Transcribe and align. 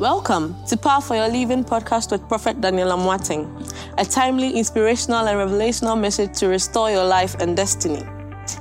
Welcome 0.00 0.56
to 0.64 0.78
Power 0.78 1.02
for 1.02 1.14
Your 1.14 1.28
Living 1.28 1.62
podcast 1.62 2.10
with 2.10 2.26
Prophet 2.26 2.58
Daniel 2.62 2.88
Amoateng, 2.88 3.70
a 3.98 4.04
timely, 4.06 4.56
inspirational, 4.56 5.28
and 5.28 5.36
revelational 5.36 6.00
message 6.00 6.38
to 6.38 6.48
restore 6.48 6.90
your 6.90 7.04
life 7.04 7.34
and 7.34 7.54
destiny. 7.54 8.02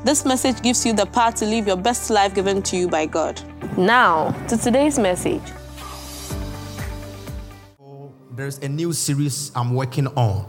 This 0.03 0.25
message 0.25 0.61
gives 0.61 0.85
you 0.85 0.91
the 0.91 1.05
power 1.05 1.31
to 1.31 1.45
live 1.45 1.65
your 1.65 1.77
best 1.77 2.09
life 2.09 2.35
given 2.35 2.61
to 2.63 2.75
you 2.75 2.89
by 2.89 3.05
God. 3.05 3.41
Now, 3.77 4.31
to 4.49 4.57
today's 4.57 4.99
message. 4.99 5.41
There's 8.35 8.57
a 8.57 8.67
new 8.67 8.91
series 8.91 9.53
I'm 9.55 9.73
working 9.73 10.07
on. 10.07 10.45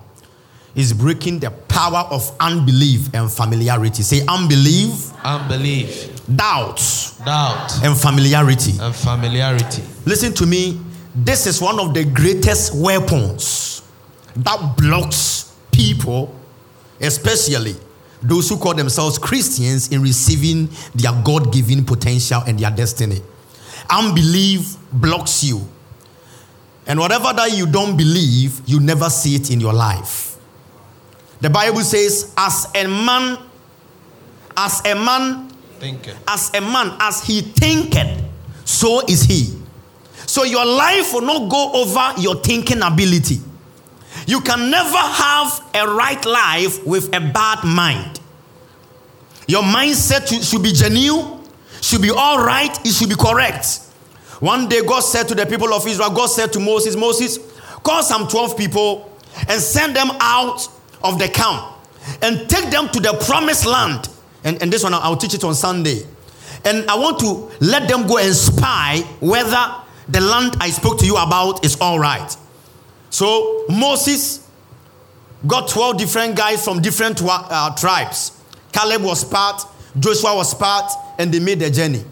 It's 0.74 0.92
breaking 0.92 1.40
the 1.40 1.50
power 1.50 2.06
of 2.10 2.34
unbelief 2.38 3.12
and 3.12 3.30
familiarity. 3.30 4.04
Say 4.04 4.24
unbelief, 4.28 5.12
unbelief, 5.24 6.24
doubt, 6.36 6.80
doubt, 7.24 7.84
and 7.84 7.96
familiarity. 7.98 8.74
and 8.80 8.94
familiarity. 8.94 9.82
Listen 10.06 10.32
to 10.34 10.46
me. 10.46 10.80
This 11.14 11.46
is 11.46 11.60
one 11.60 11.80
of 11.80 11.94
the 11.94 12.04
greatest 12.04 12.74
weapons 12.74 13.82
that 14.36 14.76
blocks 14.76 15.54
people, 15.72 16.34
especially 17.00 17.74
those 18.22 18.48
who 18.48 18.58
call 18.58 18.74
themselves 18.74 19.18
Christians, 19.18 19.90
in 19.90 20.02
receiving 20.02 20.68
their 20.94 21.12
God 21.24 21.52
given 21.52 21.84
potential 21.84 22.42
and 22.46 22.58
their 22.58 22.70
destiny. 22.70 23.22
Unbelief 23.88 24.76
blocks 24.92 25.42
you. 25.42 25.66
And 26.86 26.98
whatever 26.98 27.32
that 27.32 27.56
you 27.56 27.66
don't 27.66 27.96
believe, 27.96 28.60
you 28.66 28.78
never 28.78 29.08
see 29.08 29.34
it 29.36 29.50
in 29.50 29.60
your 29.60 29.72
life. 29.72 30.36
The 31.40 31.48
Bible 31.48 31.80
says, 31.80 32.34
as 32.36 32.66
a 32.74 32.86
man, 32.86 33.38
as 34.56 34.82
a 34.84 34.94
man 34.94 35.50
as 36.28 36.52
a 36.54 36.60
man, 36.60 36.96
as 37.00 37.22
he 37.22 37.40
thinketh, 37.40 38.22
so 38.64 39.00
is 39.06 39.22
he. 39.22 39.59
So 40.30 40.44
your 40.44 40.64
life 40.64 41.12
will 41.12 41.22
not 41.22 41.50
go 41.50 41.72
over 41.72 42.20
your 42.20 42.36
thinking 42.36 42.82
ability. 42.82 43.40
You 44.28 44.40
can 44.40 44.70
never 44.70 44.96
have 44.96 45.60
a 45.74 45.88
right 45.88 46.24
life 46.24 46.86
with 46.86 47.08
a 47.12 47.18
bad 47.18 47.64
mind. 47.64 48.20
Your 49.48 49.64
mindset 49.64 50.28
should- 50.48 50.62
be 50.62 50.72
genuine, 50.72 51.40
should 51.80 52.00
be 52.00 52.12
all 52.12 52.44
right, 52.44 52.78
it 52.86 52.92
should 52.92 53.08
be 53.08 53.16
correct. 53.16 53.80
One 54.38 54.68
day, 54.68 54.82
God 54.82 55.00
said 55.00 55.26
to 55.26 55.34
the 55.34 55.46
people 55.46 55.74
of 55.74 55.84
Israel, 55.84 56.10
God 56.10 56.26
said 56.28 56.52
to 56.52 56.60
Moses, 56.60 56.94
Moses, 56.94 57.40
call 57.82 58.04
some 58.04 58.28
12 58.28 58.56
people 58.56 59.10
and 59.48 59.60
send 59.60 59.96
them 59.96 60.12
out 60.20 60.68
of 61.02 61.18
the 61.18 61.26
camp 61.26 61.60
and 62.22 62.48
take 62.48 62.70
them 62.70 62.88
to 62.90 63.00
the 63.00 63.14
promised 63.26 63.66
land. 63.66 64.08
And, 64.44 64.62
and 64.62 64.72
this 64.72 64.84
one, 64.84 64.94
I'll 64.94 65.16
teach 65.16 65.34
it 65.34 65.42
on 65.42 65.56
Sunday. 65.56 66.06
And 66.64 66.88
I 66.88 66.94
want 66.94 67.18
to 67.18 67.50
let 67.58 67.88
them 67.88 68.06
go 68.06 68.18
and 68.18 68.32
spy 68.32 69.00
whether 69.18 69.74
the 70.10 70.20
land 70.20 70.56
I 70.60 70.70
spoke 70.70 70.98
to 70.98 71.06
you 71.06 71.16
about 71.16 71.64
is 71.64 71.76
all 71.80 71.98
right. 71.98 72.36
So 73.10 73.64
Moses 73.68 74.48
got 75.46 75.68
12 75.68 75.98
different 75.98 76.36
guys 76.36 76.64
from 76.64 76.80
different 76.82 77.20
uh, 77.24 77.74
tribes. 77.74 78.32
Caleb 78.72 79.02
was 79.02 79.24
part, 79.24 79.64
Joshua 79.98 80.34
was 80.34 80.54
part, 80.54 80.92
and 81.18 81.32
they 81.32 81.40
made 81.40 81.60
the 81.60 81.70
journey. 81.70 82.04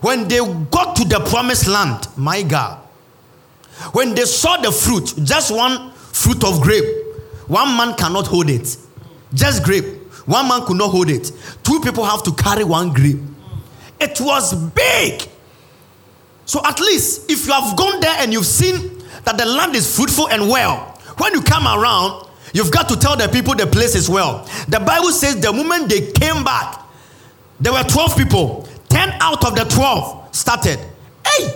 When 0.00 0.26
they 0.26 0.38
got 0.70 0.96
to 0.96 1.04
the 1.04 1.20
promised 1.28 1.68
land, 1.68 2.08
my 2.16 2.42
God, 2.42 2.78
when 3.92 4.14
they 4.14 4.24
saw 4.24 4.56
the 4.56 4.72
fruit, 4.72 5.14
just 5.24 5.54
one 5.54 5.92
fruit 5.92 6.44
of 6.44 6.60
grape, 6.60 6.84
one 7.46 7.76
man 7.76 7.94
cannot 7.96 8.26
hold 8.26 8.48
it. 8.48 8.76
Just 9.34 9.64
grape. 9.64 9.84
One 10.26 10.48
man 10.48 10.64
could 10.64 10.76
not 10.76 10.90
hold 10.90 11.10
it. 11.10 11.32
Two 11.62 11.80
people 11.80 12.04
have 12.04 12.22
to 12.24 12.32
carry 12.32 12.64
one 12.64 12.92
grape. 12.92 13.18
It 14.00 14.20
was 14.20 14.54
big. 14.54 15.28
So 16.46 16.60
at 16.64 16.80
least 16.80 17.30
if 17.30 17.46
you 17.46 17.52
have 17.52 17.76
gone 17.76 18.00
there 18.00 18.16
and 18.18 18.32
you've 18.32 18.46
seen 18.46 18.98
that 19.24 19.38
the 19.38 19.46
land 19.46 19.74
is 19.76 19.96
fruitful 19.96 20.28
and 20.28 20.48
well, 20.48 20.98
when 21.18 21.32
you 21.34 21.42
come 21.42 21.66
around, 21.66 22.28
you've 22.52 22.72
got 22.72 22.88
to 22.88 22.96
tell 22.96 23.16
the 23.16 23.28
people 23.28 23.54
the 23.54 23.66
place 23.66 23.94
is 23.94 24.08
well. 24.08 24.48
The 24.68 24.80
Bible 24.80 25.10
says 25.12 25.40
the 25.40 25.52
moment 25.52 25.88
they 25.88 26.10
came 26.12 26.44
back, 26.44 26.80
there 27.60 27.72
were 27.72 27.84
12 27.84 28.16
people. 28.16 28.68
10 28.88 29.08
out 29.20 29.44
of 29.44 29.54
the 29.54 29.64
12 29.64 30.34
started. 30.34 30.78
Hey, 31.26 31.46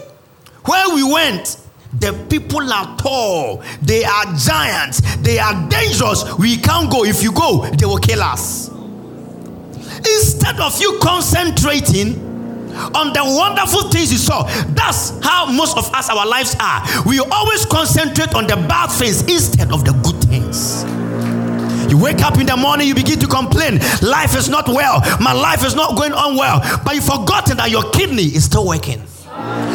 where 0.64 0.94
we 0.94 1.02
went, 1.02 1.58
the 1.98 2.12
people 2.28 2.72
are 2.72 2.96
tall, 2.96 3.62
they 3.82 4.04
are 4.04 4.24
giants, 4.36 5.00
they 5.18 5.38
are 5.38 5.68
dangerous. 5.68 6.24
We 6.38 6.56
can't 6.56 6.90
go. 6.90 7.04
If 7.04 7.22
you 7.22 7.32
go, 7.32 7.66
they 7.70 7.86
will 7.86 7.98
kill 7.98 8.22
us. 8.22 8.70
Instead 9.98 10.60
of 10.60 10.78
you 10.80 10.98
concentrating 11.02 12.25
on 12.94 13.12
the 13.12 13.22
wonderful 13.24 13.90
things 13.90 14.12
you 14.12 14.18
saw, 14.18 14.44
that's 14.74 15.18
how 15.24 15.46
most 15.46 15.76
of 15.76 15.92
us, 15.94 16.08
our 16.10 16.26
lives 16.26 16.56
are. 16.60 16.82
We 17.06 17.20
always 17.20 17.64
concentrate 17.66 18.34
on 18.34 18.46
the 18.46 18.56
bad 18.56 18.88
things 18.88 19.22
instead 19.22 19.72
of 19.72 19.84
the 19.84 19.92
good 20.04 20.22
things. 20.28 20.84
You 21.90 21.98
wake 21.98 22.20
up 22.22 22.38
in 22.38 22.46
the 22.46 22.56
morning, 22.56 22.88
you 22.88 22.94
begin 22.94 23.18
to 23.20 23.26
complain. 23.26 23.78
Life 24.02 24.36
is 24.36 24.48
not 24.48 24.68
well. 24.68 25.00
My 25.20 25.32
life 25.32 25.64
is 25.64 25.74
not 25.74 25.96
going 25.96 26.12
on 26.12 26.36
well. 26.36 26.60
But 26.84 26.94
you've 26.94 27.04
forgotten 27.04 27.56
that 27.58 27.70
your 27.70 27.88
kidney 27.90 28.24
is 28.24 28.44
still 28.44 28.66
working. 28.66 29.02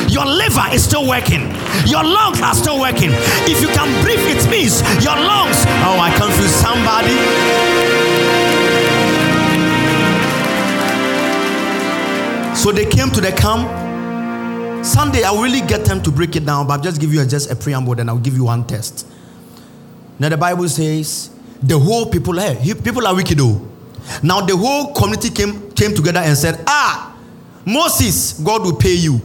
Your 0.09 0.25
liver 0.25 0.66
is 0.73 0.84
still 0.84 1.07
working. 1.07 1.41
Your 1.88 2.03
lungs 2.03 2.41
are 2.41 2.53
still 2.53 2.79
working. 2.79 3.11
If 3.47 3.61
you 3.61 3.69
can 3.69 3.88
breathe, 4.03 4.19
it 4.19 4.50
means 4.50 4.81
your 5.03 5.16
lungs. 5.16 5.63
Oh, 5.88 5.97
I 6.00 6.11
confuse 6.17 6.51
somebody. 6.51 7.80
So 12.56 12.72
they 12.72 12.85
came 12.85 13.09
to 13.12 13.22
the 13.22 13.31
camp. 13.31 14.85
Sunday, 14.85 15.23
I'll 15.23 15.41
really 15.41 15.62
get 15.62 15.85
time 15.85 16.01
to 16.03 16.12
break 16.12 16.35
it 16.35 16.45
down, 16.45 16.67
but 16.67 16.73
I'll 16.73 16.81
just 16.81 17.00
give 17.00 17.13
you 17.13 17.22
a, 17.22 17.25
just 17.25 17.51
a 17.51 17.56
preamble, 17.56 17.95
then 17.95 18.09
I'll 18.09 18.17
give 18.17 18.35
you 18.35 18.45
one 18.45 18.66
test. 18.66 19.07
Now 20.19 20.29
the 20.29 20.38
Bible 20.38 20.67
says 20.69 21.31
the 21.61 21.78
whole 21.78 22.06
people, 22.07 22.38
hey, 22.40 22.73
people 22.84 23.07
are 23.07 23.16
wicked 23.16 23.38
though. 23.38 23.67
Now 24.23 24.41
the 24.41 24.56
whole 24.56 24.94
community 24.94 25.29
came, 25.29 25.72
came 25.72 25.94
together 25.94 26.19
and 26.19 26.38
said, 26.38 26.63
Ah, 26.67 27.16
Moses, 27.66 28.34
God 28.34 28.63
will 28.63 28.75
pay 28.75 28.95
you. 28.95 29.22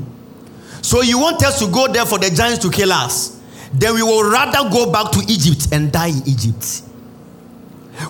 So 0.82 1.02
you 1.02 1.18
want 1.18 1.42
us 1.44 1.58
to 1.58 1.70
go 1.70 1.88
there 1.88 2.06
for 2.06 2.18
the 2.18 2.30
giants 2.30 2.58
to 2.60 2.70
kill 2.70 2.92
us? 2.92 3.40
Then 3.72 3.94
we 3.94 4.02
will 4.02 4.30
rather 4.30 4.70
go 4.70 4.90
back 4.92 5.10
to 5.12 5.20
Egypt 5.28 5.68
and 5.72 5.90
die 5.90 6.08
in 6.08 6.22
Egypt. 6.26 6.82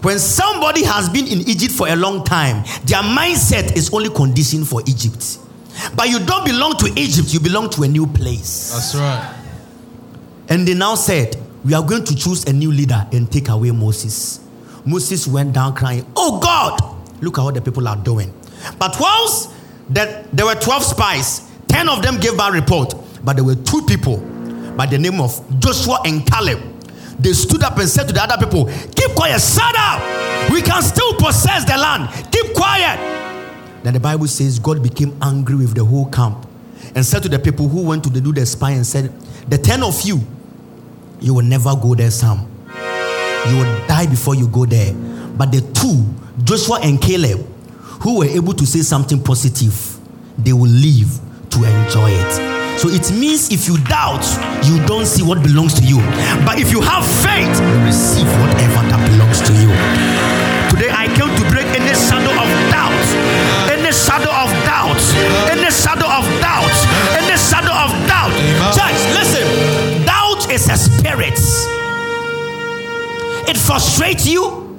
When 0.02 0.18
somebody 0.18 0.84
has 0.84 1.08
been 1.08 1.26
in 1.26 1.40
Egypt 1.48 1.72
for 1.72 1.88
a 1.88 1.96
long 1.96 2.24
time, 2.24 2.64
their 2.84 3.02
mindset 3.02 3.76
is 3.76 3.92
only 3.92 4.10
conditioned 4.10 4.68
for 4.68 4.82
Egypt. 4.86 5.38
But 5.94 6.08
you 6.08 6.18
don't 6.24 6.44
belong 6.44 6.76
to 6.78 6.92
Egypt, 6.96 7.32
you 7.32 7.40
belong 7.40 7.70
to 7.70 7.82
a 7.82 7.88
new 7.88 8.06
place. 8.06 8.70
That's 8.72 8.94
right. 8.94 9.34
And 10.48 10.66
they 10.66 10.74
now 10.74 10.94
said, 10.94 11.36
We 11.64 11.74
are 11.74 11.82
going 11.82 12.04
to 12.04 12.14
choose 12.14 12.44
a 12.44 12.52
new 12.52 12.70
leader 12.70 13.06
and 13.12 13.30
take 13.30 13.48
away 13.48 13.70
Moses. 13.72 14.40
Moses 14.84 15.26
went 15.26 15.52
down 15.54 15.74
crying, 15.74 16.06
Oh 16.16 16.40
God, 16.40 17.22
look 17.22 17.38
at 17.38 17.42
what 17.44 17.54
the 17.54 17.60
people 17.62 17.88
are 17.88 17.96
doing. 17.96 18.32
But 18.78 18.96
whilst 19.00 19.50
that 19.90 20.30
there 20.34 20.46
were 20.46 20.54
12 20.54 20.82
spies, 20.82 21.50
10 21.68 21.88
of 21.88 22.02
them 22.02 22.18
gave 22.20 22.36
bad 22.36 22.54
report, 22.54 22.94
but 23.24 23.36
there 23.36 23.44
were 23.44 23.54
two 23.56 23.82
people 23.82 24.18
by 24.76 24.86
the 24.86 24.98
name 24.98 25.20
of 25.20 25.32
Joshua 25.58 25.98
and 26.04 26.26
Caleb. 26.26 26.60
They 27.18 27.32
stood 27.32 27.62
up 27.62 27.78
and 27.78 27.88
said 27.88 28.06
to 28.08 28.12
the 28.12 28.22
other 28.22 28.44
people, 28.44 28.66
Keep 28.94 29.14
quiet, 29.14 29.40
shut 29.40 29.74
up. 29.76 30.50
We 30.50 30.62
can 30.62 30.82
still 30.82 31.14
possess 31.14 31.64
the 31.64 31.76
land. 31.76 32.08
Keep 32.30 32.54
quiet. 32.54 32.98
Then 33.82 33.94
the 33.94 34.00
Bible 34.00 34.26
says 34.26 34.58
God 34.58 34.82
became 34.82 35.16
angry 35.22 35.56
with 35.56 35.74
the 35.74 35.84
whole 35.84 36.06
camp 36.10 36.46
and 36.94 37.04
said 37.04 37.22
to 37.22 37.28
the 37.28 37.38
people 37.38 37.68
who 37.68 37.82
went 37.82 38.04
to 38.04 38.10
do 38.10 38.32
the 38.32 38.44
spy 38.44 38.72
and 38.72 38.86
said, 38.86 39.12
The 39.48 39.58
10 39.58 39.82
of 39.82 40.02
you, 40.02 40.20
you 41.20 41.34
will 41.34 41.44
never 41.44 41.74
go 41.76 41.94
there, 41.94 42.10
Sam. 42.10 42.48
You 43.48 43.56
will 43.56 43.86
die 43.86 44.06
before 44.06 44.34
you 44.34 44.48
go 44.48 44.66
there. 44.66 44.92
But 44.92 45.52
the 45.52 45.60
two, 45.72 46.04
Joshua 46.44 46.80
and 46.82 47.00
Caleb, 47.00 47.46
who 48.02 48.18
were 48.18 48.26
able 48.26 48.54
to 48.54 48.66
say 48.66 48.80
something 48.80 49.22
positive, 49.22 49.98
they 50.36 50.52
will 50.52 50.68
live 50.68 51.18
to 51.50 51.64
enjoy 51.64 52.10
it. 52.10 52.55
So 52.76 52.88
it 52.88 53.10
means 53.10 53.50
if 53.50 53.66
you 53.66 53.78
doubt, 53.88 54.24
you 54.64 54.84
don't 54.86 55.06
see 55.06 55.22
what 55.22 55.42
belongs 55.42 55.72
to 55.80 55.84
you. 55.84 55.98
But 56.44 56.60
if 56.60 56.70
you 56.70 56.80
have 56.82 57.04
faith, 57.24 57.48
you 57.58 57.84
receive 57.84 58.28
whatever 58.36 58.84
that 58.92 59.00
belongs 59.08 59.40
to 59.48 59.52
you. 59.56 59.72
Today 60.70 60.92
I 60.92 61.08
came 61.16 61.32
to 61.32 61.44
break 61.48 61.66
any 61.72 61.94
shadow 61.96 62.36
of 62.36 62.48
doubt, 62.68 62.92
any 63.72 63.90
shadow 63.92 64.28
of 64.28 64.52
doubt, 64.68 65.00
any 65.48 65.70
shadow 65.72 66.04
of 66.04 66.24
doubt, 66.44 66.76
any 67.16 67.36
shadow 67.40 67.72
of 67.72 67.90
doubt. 68.04 68.34
Church, 68.76 69.00
listen. 69.16 70.04
Doubt 70.04 70.52
is 70.52 70.68
a 70.68 70.76
spirit. 70.76 71.38
It 73.48 73.56
frustrates 73.56 74.26
you. 74.26 74.76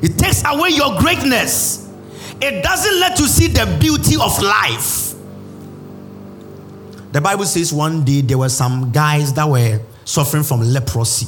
It 0.00 0.16
takes 0.16 0.42
away 0.46 0.70
your 0.70 0.96
greatness. 1.00 1.88
It 2.40 2.62
doesn't 2.62 3.00
let 3.00 3.18
you 3.18 3.26
see 3.26 3.48
the 3.48 3.66
beauty 3.80 4.14
of 4.14 4.40
life. 4.40 5.11
The 7.12 7.20
Bible 7.20 7.44
says 7.44 7.72
one 7.72 8.04
day 8.04 8.22
there 8.22 8.38
were 8.38 8.48
some 8.48 8.90
guys 8.90 9.32
that 9.34 9.48
were 9.48 9.80
suffering 10.04 10.42
from 10.42 10.60
leprosy. 10.60 11.26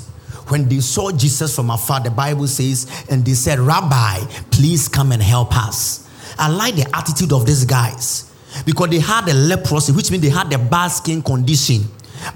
When 0.48 0.68
they 0.68 0.80
saw 0.80 1.10
Jesus 1.10 1.54
from 1.54 1.70
afar, 1.70 2.00
the 2.00 2.10
Bible 2.10 2.46
says, 2.48 2.86
and 3.10 3.24
they 3.24 3.32
said, 3.34 3.58
Rabbi, 3.58 4.18
please 4.50 4.88
come 4.88 5.12
and 5.12 5.22
help 5.22 5.56
us. 5.56 6.08
I 6.38 6.48
like 6.48 6.74
the 6.74 6.86
attitude 6.94 7.32
of 7.32 7.46
these 7.46 7.64
guys 7.64 8.30
because 8.66 8.90
they 8.90 8.98
had 8.98 9.28
a 9.28 9.34
leprosy, 9.34 9.92
which 9.92 10.10
means 10.10 10.22
they 10.22 10.30
had 10.30 10.52
a 10.52 10.58
bad 10.58 10.88
skin 10.88 11.22
condition. 11.22 11.84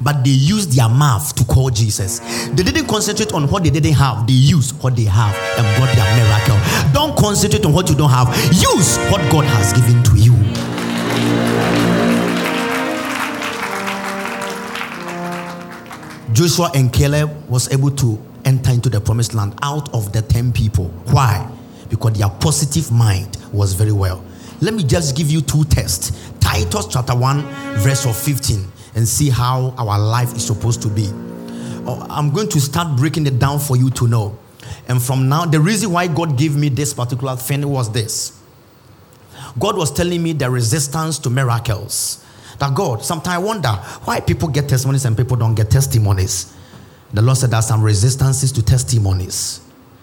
but 0.01 0.25
they 0.25 0.31
used 0.31 0.73
their 0.77 0.89
mouth 0.89 1.35
to 1.35 1.45
call 1.45 1.71
Jesus. 1.71 2.21
They 2.51 2.63
didn't 2.63 2.87
concentrate 2.87 3.33
on 3.33 3.49
what 3.49 3.65
they 3.65 3.71
didn't 3.71 3.95
have, 3.95 4.27
they 4.27 4.33
used 4.33 4.81
what 4.83 4.97
they 4.97 5.05
have 5.05 5.35
and 5.59 5.67
brought 5.77 5.95
their 5.95 6.09
miracle. 6.17 6.59
Don't 6.93 7.17
concentrate 7.17 7.65
on 7.65 7.73
what 7.73 7.89
you 7.89 7.97
don't 7.97 8.11
have, 8.11 8.29
use 8.53 8.99
what 9.11 9.21
God 9.31 9.45
has 9.45 9.73
given 9.73 10.03
to 10.05 10.17
you. 10.17 10.38
Joshua 16.39 16.71
and 16.73 16.93
Caleb 16.93 17.51
was 17.51 17.69
able 17.73 17.91
to 17.91 18.17
enter 18.45 18.71
into 18.71 18.89
the 18.89 19.01
promised 19.01 19.35
land 19.35 19.59
out 19.61 19.93
of 19.93 20.13
the 20.13 20.23
10 20.23 20.53
people. 20.53 20.87
Why? 21.11 21.51
Because 21.91 22.13
their 22.13 22.29
positive 22.29 22.93
mind 22.93 23.37
was 23.53 23.73
very 23.73 23.91
well. 23.91 24.25
Let 24.61 24.75
me 24.75 24.85
just 24.85 25.17
give 25.17 25.33
you 25.33 25.41
two 25.41 25.65
tests. 25.65 26.31
Titus 26.39 26.87
chapter 26.87 27.17
1 27.17 27.43
verse 27.79 28.07
of 28.07 28.17
15 28.17 28.65
and 28.95 29.09
see 29.09 29.31
how 29.31 29.75
our 29.79 29.99
life 29.99 30.33
is 30.37 30.47
supposed 30.47 30.81
to 30.83 30.89
be. 30.89 31.09
Oh, 31.89 32.07
I'm 32.09 32.31
going 32.33 32.49
to 32.51 32.61
start 32.61 32.97
breaking 32.97 33.27
it 33.27 33.41
down 33.41 33.59
for 33.59 33.77
you 33.77 33.91
to 33.91 34.07
know. 34.07 34.39
And 34.87 35.03
from 35.03 35.29
now, 35.29 35.45
the 35.45 35.59
reason 35.59 35.91
why 35.91 36.07
God 36.07 36.39
gave 36.39 36.55
me 36.55 36.69
this 36.69 36.95
particular 36.95 37.35
thing 37.35 37.69
was 37.69 37.91
this 37.91 38.41
God 39.59 39.77
was 39.77 39.91
telling 39.91 40.23
me 40.23 40.35
the 40.35 40.49
resistance 40.49 41.19
to 41.19 41.31
miracles. 41.31 42.25
That 42.59 42.75
God, 42.75 43.05
sometimes 43.05 43.37
I 43.37 43.39
wonder 43.39 43.69
why 44.05 44.21
people 44.21 44.49
get 44.49 44.69
testimonies 44.69 45.05
and 45.05 45.17
people 45.17 45.37
don't 45.37 45.55
get 45.55 45.71
testimonies. 45.71 46.55
The 47.13 47.23
Lord 47.23 47.39
said 47.39 47.51
there 47.51 47.59
are 47.59 47.63
some 47.63 47.83
resistances 47.83 48.53
to 48.53 48.63
testimonies. 48.63 49.61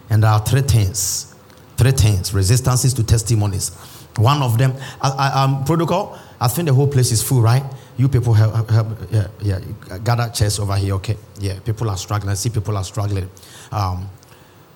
And 0.10 0.24
there 0.24 0.32
are 0.32 0.40
three 0.40 0.62
things. 0.62 1.36
Three 1.78 1.92
things. 1.92 2.34
Resistances 2.34 2.94
to 2.94 3.04
testimonies. 3.04 3.76
One 4.18 4.42
of 4.42 4.58
them, 4.58 4.74
I, 5.02 5.10
I, 5.10 5.44
um, 5.44 5.66
protocol, 5.66 6.18
I 6.40 6.48
think 6.48 6.68
the 6.68 6.74
whole 6.74 6.88
place 6.88 7.12
is 7.12 7.22
full, 7.22 7.42
right? 7.42 7.64
You 7.98 8.08
people 8.08 8.34
help, 8.34 8.70
help 8.70 8.88
yeah, 9.12 9.28
yeah, 9.42 9.60
gather 10.04 10.30
chairs 10.30 10.60
over 10.60 10.76
here, 10.76 10.94
okay? 10.96 11.18
Yeah, 11.40 11.60
people 11.60 11.90
are 11.90 11.98
struggling. 11.98 12.32
I 12.32 12.36
see 12.36 12.50
people 12.50 12.78
are 12.78 12.84
struggling. 12.84 13.30
Um, 13.72 14.10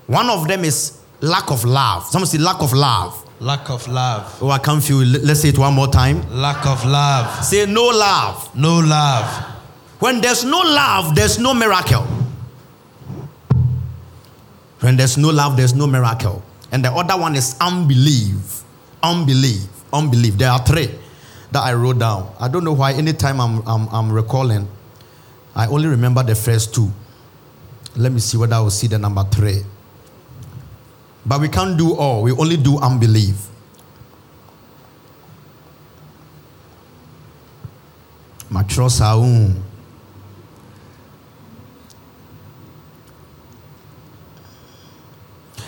one 0.07 0.29
of 0.29 0.47
them 0.47 0.65
is 0.65 0.99
lack 1.21 1.51
of 1.51 1.63
love. 1.63 2.05
Someone 2.05 2.27
say 2.27 2.37
lack 2.37 2.61
of 2.61 2.73
love. 2.73 3.28
Lack 3.39 3.69
of 3.69 3.87
love. 3.87 4.37
Oh, 4.41 4.49
I 4.49 4.59
can't 4.59 4.83
feel. 4.83 4.97
Let's 4.97 5.41
say 5.41 5.49
it 5.49 5.57
one 5.57 5.73
more 5.73 5.87
time. 5.87 6.29
Lack 6.29 6.65
of 6.65 6.85
love. 6.85 7.45
Say 7.45 7.65
no 7.65 7.85
love. 7.85 8.53
No 8.55 8.79
love. 8.79 9.25
When 9.99 10.19
there's 10.19 10.43
no 10.43 10.59
love, 10.59 11.15
there's 11.15 11.39
no 11.39 11.53
miracle. 11.53 12.05
When 14.81 14.97
there's 14.97 15.17
no 15.17 15.29
love, 15.29 15.55
there's 15.57 15.73
no 15.73 15.87
miracle. 15.87 16.43
And 16.71 16.83
the 16.83 16.91
other 16.91 17.17
one 17.19 17.35
is 17.35 17.55
unbelief. 17.61 18.63
Unbelief. 19.01 19.67
Unbelief. 19.91 20.37
There 20.37 20.49
are 20.49 20.65
three 20.65 20.89
that 21.51 21.63
I 21.63 21.73
wrote 21.73 21.99
down. 21.99 22.33
I 22.39 22.47
don't 22.47 22.63
know 22.63 22.73
why, 22.73 22.93
anytime 22.93 23.39
I'm, 23.39 23.65
I'm, 23.67 23.87
I'm 23.89 24.11
recalling, 24.11 24.67
I 25.55 25.67
only 25.67 25.87
remember 25.87 26.23
the 26.23 26.35
first 26.35 26.75
two. 26.75 26.91
Let 27.95 28.11
me 28.11 28.19
see 28.19 28.37
whether 28.37 28.55
I 28.55 28.59
will 28.59 28.69
see 28.69 28.87
the 28.87 28.99
number 28.99 29.23
three. 29.23 29.63
But 31.25 31.41
we 31.41 31.49
can't 31.49 31.77
do 31.77 31.95
all, 31.95 32.23
we 32.23 32.31
only 32.31 32.57
do 32.57 32.79
unbelief. 32.79 33.47
Matrosaun. 38.51 39.61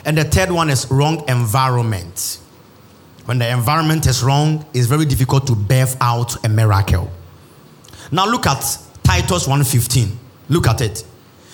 And 0.03 0.17
the 0.17 0.23
third 0.23 0.51
one 0.51 0.69
is 0.69 0.89
wrong 0.89 1.23
environment. 1.27 2.39
When 3.25 3.37
the 3.37 3.47
environment 3.49 4.07
is 4.07 4.23
wrong, 4.23 4.65
it's 4.73 4.87
very 4.87 5.05
difficult 5.05 5.45
to 5.47 5.55
birth 5.55 5.95
out 6.01 6.43
a 6.43 6.49
miracle. 6.49 7.11
Now 8.11 8.25
look 8.25 8.47
at 8.47 8.79
Titus 9.03 9.47
1:15. 9.47 10.17
Look 10.49 10.67
at 10.67 10.81
it. 10.81 11.03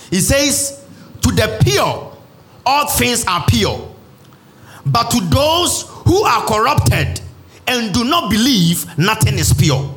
He 0.09 0.21
says, 0.21 0.79
"To 1.21 1.31
the 1.31 1.59
pure, 1.61 2.06
all 2.67 2.87
things 2.87 3.25
are 3.25 3.43
pure. 3.47 3.95
But 4.85 5.09
to 5.11 5.21
those 5.21 5.83
who 6.05 6.23
are 6.23 6.45
corrupted 6.45 7.21
and 7.65 7.93
do 7.93 8.03
not 8.03 8.29
believe, 8.29 8.85
nothing 8.97 9.39
is 9.39 9.53
pure." 9.53 9.95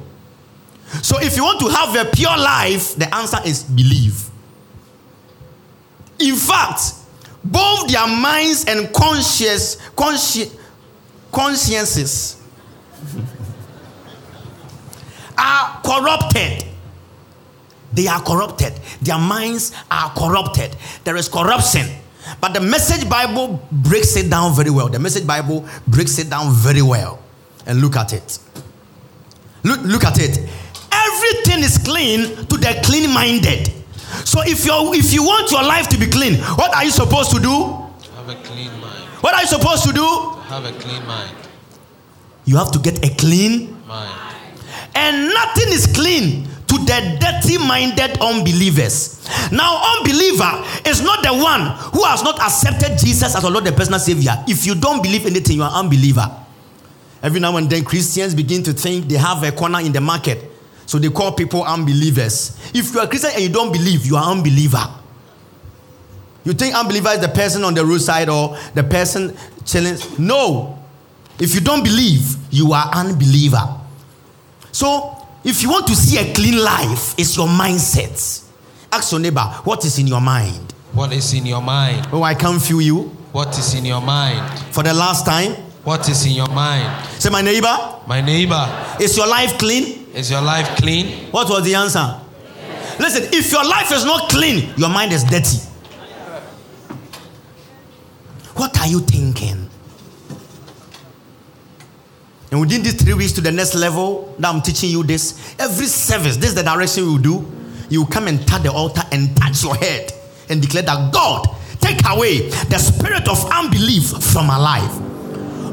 So 1.03 1.19
if 1.21 1.37
you 1.37 1.45
want 1.45 1.61
to 1.61 1.69
have 1.69 1.95
a 1.97 2.11
pure 2.11 2.37
life, 2.37 2.97
the 2.97 3.13
answer 3.15 3.39
is 3.45 3.63
believe. 3.63 4.29
In 6.19 6.37
fact, 6.37 6.95
both 7.45 7.89
their 7.89 8.07
minds 8.07 8.65
and 8.67 8.93
conscious, 8.93 9.77
consci- 9.97 10.53
consciences 11.33 12.37
are 15.39 15.81
corrupted. 15.83 16.65
They 17.93 18.07
are 18.07 18.21
corrupted. 18.23 18.75
Their 19.01 19.19
minds 19.19 19.73
are 19.91 20.11
corrupted. 20.11 20.77
There 21.05 21.17
is 21.17 21.29
corruption. 21.29 21.89
But 22.41 22.55
the 22.55 22.61
message 22.61 23.09
Bible 23.09 23.67
breaks 23.71 24.17
it 24.17 24.31
down 24.31 24.55
very 24.55 24.71
well. 24.71 24.89
The 24.89 24.99
message 24.99 25.27
Bible 25.27 25.67
breaks 25.87 26.19
it 26.19 26.31
down 26.31 26.53
very 26.53 26.83
well. 26.83 27.19
And 27.67 27.81
look 27.81 27.97
at 27.97 28.13
it. 28.13 28.39
Look, 29.65 29.81
look 29.83 30.05
at 30.05 30.19
it. 30.19 30.39
Everything 30.93 31.63
is 31.65 31.79
clean 31.79 32.35
to 32.47 32.57
the 32.57 32.81
clean 32.85 33.13
minded. 33.13 33.73
So 34.25 34.41
if 34.43 34.65
you 34.65 34.73
if 34.95 35.13
you 35.13 35.23
want 35.23 35.51
your 35.51 35.63
life 35.63 35.89
to 35.89 35.99
be 35.99 36.07
clean, 36.07 36.35
what 36.57 36.75
are 36.75 36.85
you 36.85 36.91
supposed 36.91 37.31
to 37.33 37.39
do? 37.41 37.51
Have 38.17 38.29
a 38.29 38.35
clean 38.43 38.71
mind. 38.81 39.05
What 39.21 39.35
are 39.35 39.43
you 39.43 39.47
supposed 39.49 39.85
to 39.85 39.93
do? 39.93 40.07
Have 40.49 40.65
a 40.65 40.73
clean 40.73 41.05
mind. 41.07 41.37
You 42.45 42.57
have 42.57 42.71
to 42.73 42.79
get 42.81 43.05
a 43.05 43.15
clean 43.17 43.77
Mind. 43.87 44.11
and 44.95 45.29
nothing 45.29 45.69
is 45.73 45.87
clean 45.87 46.49
the 46.87 47.19
dirty 47.21 47.59
minded 47.59 48.19
unbelievers. 48.21 49.29
Now, 49.53 49.97
unbeliever 49.97 50.65
is 50.89 51.03
not 51.03 51.23
the 51.23 51.33
one 51.33 51.77
who 51.93 52.05
has 52.05 52.23
not 52.23 52.41
accepted 52.41 52.99
Jesus 52.99 53.37
as 53.37 53.45
a 53.45 53.51
Lord 53.51 53.67
and 53.67 53.77
personal 53.77 54.01
Savior. 54.01 54.33
If 54.47 54.67
you 54.67 54.75
don't 54.75 55.03
believe 55.03 55.27
anything, 55.27 55.57
you 55.57 55.63
are 55.63 55.73
unbeliever. 55.73 56.29
Every 57.23 57.41
now 57.41 57.57
and 57.57 57.69
then, 57.69 57.85
Christians 57.85 58.35
begin 58.35 58.63
to 58.65 58.73
think 58.73 59.07
they 59.07 59.17
have 59.17 59.43
a 59.43 59.53
corner 59.53 59.81
in 59.81 59.93
the 59.93 60.01
market. 60.01 60.51
So 60.87 60.99
they 60.99 61.11
call 61.11 61.33
people 61.33 61.63
unbelievers. 61.63 62.59
If 62.75 62.93
you 62.93 63.01
are 63.01 63.05
a 63.05 63.09
Christian 63.09 63.31
and 63.35 63.43
you 63.43 63.49
don't 63.49 63.73
believe, 63.73 64.07
you 64.07 64.17
are 64.17 64.31
unbeliever. 64.31 64.85
You 66.45 66.55
think 66.55 66.75
unbeliever 66.75 67.11
is 67.11 67.21
the 67.21 67.29
person 67.29 67.63
on 67.65 67.75
the 67.75 67.85
roadside 67.85 68.29
or 68.29 68.57
the 68.75 68.83
person 68.83 69.37
chilling? 69.65 69.99
No. 70.19 70.79
If 71.39 71.55
you 71.55 71.61
don't 71.61 71.85
believe, 71.85 72.37
you 72.51 72.73
are 72.73 72.91
unbeliever. 72.95 73.77
So, 74.73 75.20
if 75.45 75.63
you 75.63 75.71
want 75.71 75.87
to 75.89 75.95
see 75.97 76.19
a 76.19 76.33
clean 76.35 76.63
life, 76.63 77.15
it's 77.19 77.37
your 77.37 77.49
mindset. 77.49 78.45
Ask 78.93 79.13
your 79.13 79.21
neighbor, 79.21 79.41
what 79.65 79.85
is 79.85 79.99
in 79.99 80.07
your 80.07 80.21
mind? 80.21 80.73
What 80.93 81.13
is 81.13 81.33
in 81.35 81.47
your 81.47 81.63
mind? 81.63 82.09
Oh, 82.13 82.23
I 82.23 82.35
can't 82.35 82.61
feel 82.61 82.81
you. 82.81 83.03
What 83.33 83.57
is 83.59 83.75
in 83.75 83.85
your 83.85 84.01
mind? 84.01 84.59
For 84.75 84.83
the 84.83 84.93
last 84.93 85.25
time, 85.25 85.53
What 85.85 86.09
is 86.09 86.27
in 86.27 86.33
your 86.33 86.49
mind? 86.49 87.07
say, 87.21 87.31
my 87.31 87.41
neighbor, 87.43 87.77
My 88.07 88.21
neighbor, 88.21 88.67
is 89.01 89.17
your 89.17 89.29
life 89.29 89.57
clean? 89.59 90.07
is 90.15 90.31
your 90.31 90.43
life 90.43 90.67
clean? 90.77 91.31
What 91.31 91.49
was 91.49 91.65
the 91.65 91.75
answer? 91.77 92.21
Listen, 92.99 93.23
if 93.33 93.51
your 93.53 93.65
life 93.65 93.91
is 93.93 94.05
not 94.05 94.29
clean, 94.29 94.75
your 94.77 94.91
mind 94.91 95.13
is 95.13 95.23
dirty. 95.25 95.59
What 98.57 98.79
are 98.81 98.87
you 98.89 99.01
thinking? 99.01 99.71
And 102.51 102.61
within 102.61 102.83
these 102.83 103.01
three 103.01 103.15
weeks 103.15 103.33
to 103.33 103.41
the 103.41 103.53
next 103.53 103.75
level 103.75 104.35
that 104.39 104.53
I'm 104.53 104.61
teaching 104.61 104.91
you 104.91 105.05
this, 105.05 105.55
every 105.59 105.87
service, 105.87 106.37
this 106.37 106.51
is 106.51 106.55
the 106.55 106.63
direction 106.65 107.05
we 107.05 107.11
will 107.11 107.19
do. 107.19 107.53
You 107.89 108.07
come 108.07 108.27
and 108.27 108.47
touch 108.47 108.63
the 108.63 108.73
altar 108.73 109.03
and 109.13 109.37
touch 109.37 109.63
your 109.63 109.77
head 109.77 110.13
and 110.49 110.61
declare 110.61 110.83
that 110.83 111.13
God, 111.13 111.47
take 111.81 112.01
away 112.09 112.49
the 112.49 112.79
spirit 112.79 113.29
of 113.29 113.45
unbelief 113.53 114.11
from 114.33 114.47
my 114.47 114.57
life. 114.57 114.91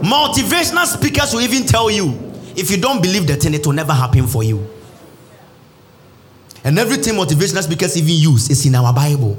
Motivational 0.03 0.85
speakers 0.85 1.33
will 1.33 1.41
even 1.41 1.65
tell 1.65 1.89
you 1.89 2.27
if 2.55 2.69
you 2.71 2.77
don't 2.77 3.01
believe 3.01 3.27
the 3.27 3.35
thing, 3.35 3.53
it 3.53 3.65
will 3.65 3.73
never 3.73 3.93
happen 3.93 4.27
for 4.27 4.43
you. 4.43 4.67
And 6.63 6.77
everything 6.77 7.13
motivational 7.13 7.63
speakers 7.63 7.97
even 7.97 8.15
use 8.15 8.49
is 8.49 8.65
in 8.65 8.75
our 8.75 8.93
Bible. 8.93 9.37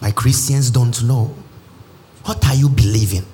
My 0.00 0.10
Christians 0.10 0.70
don't 0.70 1.02
know. 1.04 1.34
What 2.24 2.46
are 2.46 2.54
you 2.54 2.68
believing? 2.68 3.24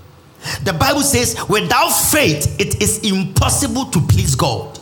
The 0.62 0.72
Bible 0.72 1.02
says, 1.02 1.36
without 1.48 1.90
faith, 1.90 2.58
it 2.60 2.82
is 2.82 2.98
impossible 2.98 3.86
to 3.86 4.00
please 4.00 4.34
God. 4.34 4.78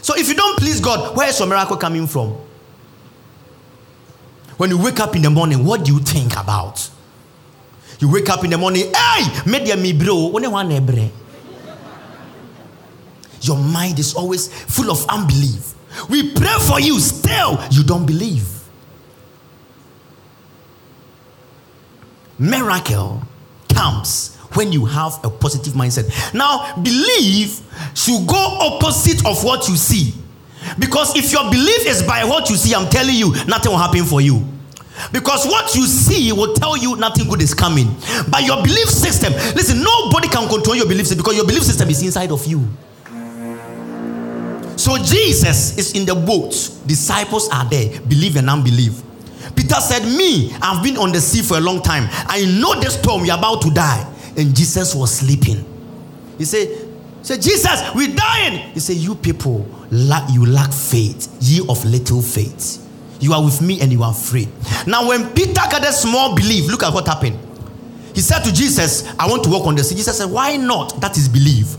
So 0.00 0.14
if 0.16 0.28
you 0.28 0.34
don't 0.34 0.58
please 0.58 0.80
God, 0.80 1.16
where 1.16 1.28
is 1.28 1.38
your 1.38 1.48
miracle 1.48 1.76
coming 1.76 2.06
from? 2.06 2.36
When 4.56 4.70
you 4.70 4.82
wake 4.82 5.00
up 5.00 5.14
in 5.14 5.22
the 5.22 5.30
morning, 5.30 5.64
what 5.64 5.84
do 5.84 5.92
you 5.92 6.00
think 6.00 6.32
about? 6.36 6.90
You 8.00 8.10
wake 8.10 8.28
up 8.28 8.44
in 8.44 8.50
the 8.50 8.58
morning, 8.58 8.92
hey, 8.94 9.42
media 9.44 9.76
me 9.76 9.92
bro, 9.92 10.30
ebre. 10.32 10.98
Eh, 10.98 11.08
your 13.42 13.56
mind 13.56 13.98
is 13.98 14.14
always 14.14 14.48
full 14.48 14.90
of 14.90 15.04
unbelief. 15.08 15.74
We 16.08 16.32
pray 16.32 16.56
for 16.66 16.80
you, 16.80 16.98
still 17.00 17.62
you 17.70 17.84
don't 17.84 18.06
believe. 18.06 18.46
Miracle 22.38 23.22
comes 23.78 24.34
when 24.54 24.72
you 24.72 24.84
have 24.84 25.24
a 25.24 25.30
positive 25.30 25.74
mindset. 25.74 26.08
Now, 26.34 26.74
belief 26.82 27.60
should 27.94 28.26
go 28.26 28.58
opposite 28.60 29.24
of 29.24 29.44
what 29.44 29.68
you 29.68 29.76
see. 29.76 30.14
Because 30.78 31.16
if 31.16 31.32
your 31.32 31.48
belief 31.50 31.86
is 31.86 32.02
by 32.02 32.24
what 32.24 32.50
you 32.50 32.56
see, 32.56 32.74
I'm 32.74 32.88
telling 32.90 33.14
you, 33.14 33.32
nothing 33.46 33.70
will 33.70 33.78
happen 33.78 34.04
for 34.04 34.20
you. 34.20 34.44
Because 35.12 35.46
what 35.46 35.74
you 35.76 35.86
see 35.86 36.32
will 36.32 36.54
tell 36.54 36.76
you 36.76 36.96
nothing 36.96 37.28
good 37.28 37.40
is 37.40 37.54
coming. 37.54 37.94
But 38.28 38.42
your 38.44 38.56
belief 38.62 38.88
system, 38.88 39.32
listen, 39.54 39.80
nobody 39.82 40.28
can 40.28 40.48
control 40.48 40.74
your 40.74 40.86
belief 40.86 41.06
system 41.06 41.18
because 41.18 41.36
your 41.36 41.46
belief 41.46 41.62
system 41.62 41.88
is 41.88 42.02
inside 42.02 42.32
of 42.32 42.44
you. 42.46 42.66
So 44.76 44.96
Jesus 44.98 45.76
is 45.78 45.92
in 45.92 46.04
the 46.06 46.14
boat, 46.14 46.52
disciples 46.86 47.48
are 47.50 47.68
there, 47.68 48.00
believe 48.02 48.36
and 48.36 48.48
unbelieve. 48.50 49.02
Peter 49.68 49.80
said, 49.82 50.02
Me, 50.16 50.50
I've 50.62 50.82
been 50.82 50.96
on 50.96 51.12
the 51.12 51.20
sea 51.20 51.42
for 51.42 51.58
a 51.58 51.60
long 51.60 51.82
time. 51.82 52.08
I 52.10 52.46
know 52.46 52.80
the 52.80 52.88
storm, 52.88 53.26
you're 53.26 53.36
about 53.36 53.60
to 53.62 53.70
die. 53.70 54.10
And 54.36 54.56
Jesus 54.56 54.94
was 54.94 55.12
sleeping. 55.14 55.62
He 56.38 56.46
said, 56.46 56.88
Say, 57.20 57.36
Jesus, 57.36 57.82
we're 57.94 58.14
dying. 58.14 58.70
He 58.72 58.80
said, 58.80 58.96
You 58.96 59.14
people, 59.14 59.66
lack, 59.90 60.30
you 60.32 60.46
lack 60.46 60.72
faith, 60.72 61.36
ye 61.40 61.60
of 61.68 61.84
little 61.84 62.22
faith. 62.22 62.86
You 63.20 63.34
are 63.34 63.44
with 63.44 63.60
me 63.60 63.80
and 63.82 63.92
you 63.92 64.02
are 64.04 64.12
afraid. 64.12 64.48
Now, 64.86 65.06
when 65.08 65.28
Peter 65.34 65.52
got 65.54 65.86
a 65.86 65.92
small 65.92 66.34
belief, 66.34 66.68
look 66.68 66.82
at 66.82 66.94
what 66.94 67.06
happened. 67.06 67.38
He 68.14 68.22
said 68.22 68.40
to 68.44 68.52
Jesus, 68.52 69.06
I 69.18 69.28
want 69.28 69.44
to 69.44 69.50
walk 69.50 69.66
on 69.66 69.74
the 69.74 69.84
sea. 69.84 69.96
Jesus 69.96 70.16
said, 70.16 70.30
Why 70.30 70.56
not? 70.56 70.98
That 71.00 71.18
is 71.18 71.28
belief. 71.28 71.76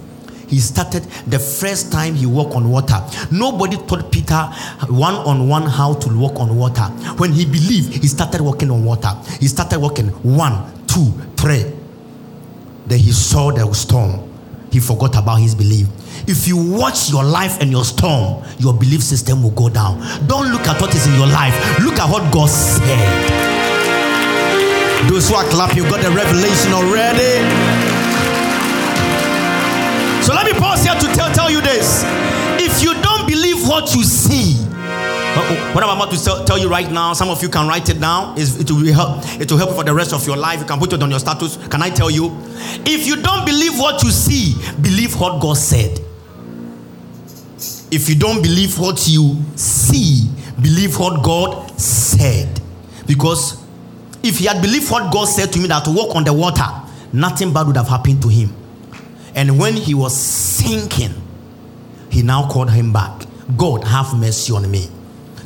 He 0.49 0.59
started 0.59 1.03
the 1.27 1.37
first 1.37 1.91
time 1.91 2.15
he 2.15 2.25
walked 2.25 2.55
on 2.55 2.69
water. 2.69 2.99
Nobody 3.31 3.77
taught 3.77 4.11
Peter 4.11 4.41
one 4.89 5.13
on 5.13 5.47
one 5.47 5.63
how 5.63 5.93
to 5.93 6.17
walk 6.17 6.39
on 6.39 6.57
water. 6.57 6.83
When 7.17 7.31
he 7.31 7.45
believed, 7.45 7.93
he 8.01 8.07
started 8.07 8.41
walking 8.41 8.71
on 8.71 8.83
water. 8.83 9.11
He 9.39 9.47
started 9.47 9.79
walking 9.79 10.07
one, 10.23 10.85
two, 10.87 11.11
three. 11.37 11.71
Then 12.87 12.99
he 12.99 13.11
saw 13.11 13.51
the 13.51 13.71
storm. 13.73 14.25
He 14.71 14.79
forgot 14.79 15.15
about 15.17 15.35
his 15.35 15.53
belief. 15.53 15.87
If 16.27 16.47
you 16.47 16.57
watch 16.57 17.09
your 17.09 17.23
life 17.23 17.61
and 17.61 17.71
your 17.71 17.85
storm, 17.85 18.43
your 18.57 18.73
belief 18.73 19.01
system 19.01 19.41
will 19.43 19.51
go 19.51 19.69
down. 19.69 19.99
Don't 20.27 20.51
look 20.51 20.67
at 20.67 20.81
what 20.81 20.93
is 20.93 21.07
in 21.07 21.13
your 21.13 21.27
life, 21.27 21.53
look 21.79 21.97
at 21.97 22.09
what 22.09 22.31
God 22.33 22.49
said. 22.49 23.49
Those 25.09 25.29
who 25.29 25.35
are 25.35 25.45
clapping, 25.45 25.77
you 25.77 25.83
got 25.89 26.01
the 26.01 26.11
revelation 26.11 26.73
already. 26.73 27.88
So 30.29 30.35
let 30.35 30.45
me 30.45 30.53
pause 30.59 30.83
here 30.83 30.93
to 30.93 31.07
tell, 31.15 31.33
tell 31.33 31.49
you 31.49 31.59
this. 31.59 32.03
If 32.61 32.83
you 32.83 32.93
don't 33.01 33.25
believe 33.25 33.67
what 33.67 33.95
you 33.95 34.03
see, 34.03 34.63
uh, 34.69 35.71
what 35.73 35.83
I'm 35.83 35.97
about 35.97 36.11
to 36.11 36.45
tell, 36.45 36.55
you 36.59 36.69
right 36.69 36.91
now, 36.91 37.13
some 37.13 37.31
of 37.31 37.41
you 37.41 37.49
can 37.49 37.67
write 37.67 37.89
it 37.89 37.99
down. 37.99 38.35
It 38.37 38.69
will 38.69 38.93
help. 38.93 39.23
It 39.41 39.51
will 39.51 39.57
help 39.57 39.71
you 39.71 39.75
for 39.77 39.83
the 39.83 39.91
rest 39.91 40.13
of 40.13 40.27
your 40.27 40.37
life. 40.37 40.59
You 40.59 40.67
can 40.67 40.77
put 40.77 40.93
it 40.93 41.01
on 41.01 41.09
your 41.09 41.19
status. 41.19 41.57
Can 41.69 41.81
I 41.81 41.89
tell 41.89 42.11
you? 42.11 42.37
If 42.85 43.07
you 43.07 43.15
don't 43.15 43.43
believe 43.43 43.79
what 43.79 44.03
you 44.03 44.11
see, 44.11 44.53
believe 44.79 45.19
what 45.19 45.41
God 45.41 45.57
said. 45.57 45.99
If 47.89 48.07
you 48.07 48.13
don't 48.13 48.43
believe 48.43 48.77
what 48.77 49.07
you 49.07 49.35
see, 49.55 50.29
believe 50.61 50.99
what 50.99 51.23
God 51.23 51.71
said. 51.81 52.61
Because 53.07 53.57
if 54.21 54.37
he 54.37 54.45
had 54.45 54.61
believed 54.61 54.91
what 54.91 55.11
God 55.11 55.25
said 55.25 55.51
to 55.53 55.59
me 55.59 55.69
that 55.69 55.85
to 55.85 55.91
walk 55.91 56.15
on 56.15 56.23
the 56.23 56.33
water, 56.33 56.67
nothing 57.11 57.51
bad 57.51 57.65
would 57.65 57.77
have 57.77 57.87
happened 57.87 58.21
to 58.21 58.27
him. 58.27 58.55
And 59.39 59.57
when 59.57 59.73
he 59.73 59.93
was 59.93 60.13
sinking, 60.13 61.13
he 62.11 62.21
now 62.21 62.49
called 62.49 62.69
him 62.71 62.91
back. 62.91 63.25
God, 63.55 63.85
have 63.85 64.13
mercy 64.19 64.51
on 64.51 64.69
me. 64.69 64.89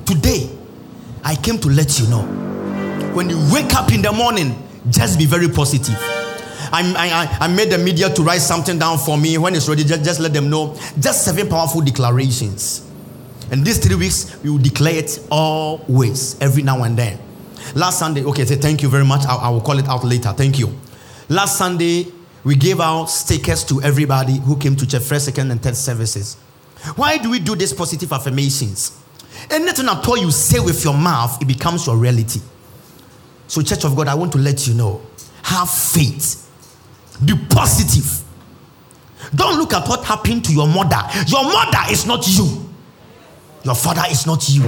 Today, 0.03 0.49
I 1.23 1.35
came 1.35 1.59
to 1.59 1.69
let 1.69 1.99
you 1.99 2.07
know 2.07 2.23
when 3.13 3.29
you 3.29 3.37
wake 3.53 3.75
up 3.75 3.91
in 3.91 4.01
the 4.01 4.11
morning, 4.11 4.57
just 4.89 5.19
be 5.19 5.27
very 5.27 5.47
positive. 5.47 5.95
I, 6.71 6.81
I, 6.97 7.45
I 7.45 7.47
made 7.47 7.69
the 7.69 7.77
media 7.77 8.09
to 8.09 8.23
write 8.23 8.41
something 8.41 8.79
down 8.79 8.97
for 8.97 9.15
me. 9.15 9.37
When 9.37 9.53
it's 9.53 9.69
ready, 9.69 9.83
just, 9.83 10.03
just 10.03 10.19
let 10.19 10.33
them 10.33 10.49
know. 10.49 10.73
Just 10.99 11.23
seven 11.23 11.47
powerful 11.47 11.81
declarations. 11.81 12.89
And 13.51 13.63
these 13.63 13.77
three 13.77 13.95
weeks, 13.95 14.41
we 14.41 14.49
will 14.49 14.57
declare 14.57 14.95
it 14.95 15.19
always, 15.29 16.41
every 16.41 16.63
now 16.63 16.81
and 16.81 16.97
then. 16.97 17.19
Last 17.75 17.99
Sunday, 17.99 18.23
okay, 18.23 18.43
say 18.45 18.55
thank 18.55 18.81
you 18.81 18.89
very 18.89 19.05
much. 19.05 19.23
I, 19.27 19.35
I 19.35 19.49
will 19.49 19.61
call 19.61 19.77
it 19.77 19.87
out 19.87 20.03
later. 20.03 20.33
Thank 20.33 20.57
you. 20.57 20.75
Last 21.29 21.59
Sunday, 21.59 22.07
we 22.43 22.55
gave 22.55 22.79
out 22.79 23.05
stickers 23.05 23.63
to 23.65 23.81
everybody 23.81 24.37
who 24.39 24.57
came 24.57 24.75
to 24.75 24.87
church 24.87 25.03
first, 25.03 25.25
second, 25.25 25.51
and 25.51 25.61
third 25.61 25.75
services. 25.75 26.35
Why 26.95 27.17
do 27.17 27.29
we 27.29 27.39
do 27.39 27.55
these 27.55 27.73
positive 27.73 28.11
affirmations? 28.11 28.99
Anything 29.49 29.87
at 29.87 30.07
all 30.07 30.17
you 30.17 30.31
say 30.31 30.59
with 30.59 30.83
your 30.83 30.93
mouth, 30.97 31.41
it 31.41 31.45
becomes 31.47 31.87
your 31.87 31.97
reality. 31.97 32.41
So, 33.47 33.61
Church 33.61 33.85
of 33.85 33.95
God, 33.95 34.07
I 34.07 34.15
want 34.15 34.31
to 34.33 34.37
let 34.37 34.67
you 34.67 34.73
know 34.73 35.01
have 35.43 35.69
faith 35.69 36.49
be 37.23 37.33
positive. 37.49 38.21
Don't 39.35 39.57
look 39.57 39.73
at 39.73 39.87
what 39.87 40.03
happened 40.03 40.43
to 40.45 40.53
your 40.53 40.67
mother. 40.67 41.01
Your 41.27 41.43
mother 41.43 41.91
is 41.91 42.05
not 42.05 42.27
you. 42.27 42.69
Your 43.63 43.75
father 43.75 44.03
is 44.09 44.25
not 44.25 44.49
you. 44.49 44.63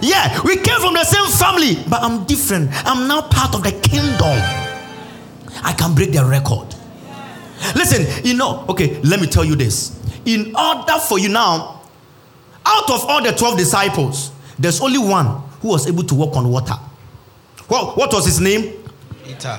Yeah, 0.00 0.40
we 0.42 0.56
came 0.56 0.80
from 0.80 0.94
the 0.94 1.04
same 1.04 1.26
family, 1.26 1.82
but 1.88 2.02
I'm 2.02 2.24
different. 2.24 2.70
I'm 2.86 3.06
now 3.06 3.22
part 3.22 3.54
of 3.54 3.62
the 3.62 3.72
kingdom. 3.72 4.38
I 5.62 5.74
can 5.76 5.94
break 5.94 6.12
the 6.12 6.24
record. 6.24 6.74
Listen, 7.74 8.24
you 8.24 8.34
know, 8.34 8.64
okay, 8.68 9.00
let 9.02 9.20
me 9.20 9.26
tell 9.26 9.44
you 9.44 9.56
this. 9.56 9.98
In 10.24 10.54
order 10.54 10.98
for 11.08 11.18
you 11.18 11.28
now, 11.28 11.82
out 12.64 12.90
of 12.90 13.04
all 13.06 13.22
the 13.22 13.32
12 13.32 13.58
disciples, 13.58 14.32
there's 14.58 14.80
only 14.80 14.98
one 14.98 15.26
who 15.60 15.68
was 15.68 15.86
able 15.86 16.02
to 16.04 16.14
walk 16.14 16.36
on 16.36 16.48
water. 16.50 16.74
Well, 17.68 17.92
what 17.92 18.12
was 18.12 18.26
his 18.26 18.40
name? 18.40 18.74
Peter. 19.24 19.58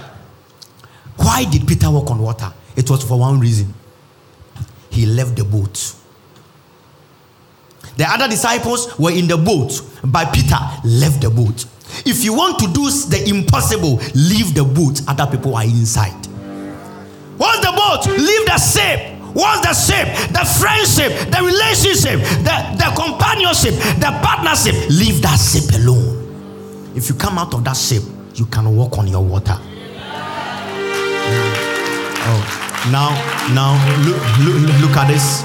Why 1.17 1.45
did 1.45 1.67
Peter 1.67 1.89
walk 1.89 2.09
on 2.11 2.19
water? 2.19 2.51
It 2.75 2.89
was 2.89 3.03
for 3.03 3.19
one 3.19 3.39
reason. 3.39 3.73
He 4.89 5.05
left 5.05 5.35
the 5.35 5.43
boat. 5.43 5.95
The 7.97 8.05
other 8.09 8.27
disciples 8.29 8.97
were 8.97 9.11
in 9.11 9.27
the 9.27 9.37
boat, 9.37 9.81
but 10.03 10.33
Peter 10.33 10.57
left 10.85 11.21
the 11.21 11.29
boat. 11.29 11.65
If 12.05 12.23
you 12.23 12.33
want 12.33 12.59
to 12.59 12.67
do 12.67 12.89
the 12.89 13.25
impossible, 13.27 13.97
leave 14.15 14.55
the 14.55 14.63
boat. 14.63 15.01
Other 15.07 15.29
people 15.29 15.55
are 15.55 15.63
inside. 15.63 16.28
Boat? 17.89 18.05
Leave 18.05 18.45
the 18.45 18.57
ship. 18.57 19.17
What's 19.33 19.61
the 19.65 19.73
ship? 19.73 20.07
The 20.29 20.45
friendship, 20.45 21.11
the 21.29 21.41
relationship, 21.41 22.19
the, 22.45 22.55
the 22.77 22.89
companionship, 22.93 23.73
the 23.97 24.11
partnership. 24.21 24.75
Leave 24.89 25.21
that 25.21 25.37
ship 25.37 25.73
alone. 25.79 26.93
If 26.95 27.09
you 27.09 27.15
come 27.15 27.37
out 27.37 27.53
of 27.53 27.63
that 27.63 27.77
ship, 27.77 28.03
you 28.35 28.45
can 28.45 28.75
walk 28.75 28.97
on 28.97 29.07
your 29.07 29.23
water. 29.23 29.57
Oh, 32.31 32.41
now, 32.91 33.09
now, 33.53 33.73
look, 34.05 34.21
look, 34.45 34.81
look 34.81 34.97
at 34.97 35.07
this. 35.07 35.43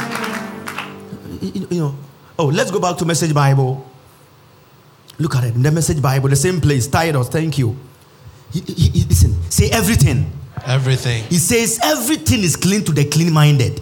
You, 1.43 1.67
you 1.71 1.81
know, 1.81 1.95
oh, 2.39 2.47
let's 2.47 2.71
go 2.71 2.81
back 2.81 2.97
to 2.99 3.05
Message 3.05 3.33
Bible. 3.33 3.85
Look 5.19 5.37
at 5.37 5.45
it, 5.45 5.63
the 5.63 5.71
Message 5.71 6.03
Bible, 6.03 6.29
the 6.29 6.37
same 6.37 6.61
place. 6.61 6.87
Titus, 6.89 7.29
thank 7.29 7.59
you. 7.59 7.77
He, 8.53 8.61
he, 8.61 9.05
listen, 9.05 9.35
say 9.51 9.71
everything. 9.71 10.31
Everything. 10.67 11.25
He 11.25 11.37
says 11.37 11.79
everything 11.83 12.43
is 12.43 12.57
clean 12.57 12.85
to 12.85 12.93
the 12.93 13.05
clean-minded. 13.05 13.81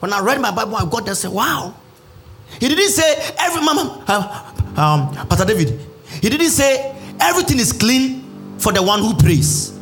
When 0.00 0.12
I 0.12 0.20
read 0.20 0.40
my 0.40 0.50
Bible, 0.50 0.76
I 0.76 0.84
got 0.84 1.04
there 1.04 1.10
and 1.10 1.16
said, 1.18 1.30
"Wow." 1.32 1.74
He 2.60 2.68
didn't 2.68 2.90
say 2.90 3.34
every 3.38 3.62
mama, 3.62 4.04
uh, 4.06 4.80
um, 4.80 5.26
Pastor 5.28 5.44
David. 5.44 5.80
He 6.20 6.28
didn't 6.30 6.50
say 6.50 6.94
everything 7.20 7.58
is 7.58 7.72
clean 7.72 8.56
for 8.58 8.72
the 8.72 8.82
one 8.82 9.00
who 9.00 9.14
prays. 9.14 9.72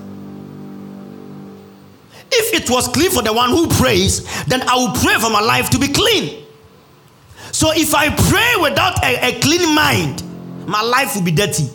If 2.30 2.54
it 2.54 2.70
was 2.70 2.88
clean 2.88 3.10
for 3.10 3.22
the 3.22 3.32
one 3.32 3.50
who 3.50 3.68
prays, 3.68 4.24
then 4.46 4.62
I 4.62 4.74
will 4.76 4.92
pray 5.00 5.16
for 5.18 5.30
my 5.30 5.40
life 5.40 5.68
to 5.70 5.78
be 5.78 5.88
clean. 5.88 6.46
So 7.52 7.70
if 7.74 7.94
I 7.94 8.08
pray 8.08 8.54
without 8.62 9.04
a, 9.04 9.36
a 9.36 9.40
clean 9.40 9.74
mind, 9.74 10.22
my 10.66 10.80
life 10.80 11.14
will 11.14 11.22
be 11.22 11.32
dirty. 11.32 11.68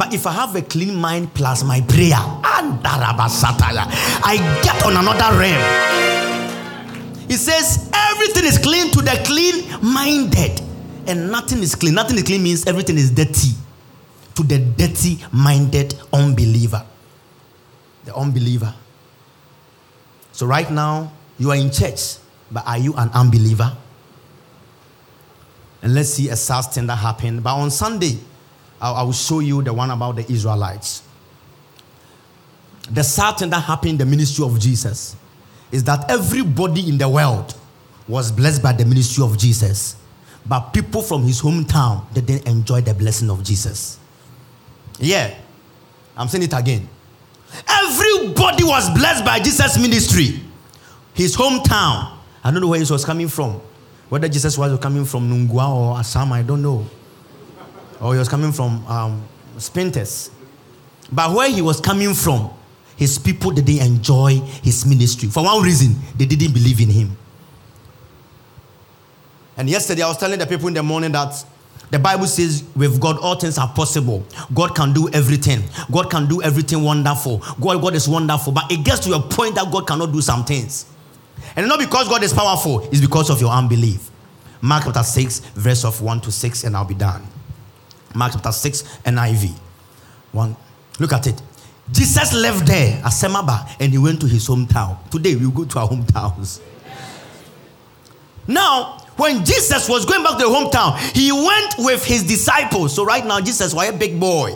But 0.00 0.14
if 0.14 0.26
I 0.26 0.32
have 0.32 0.56
a 0.56 0.62
clean 0.62 0.94
mind 0.94 1.34
plus 1.34 1.62
my 1.62 1.82
prayer, 1.82 2.16
and 2.16 2.80
I 2.82 4.60
get 4.62 4.82
on 4.86 4.96
another 4.96 5.38
realm. 5.38 5.60
He 7.28 7.36
says 7.36 7.90
everything 7.92 8.46
is 8.46 8.56
clean 8.56 8.90
to 8.92 9.02
the 9.02 9.20
clean 9.26 9.68
minded, 9.82 10.62
and 11.06 11.30
nothing 11.30 11.58
is 11.58 11.74
clean. 11.74 11.92
Nothing 11.92 12.16
is 12.16 12.22
clean 12.22 12.42
means 12.42 12.66
everything 12.66 12.96
is 12.96 13.10
dirty 13.10 13.50
to 14.36 14.42
the 14.42 14.58
dirty 14.58 15.22
minded 15.32 15.94
unbeliever. 16.14 16.82
The 18.06 18.16
unbeliever. 18.16 18.74
So, 20.32 20.46
right 20.46 20.70
now, 20.70 21.12
you 21.38 21.50
are 21.50 21.56
in 21.56 21.70
church, 21.70 22.16
but 22.50 22.66
are 22.66 22.78
you 22.78 22.94
an 22.94 23.10
unbeliever? 23.10 23.76
And 25.82 25.94
let's 25.94 26.08
see 26.08 26.30
a 26.30 26.36
sad 26.36 26.62
thing 26.72 26.86
that 26.86 26.96
happened. 26.96 27.42
But 27.42 27.56
on 27.56 27.70
Sunday, 27.70 28.18
I 28.80 29.02
will 29.02 29.12
show 29.12 29.40
you 29.40 29.62
the 29.62 29.72
one 29.72 29.90
about 29.90 30.16
the 30.16 30.32
Israelites. 30.32 31.02
The 32.90 33.04
sad 33.04 33.38
thing 33.38 33.50
that 33.50 33.60
happened 33.60 33.92
in 33.92 33.98
the 33.98 34.06
ministry 34.06 34.44
of 34.44 34.58
Jesus 34.58 35.16
is 35.70 35.84
that 35.84 36.10
everybody 36.10 36.88
in 36.88 36.98
the 36.98 37.08
world 37.08 37.54
was 38.08 38.32
blessed 38.32 38.62
by 38.62 38.72
the 38.72 38.84
ministry 38.84 39.22
of 39.22 39.38
Jesus, 39.38 39.96
but 40.46 40.72
people 40.72 41.02
from 41.02 41.22
his 41.22 41.40
hometown 41.40 42.12
didn't 42.12 42.46
enjoy 42.46 42.80
the 42.80 42.94
blessing 42.94 43.30
of 43.30 43.44
Jesus. 43.44 43.98
Yeah, 44.98 45.34
I'm 46.16 46.28
saying 46.28 46.44
it 46.44 46.52
again. 46.52 46.88
Everybody 47.68 48.64
was 48.64 48.90
blessed 48.90 49.24
by 49.24 49.38
Jesus' 49.38 49.78
ministry. 49.78 50.40
His 51.14 51.36
hometown, 51.36 52.16
I 52.42 52.50
don't 52.50 52.60
know 52.60 52.68
where 52.68 52.80
he 52.80 52.90
was 52.90 53.04
coming 53.04 53.28
from, 53.28 53.60
Whether 54.08 54.28
Jesus 54.28 54.58
was 54.58 54.76
coming 54.80 55.04
from 55.04 55.30
Nungua 55.30 55.68
or 55.68 55.98
Assam, 55.98 56.32
I 56.32 56.42
don't 56.42 56.62
know. 56.62 56.84
Or 58.00 58.14
he 58.14 58.18
was 58.18 58.28
coming 58.28 58.52
from 58.52 58.84
um, 58.86 59.24
Spintex. 59.56 60.30
But 61.12 61.34
where 61.34 61.50
he 61.50 61.62
was 61.62 61.80
coming 61.80 62.14
from, 62.14 62.50
his 62.96 63.18
people 63.18 63.50
didn't 63.50 63.80
enjoy 63.84 64.40
his 64.62 64.86
ministry. 64.86 65.28
For 65.28 65.44
one 65.44 65.62
reason, 65.62 65.96
they 66.16 66.26
didn't 66.26 66.52
believe 66.52 66.80
in 66.80 66.90
him. 66.90 67.16
And 69.56 69.68
yesterday 69.68 70.02
I 70.02 70.08
was 70.08 70.16
telling 70.16 70.38
the 70.38 70.46
people 70.46 70.68
in 70.68 70.74
the 70.74 70.82
morning 70.82 71.12
that 71.12 71.44
the 71.90 71.98
Bible 71.98 72.26
says 72.26 72.64
with 72.76 73.00
God 73.00 73.18
all 73.18 73.34
things 73.34 73.58
are 73.58 73.68
possible. 73.68 74.24
God 74.54 74.74
can 74.76 74.92
do 74.92 75.10
everything. 75.10 75.62
God 75.90 76.10
can 76.10 76.28
do 76.28 76.40
everything 76.42 76.82
wonderful. 76.82 77.38
God, 77.60 77.82
God 77.82 77.94
is 77.94 78.08
wonderful. 78.08 78.52
But 78.52 78.70
it 78.70 78.84
gets 78.84 79.00
to 79.00 79.14
a 79.14 79.20
point 79.20 79.56
that 79.56 79.70
God 79.70 79.86
cannot 79.86 80.12
do 80.12 80.20
some 80.20 80.44
things. 80.44 80.86
And 81.56 81.66
not 81.68 81.78
because 81.78 82.08
God 82.08 82.22
is 82.22 82.32
powerful, 82.32 82.80
it's 82.92 83.00
because 83.00 83.28
of 83.28 83.40
your 83.40 83.50
unbelief. 83.50 84.10
Mark 84.60 84.84
chapter 84.84 85.02
6, 85.02 85.40
verse 85.54 85.84
of 85.84 86.00
1 86.00 86.20
to 86.20 86.32
6, 86.32 86.64
and 86.64 86.76
I'll 86.76 86.84
be 86.84 86.94
done. 86.94 87.26
Mark 88.14 88.32
chapter 88.32 88.52
6, 88.52 88.82
NIV. 89.04 89.52
One. 90.32 90.56
Look 90.98 91.12
at 91.12 91.26
it. 91.26 91.40
Jesus 91.90 92.32
left 92.34 92.66
there 92.66 92.98
at 92.98 93.12
Semaba 93.12 93.68
and 93.80 93.90
he 93.90 93.98
went 93.98 94.20
to 94.20 94.26
his 94.26 94.46
hometown. 94.46 94.98
Today 95.10 95.34
we 95.34 95.50
go 95.50 95.64
to 95.64 95.78
our 95.78 95.88
hometowns. 95.88 96.60
Now, 98.46 98.98
when 99.16 99.44
Jesus 99.44 99.88
was 99.88 100.04
going 100.04 100.22
back 100.22 100.38
to 100.38 100.44
the 100.44 100.50
hometown, 100.50 100.96
he 101.14 101.30
went 101.32 101.74
with 101.78 102.04
his 102.04 102.22
disciples. 102.24 102.94
So 102.94 103.04
right 103.04 103.24
now, 103.24 103.40
Jesus 103.40 103.74
was 103.74 103.88
a 103.88 103.92
big 103.92 104.18
boy. 104.18 104.54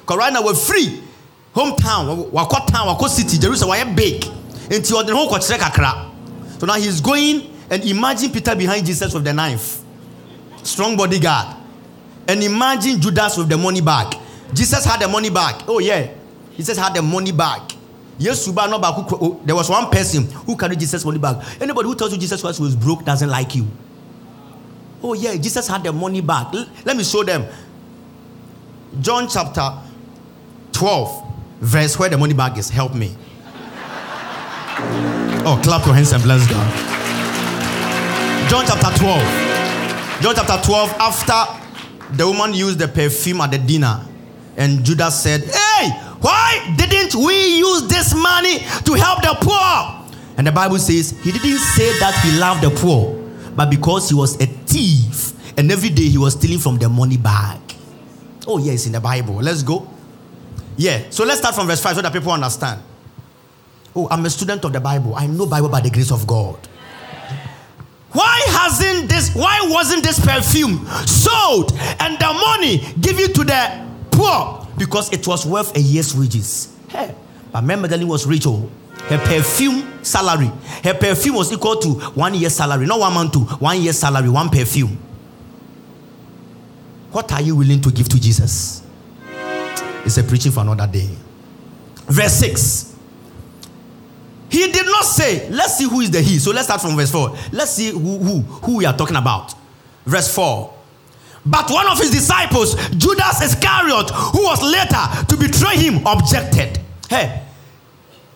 Because 0.00 0.16
right 0.16 0.32
now 0.32 0.44
we're 0.44 0.54
free. 0.54 1.02
Hometown, 1.54 2.30
Wako 2.30 2.66
town, 2.66 2.86
Wako 2.86 3.08
city, 3.08 3.38
Jerusalem, 3.38 3.70
we're 3.70 3.94
big. 3.94 4.22
Kakra. 4.70 6.10
So 6.58 6.66
now 6.66 6.74
he's 6.74 7.00
going 7.00 7.54
and 7.70 7.84
imagine 7.84 8.30
Peter 8.30 8.54
behind 8.54 8.86
Jesus 8.86 9.12
with 9.12 9.24
the 9.24 9.32
knife. 9.32 9.80
Strong 10.62 10.96
bodyguard. 10.96 11.57
And 12.28 12.42
imagine 12.42 13.00
Judas 13.00 13.36
with 13.36 13.48
the 13.48 13.56
money 13.56 13.80
bag. 13.80 14.14
Jesus 14.54 14.84
had 14.84 15.00
the 15.00 15.08
money 15.08 15.30
bag. 15.30 15.64
Oh 15.66 15.80
yeah. 15.80 16.12
Jesus 16.56 16.76
had 16.76 16.94
the 16.94 17.02
money 17.02 17.32
bag. 17.32 17.62
Yes, 18.18 18.48
oh, 18.48 19.40
there 19.44 19.54
was 19.54 19.70
one 19.70 19.90
person 19.90 20.24
who 20.24 20.56
carried 20.56 20.80
Jesus' 20.80 21.04
money 21.04 21.18
bag. 21.18 21.36
Anybody 21.60 21.88
who 21.88 21.94
tells 21.94 22.12
you 22.12 22.18
Jesus 22.18 22.42
was 22.42 22.74
broke 22.74 23.04
doesn't 23.04 23.30
like 23.30 23.54
you. 23.54 23.66
Oh, 25.00 25.14
yeah, 25.14 25.36
Jesus 25.36 25.68
had 25.68 25.84
the 25.84 25.92
money 25.92 26.20
back. 26.20 26.52
L- 26.52 26.66
let 26.84 26.96
me 26.96 27.04
show 27.04 27.22
them. 27.22 27.46
John 29.00 29.28
chapter 29.28 29.72
12, 30.72 31.24
verse 31.60 31.96
where 31.96 32.08
the 32.08 32.18
money 32.18 32.34
bag 32.34 32.58
is. 32.58 32.68
Help 32.68 32.94
me. 32.94 33.14
Oh, 35.46 35.60
clap 35.62 35.86
your 35.86 35.94
hands 35.94 36.12
and 36.12 36.22
bless 36.24 36.44
God. 36.48 36.66
John 38.50 38.64
chapter 38.66 38.98
12. 38.98 40.22
John 40.22 40.34
chapter 40.34 40.66
12, 40.66 40.90
after 40.98 41.57
the 42.12 42.26
woman 42.26 42.54
used 42.54 42.78
the 42.78 42.88
perfume 42.88 43.40
at 43.40 43.50
the 43.50 43.58
dinner, 43.58 44.04
and 44.56 44.84
Judas 44.84 45.22
said, 45.22 45.42
Hey, 45.42 45.90
why 46.20 46.74
didn't 46.76 47.14
we 47.14 47.58
use 47.58 47.86
this 47.88 48.14
money 48.14 48.58
to 48.58 48.94
help 48.94 49.22
the 49.22 49.36
poor? 49.40 50.16
And 50.36 50.46
the 50.46 50.52
Bible 50.52 50.78
says 50.78 51.10
he 51.22 51.32
didn't 51.32 51.58
say 51.58 51.98
that 51.98 52.14
he 52.22 52.38
loved 52.38 52.62
the 52.62 52.70
poor 52.70 53.18
but 53.58 53.70
because 53.70 54.08
he 54.08 54.14
was 54.14 54.40
a 54.40 54.46
thief 54.46 55.32
and 55.58 55.72
every 55.72 55.88
day 55.88 56.04
he 56.04 56.16
was 56.16 56.34
stealing 56.34 56.60
from 56.60 56.78
the 56.78 56.88
money 56.88 57.16
bag. 57.16 57.58
Oh, 58.46 58.58
yeah, 58.58 58.70
in 58.86 58.92
the 58.92 59.00
Bible. 59.00 59.34
Let's 59.34 59.64
go. 59.64 59.84
Yeah, 60.76 61.10
so 61.10 61.24
let's 61.24 61.40
start 61.40 61.56
from 61.56 61.66
verse 61.66 61.82
5 61.82 61.96
so 61.96 62.02
that 62.02 62.12
people 62.12 62.30
understand. 62.30 62.80
Oh, 63.96 64.06
I'm 64.08 64.24
a 64.24 64.30
student 64.30 64.64
of 64.64 64.72
the 64.72 64.78
Bible. 64.78 65.16
I 65.16 65.26
know 65.26 65.44
Bible 65.46 65.68
by 65.68 65.80
the 65.80 65.90
grace 65.90 66.12
of 66.12 66.24
God. 66.24 66.56
Why 68.12 68.40
hasn't 68.48 69.08
this, 69.08 69.34
why 69.34 69.58
wasn't 69.64 70.02
this 70.02 70.18
perfume 70.18 70.86
sold 71.06 71.72
and 72.00 72.18
the 72.18 72.32
money 72.32 72.78
given 73.00 73.32
to 73.34 73.44
the 73.44 73.86
poor? 74.10 74.66
Because 74.78 75.12
it 75.12 75.26
was 75.26 75.44
worth 75.44 75.76
a 75.76 75.80
year's 75.80 76.16
wages. 76.16 76.74
Hey, 76.88 77.14
but 77.52 77.62
Mary 77.62 77.80
Magdalene 77.80 78.08
was 78.08 78.26
rich. 78.26 78.46
Oh. 78.46 78.70
Her 79.08 79.18
perfume 79.18 80.04
salary, 80.04 80.50
her 80.84 80.94
perfume 80.94 81.36
was 81.36 81.52
equal 81.52 81.76
to 81.76 81.94
one 82.10 82.34
year's 82.34 82.54
salary, 82.54 82.86
not 82.86 83.00
one 83.00 83.12
month 83.12 83.32
to 83.32 83.40
one 83.40 83.80
year's 83.80 83.98
salary, 83.98 84.28
one 84.28 84.48
perfume. 84.50 84.98
What 87.10 87.32
are 87.32 87.40
you 87.40 87.56
willing 87.56 87.80
to 87.80 87.90
give 87.90 88.08
to 88.10 88.20
Jesus? 88.20 88.82
It's 90.04 90.18
a 90.18 90.22
preaching 90.22 90.52
for 90.52 90.60
another 90.60 90.86
day. 90.86 91.08
Verse 92.06 92.34
6. 92.34 92.97
He 94.50 94.72
did 94.72 94.86
not 94.86 95.04
say, 95.04 95.48
let's 95.50 95.76
see 95.76 95.88
who 95.88 96.00
is 96.00 96.10
the 96.10 96.20
he. 96.20 96.38
So 96.38 96.52
let's 96.52 96.66
start 96.66 96.80
from 96.80 96.96
verse 96.96 97.10
4. 97.10 97.36
Let's 97.52 97.72
see 97.72 97.90
who, 97.90 98.18
who, 98.18 98.40
who 98.40 98.76
we 98.78 98.86
are 98.86 98.96
talking 98.96 99.16
about. 99.16 99.54
Verse 100.06 100.34
4. 100.34 100.74
But 101.44 101.70
one 101.70 101.86
of 101.86 101.98
his 101.98 102.10
disciples, 102.10 102.74
Judas 102.90 103.42
Iscariot, 103.42 104.10
who 104.10 104.44
was 104.44 104.62
later 104.62 105.26
to 105.26 105.36
betray 105.36 105.76
him, 105.76 106.06
objected. 106.06 106.78
Hey, 107.08 107.42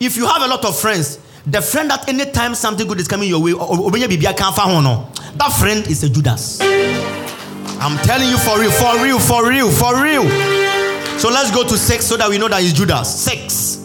if 0.01 0.17
you 0.17 0.27
have 0.27 0.43
a 0.43 0.47
lot 0.47 0.65
of 0.65 0.79
friends, 0.79 1.19
the 1.47 1.61
friend 1.61 1.91
that 1.91 2.09
anytime 2.09 2.55
something 2.55 2.87
good 2.87 3.01
is 3.01 3.09
coming 3.09 3.29
your 3.29 3.43
way, 3.43 3.53
that 3.53 5.57
friend 5.59 5.87
is 5.89 6.05
a 6.05 6.09
Judas. 6.09 6.61
I'm 6.61 7.99
telling 8.05 8.29
you 8.29 8.39
for 8.39 8.61
real, 8.61 8.71
for 8.71 9.03
real, 9.03 9.19
for 9.19 9.49
real, 9.49 9.71
for 9.71 10.03
real. 10.03 10.23
So 11.19 11.29
let's 11.29 11.51
go 11.51 11.67
to 11.67 11.77
six 11.77 12.07
so 12.07 12.17
that 12.17 12.31
we 12.31 12.39
know 12.39 12.49
that 12.49 12.63
it's 12.63 12.73
Judas. 12.73 13.13
Six. 13.13 13.82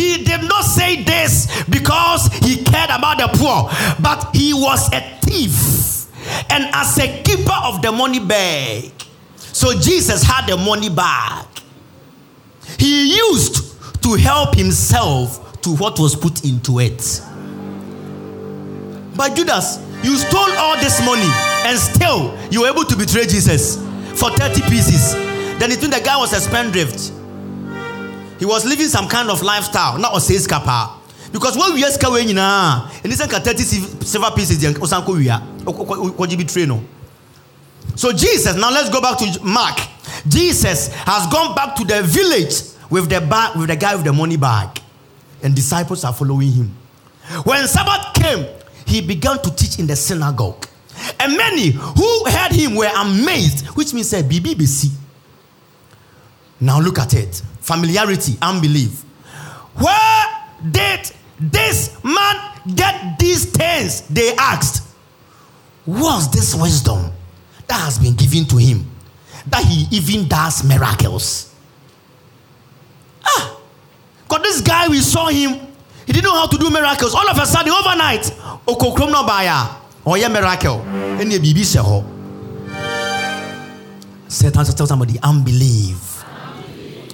He 0.00 0.24
did 0.24 0.44
not 0.44 0.62
say 0.62 1.02
this 1.04 1.62
because 1.64 2.28
he 2.38 2.64
cared 2.64 2.88
about 2.88 3.18
the 3.18 3.28
poor, 3.34 3.68
but 4.00 4.34
he 4.34 4.54
was 4.54 4.90
a 4.94 5.00
thief 5.20 6.06
and 6.48 6.64
as 6.72 6.98
a 6.98 7.22
keeper 7.22 7.52
of 7.64 7.82
the 7.82 7.92
money 7.92 8.18
bag. 8.18 8.92
So 9.36 9.78
Jesus 9.78 10.22
had 10.22 10.46
the 10.46 10.56
money 10.56 10.88
bag. 10.88 11.44
He 12.78 13.14
used 13.14 14.02
to 14.02 14.14
help 14.14 14.54
himself 14.54 15.60
to 15.60 15.76
what 15.76 15.98
was 15.98 16.16
put 16.16 16.46
into 16.46 16.80
it. 16.80 17.20
But 19.14 19.36
Judas, 19.36 19.84
you 20.02 20.16
stole 20.16 20.50
all 20.56 20.78
this 20.78 20.98
money 21.04 21.28
and 21.68 21.78
still 21.78 22.34
you 22.50 22.62
were 22.62 22.68
able 22.68 22.84
to 22.84 22.96
betray 22.96 23.26
Jesus 23.26 23.76
for 24.18 24.30
30 24.30 24.62
pieces. 24.62 25.12
Then 25.58 25.70
it 25.70 25.80
the 25.82 26.00
guy 26.02 26.16
was 26.16 26.32
a 26.32 26.40
spendthrift. 26.40 27.19
He 28.40 28.46
was 28.46 28.64
living 28.64 28.88
some 28.88 29.06
kind 29.06 29.28
of 29.28 29.42
lifestyle, 29.42 29.98
not 29.98 30.16
a 30.16 30.20
sales 30.20 30.46
kappa. 30.46 30.96
Because 31.30 31.58
when 31.58 31.74
we 31.74 31.84
ask 31.84 32.02
away, 32.02 32.22
and 32.22 33.12
this 33.12 33.20
30 33.20 33.62
silver 34.02 34.30
pieces, 34.34 34.64
you 34.64 36.36
betray 36.38 36.64
no. 36.64 36.82
So 37.94 38.12
Jesus, 38.12 38.56
now 38.56 38.70
let's 38.70 38.88
go 38.88 39.02
back 39.02 39.18
to 39.18 39.44
Mark. 39.44 39.78
Jesus 40.26 40.88
has 40.88 41.26
gone 41.26 41.54
back 41.54 41.76
to 41.76 41.84
the 41.84 42.02
village 42.02 42.62
with 42.88 43.10
the 43.10 43.20
bag, 43.20 43.56
with 43.58 43.68
the 43.68 43.76
guy 43.76 43.94
with 43.94 44.04
the 44.04 44.12
money 44.12 44.38
bag, 44.38 44.80
and 45.42 45.54
disciples 45.54 46.02
are 46.02 46.14
following 46.14 46.50
him. 46.50 46.74
When 47.44 47.68
Sabbath 47.68 48.14
came, 48.14 48.46
he 48.86 49.02
began 49.02 49.38
to 49.42 49.54
teach 49.54 49.78
in 49.78 49.86
the 49.86 49.96
synagogue, 49.96 50.66
and 51.20 51.36
many 51.36 51.72
who 51.72 52.24
heard 52.24 52.52
him 52.52 52.74
were 52.74 52.90
amazed, 52.96 53.66
which 53.76 53.92
means 53.92 54.14
eh, 54.14 54.20
a 54.20 54.22
BBC. 54.22 54.90
Now 56.60 56.80
look 56.80 56.98
at 56.98 57.14
it: 57.14 57.42
familiarity, 57.60 58.36
unbelief. 58.42 59.02
Where 59.74 60.26
did 60.70 61.10
this 61.38 61.96
man 62.04 62.36
get 62.74 63.18
these 63.18 63.46
things? 63.46 64.02
They 64.02 64.34
asked. 64.36 64.88
What's 65.86 66.28
this 66.28 66.54
wisdom 66.54 67.10
that 67.66 67.80
has 67.80 67.98
been 67.98 68.14
given 68.14 68.44
to 68.46 68.58
him 68.58 68.84
that 69.46 69.64
he 69.64 69.86
even 69.96 70.28
does 70.28 70.62
miracles? 70.62 71.54
Ah, 73.24 73.58
because 74.22 74.42
this 74.42 74.60
guy, 74.60 74.88
we 74.88 75.00
saw 75.00 75.28
him, 75.28 75.58
he 76.06 76.12
didn't 76.12 76.24
know 76.24 76.34
how 76.34 76.46
to 76.46 76.58
do 76.58 76.70
miracles. 76.70 77.14
All 77.14 77.28
of 77.28 77.38
a 77.38 77.46
sudden, 77.46 77.72
overnight, 77.72 78.22
okokrom 78.66 79.10
no 79.10 79.26
baya, 79.26 79.68
or 80.04 80.18
yeah, 80.18 80.28
miracle. 80.28 80.78
Baby 81.18 81.64
say, 81.64 81.80
oh. 81.82 82.04
Satan 84.28 84.64
tell 84.64 84.86
somebody, 84.86 85.18
unbelieve. 85.22 86.09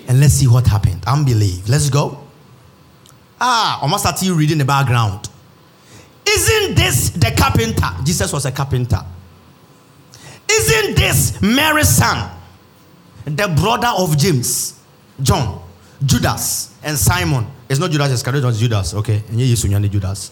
And 0.08 0.20
let's 0.20 0.34
see 0.34 0.46
what 0.46 0.66
happened. 0.66 1.02
Unbelieve. 1.06 1.68
Let's 1.68 1.90
go. 1.90 2.22
Ah, 3.40 3.80
almost 3.82 4.04
start 4.04 4.22
you 4.22 4.34
reading 4.34 4.58
the 4.58 4.64
background. 4.64 5.28
Isn't 6.28 6.74
this 6.74 7.10
the 7.10 7.32
carpenter? 7.36 7.88
Jesus 8.04 8.32
was 8.32 8.46
a 8.46 8.52
carpenter. 8.52 9.04
Isn't 10.50 10.96
this 10.96 11.40
Mary's 11.42 11.88
son, 11.88 12.30
the 13.24 13.48
brother 13.60 13.92
of 13.96 14.16
James, 14.16 14.80
John? 15.22 15.62
Judas 16.04 16.74
and 16.82 16.96
Simon. 16.98 17.46
It's 17.68 17.80
not 17.80 17.90
Judas 17.90 18.12
Iscariot, 18.12 18.44
it's 18.44 18.58
Judas. 18.58 18.94
Okay. 18.94 19.22
And 19.28 19.40
you 19.40 19.56
Sunyani 19.56 19.90
Judas. 19.90 20.30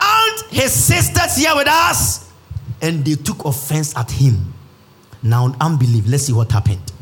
And 0.00 0.40
his 0.50 0.72
sisters 0.72 1.36
here 1.36 1.54
with 1.54 1.68
us. 1.68 2.30
And 2.80 3.04
they 3.04 3.14
took 3.14 3.44
offense 3.44 3.96
at 3.96 4.10
him. 4.10 4.52
Now, 5.22 5.54
unbelief. 5.60 6.04
Let's 6.06 6.24
see 6.24 6.32
what 6.32 6.50
happened. 6.52 6.92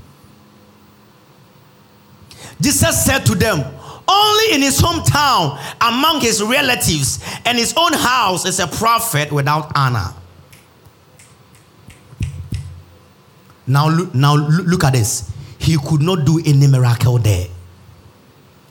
Jesus 2.63 3.05
said 3.05 3.27
to 3.27 3.35
them, 3.35 3.59
Only 4.09 4.55
in 4.55 4.63
his 4.63 4.81
hometown, 4.81 5.61
among 5.81 6.21
his 6.21 6.41
relatives, 6.43 7.19
and 7.45 7.59
his 7.59 7.75
own 7.77 7.93
house 7.93 8.47
is 8.47 8.61
a 8.61 8.67
prophet 8.67 9.33
without 9.33 9.73
honor. 9.75 10.15
Now, 13.67 13.89
now 14.15 14.35
look 14.35 14.85
at 14.85 14.93
this. 14.93 15.31
He 15.59 15.77
could 15.77 16.03
not 16.03 16.25
do 16.25 16.41
any 16.45 16.67
miracle 16.67 17.19
there. 17.19 17.47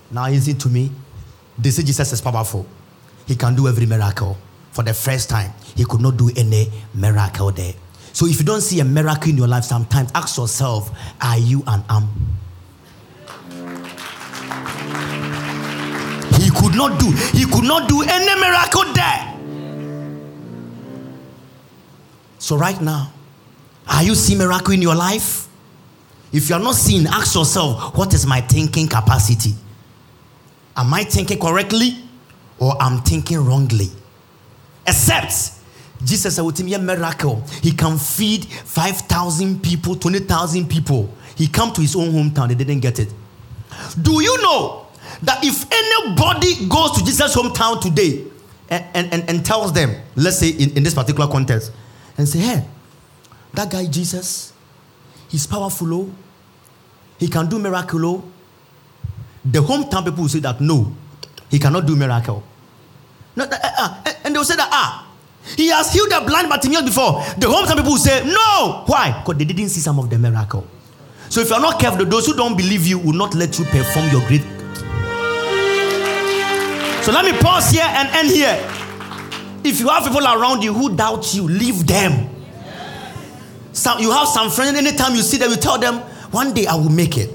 Now, 0.10 0.28
listen 0.28 0.58
to 0.58 0.70
me. 0.70 0.92
They 1.58 1.70
say 1.70 1.84
Jesus 1.84 2.12
is 2.12 2.22
powerful. 2.22 2.66
He 3.28 3.36
can 3.36 3.56
do 3.56 3.68
every 3.68 3.86
miracle. 3.86 4.38
For 4.72 4.84
the 4.84 4.94
first 4.94 5.30
time, 5.30 5.52
he 5.76 5.86
could 5.86 6.02
not 6.02 6.18
do 6.18 6.32
any 6.36 6.70
miracle 6.94 7.52
there. 7.52 7.74
So, 8.14 8.26
if 8.26 8.40
you 8.40 8.46
don't 8.46 8.62
see 8.62 8.80
a 8.80 8.86
miracle 8.86 9.30
in 9.30 9.38
your 9.38 9.48
life, 9.48 9.64
sometimes 9.64 10.12
ask 10.14 10.38
yourself, 10.38 10.92
Are 11.22 11.38
you 11.38 11.64
an 11.68 11.84
am? 11.90 12.10
Could 16.52 16.76
not 16.76 17.00
do. 17.00 17.12
He 17.38 17.46
could 17.46 17.64
not 17.64 17.90
do 17.90 18.04
any 18.04 18.40
miracle 18.40 18.94
there. 18.94 19.28
So, 22.40 22.58
right 22.58 22.80
now, 22.82 23.12
are 23.88 24.04
you 24.04 24.16
seeing 24.16 24.40
miracle 24.40 24.74
in 24.74 24.82
your 24.82 24.96
life? 24.96 25.48
If 26.34 26.50
you 26.50 26.56
are 26.56 26.62
not 26.62 26.76
seeing, 26.76 27.06
ask 27.08 27.36
yourself, 27.36 27.96
what 27.96 28.14
is 28.14 28.26
my 28.26 28.42
thinking 28.42 28.88
capacity? 28.88 29.54
Am 30.76 30.94
I 30.94 31.04
thinking 31.04 31.40
correctly 31.40 31.98
or 32.58 32.82
I'm 32.82 33.02
thinking 33.02 33.38
wrongly? 33.44 33.90
Except 34.88 35.52
Jesus 36.04 36.36
said, 36.36 36.42
with 36.42 36.60
him, 36.60 36.74
a 36.74 36.80
miracle. 36.80 37.44
He 37.62 37.72
can 37.72 37.98
feed 37.98 38.46
5,000 38.46 39.62
people, 39.62 39.96
20,000 39.96 40.68
people. 40.68 41.14
He 41.36 41.48
come 41.48 41.72
to 41.74 41.82
his 41.82 41.96
own 41.96 42.12
hometown, 42.12 42.48
they 42.48 42.56
didn't 42.56 42.80
get 42.80 43.00
it. 43.00 43.14
Do 44.02 44.22
you 44.22 44.42
know 44.42 44.88
that 45.24 45.44
if 45.44 45.66
anybody 45.72 46.68
goes 46.68 46.92
to 46.98 47.06
Jesus' 47.06 47.36
hometown 47.36 47.82
today 47.82 48.26
and, 48.70 49.14
and, 49.14 49.30
and, 49.30 49.46
tells 49.46 49.74
them, 49.74 49.96
let's 50.16 50.40
say 50.40 50.50
in, 50.50 50.78
in 50.78 50.84
this 50.84 50.94
particular 50.94 51.28
context, 51.30 51.72
and 52.18 52.28
say, 52.28 52.40
hey, 52.40 52.66
that 53.54 53.70
guy 53.70 53.86
Jesus, 53.86 54.54
he's 55.30 55.46
powerful, 55.46 55.94
oh. 55.94 56.12
He 57.20 57.28
can 57.28 57.48
do 57.48 57.60
miracle, 57.60 58.06
oh. 58.06 58.24
The 59.44 59.60
hometown 59.60 60.06
people 60.06 60.24
will 60.24 60.30
say 60.30 60.40
that 60.40 60.62
no, 60.62 60.96
he 61.50 61.60
cannot 61.60 61.86
do 61.86 61.96
miracle. 61.96 62.44
No, 63.36 63.46
uh, 63.46 63.58
uh, 63.62 64.04
and 64.24 64.36
they'll 64.36 64.44
say 64.44 64.56
that 64.56 64.70
ah, 64.72 65.08
he 65.58 65.68
has 65.70 65.92
healed 65.92 66.12
the 66.12 66.24
blind 66.26 66.50
Bartimaeus 66.50 66.84
before. 66.84 67.24
The 67.38 67.48
hometown 67.48 67.78
people 67.78 67.92
will 67.92 67.98
say 67.98 68.24
no. 68.26 68.84
Why? 68.86 69.20
Because 69.20 69.38
they 69.38 69.46
didn't 69.46 69.70
see 69.70 69.80
some 69.82 70.00
of 70.00 70.10
the 70.10 70.18
miracle. 70.18 70.68
So 71.30 71.42
if 71.42 71.50
you're 71.50 71.62
not 71.62 71.80
careful, 71.80 72.06
those 72.06 72.26
who 72.28 72.36
don't 72.36 72.56
believe 72.58 72.86
you 72.86 73.00
will 73.00 73.14
not 73.14 73.34
let 73.36 73.58
you 73.58 73.66
perform 73.66 74.10
your 74.12 74.26
great. 74.28 74.44
So 77.04 77.12
let 77.12 77.26
me 77.26 77.38
pause 77.40 77.72
here 77.72 77.86
and 77.86 78.10
end 78.10 78.30
here. 78.30 78.58
If 79.64 79.80
you 79.80 79.90
have 79.90 80.04
people 80.04 80.24
around 80.26 80.64
you 80.64 80.74
who 80.74 80.96
doubt 80.96 81.34
you, 81.34 81.44
leave 81.44 81.86
them. 81.88 82.30
Some, 83.74 84.00
you 84.00 84.12
have 84.12 84.28
some 84.28 84.50
friends, 84.50 84.78
anytime 84.78 85.16
you 85.16 85.22
see 85.22 85.38
them, 85.38 85.50
you 85.52 85.56
tell 85.58 85.78
them, 85.80 86.00
one 86.32 86.54
day 86.54 86.66
I 86.68 86.76
will 86.76 86.90
make 86.90 87.18
it. 87.18 87.30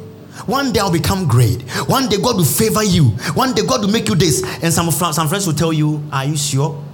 One 0.46 0.72
day 0.72 0.80
I'll 0.80 0.92
become 0.92 1.26
great. 1.26 1.62
One 1.88 2.08
day 2.08 2.18
God 2.18 2.36
will 2.36 2.44
favor 2.44 2.84
you. 2.84 3.04
One 3.34 3.54
day 3.54 3.62
God 3.66 3.80
will 3.80 3.90
make 3.90 4.08
you 4.08 4.14
this. 4.14 4.42
And 4.62 4.72
some, 4.72 4.90
some 4.90 5.28
friends 5.28 5.46
will 5.46 5.54
tell 5.54 5.72
you, 5.72 6.02
Are 6.12 6.24
you 6.24 6.36
sure? 6.36 6.84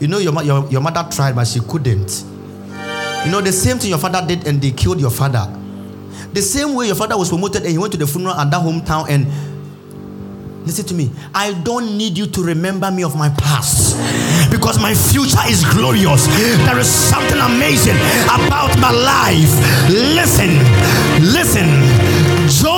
You 0.00 0.08
know, 0.08 0.18
your, 0.18 0.42
your, 0.42 0.66
your 0.70 0.80
mother 0.80 1.06
tried, 1.14 1.36
but 1.36 1.46
she 1.46 1.60
couldn't. 1.60 2.24
You 3.24 3.30
know, 3.30 3.40
the 3.42 3.52
same 3.52 3.78
thing 3.78 3.90
your 3.90 3.98
father 3.98 4.26
did, 4.26 4.46
and 4.46 4.60
they 4.60 4.70
killed 4.72 4.98
your 4.98 5.10
father. 5.10 5.46
The 6.32 6.40
same 6.40 6.74
way 6.74 6.86
your 6.86 6.94
father 6.94 7.18
was 7.18 7.28
promoted, 7.28 7.62
and 7.62 7.70
he 7.70 7.78
went 7.78 7.92
to 7.92 7.98
the 7.98 8.06
funeral 8.06 8.34
at 8.34 8.50
that 8.50 8.62
hometown, 8.62 9.10
and 9.10 9.26
Listen 10.66 10.84
to 10.86 10.94
me. 10.94 11.10
I 11.34 11.52
don't 11.62 11.96
need 11.96 12.18
you 12.18 12.26
to 12.26 12.42
remember 12.42 12.90
me 12.90 13.02
of 13.02 13.16
my 13.16 13.30
past 13.30 13.96
because 14.50 14.80
my 14.80 14.94
future 14.94 15.40
is 15.48 15.64
glorious. 15.64 16.26
There 16.66 16.78
is 16.78 16.88
something 16.88 17.38
amazing 17.38 17.96
about 18.26 18.76
my 18.78 18.90
life. 18.90 19.50
Listen, 19.88 20.50
listen. 21.32 21.99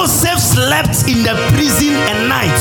Joseph 0.02 0.40
slept 0.40 1.06
in 1.06 1.22
the 1.22 1.30
prison 1.54 1.94
a 1.94 2.26
night 2.26 2.58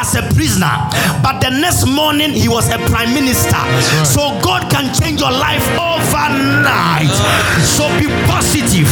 as 0.00 0.16
a 0.16 0.24
prisoner, 0.32 0.72
but 1.20 1.36
the 1.44 1.50
next 1.52 1.84
morning 1.84 2.32
he 2.32 2.48
was 2.48 2.72
a 2.72 2.78
prime 2.88 3.12
minister. 3.12 3.60
Right. 3.60 4.08
So 4.08 4.32
God 4.40 4.72
can 4.72 4.88
change 4.96 5.20
your 5.20 5.32
life 5.36 5.60
overnight. 5.76 7.12
So 7.60 7.92
be 8.00 8.08
positive. 8.24 8.88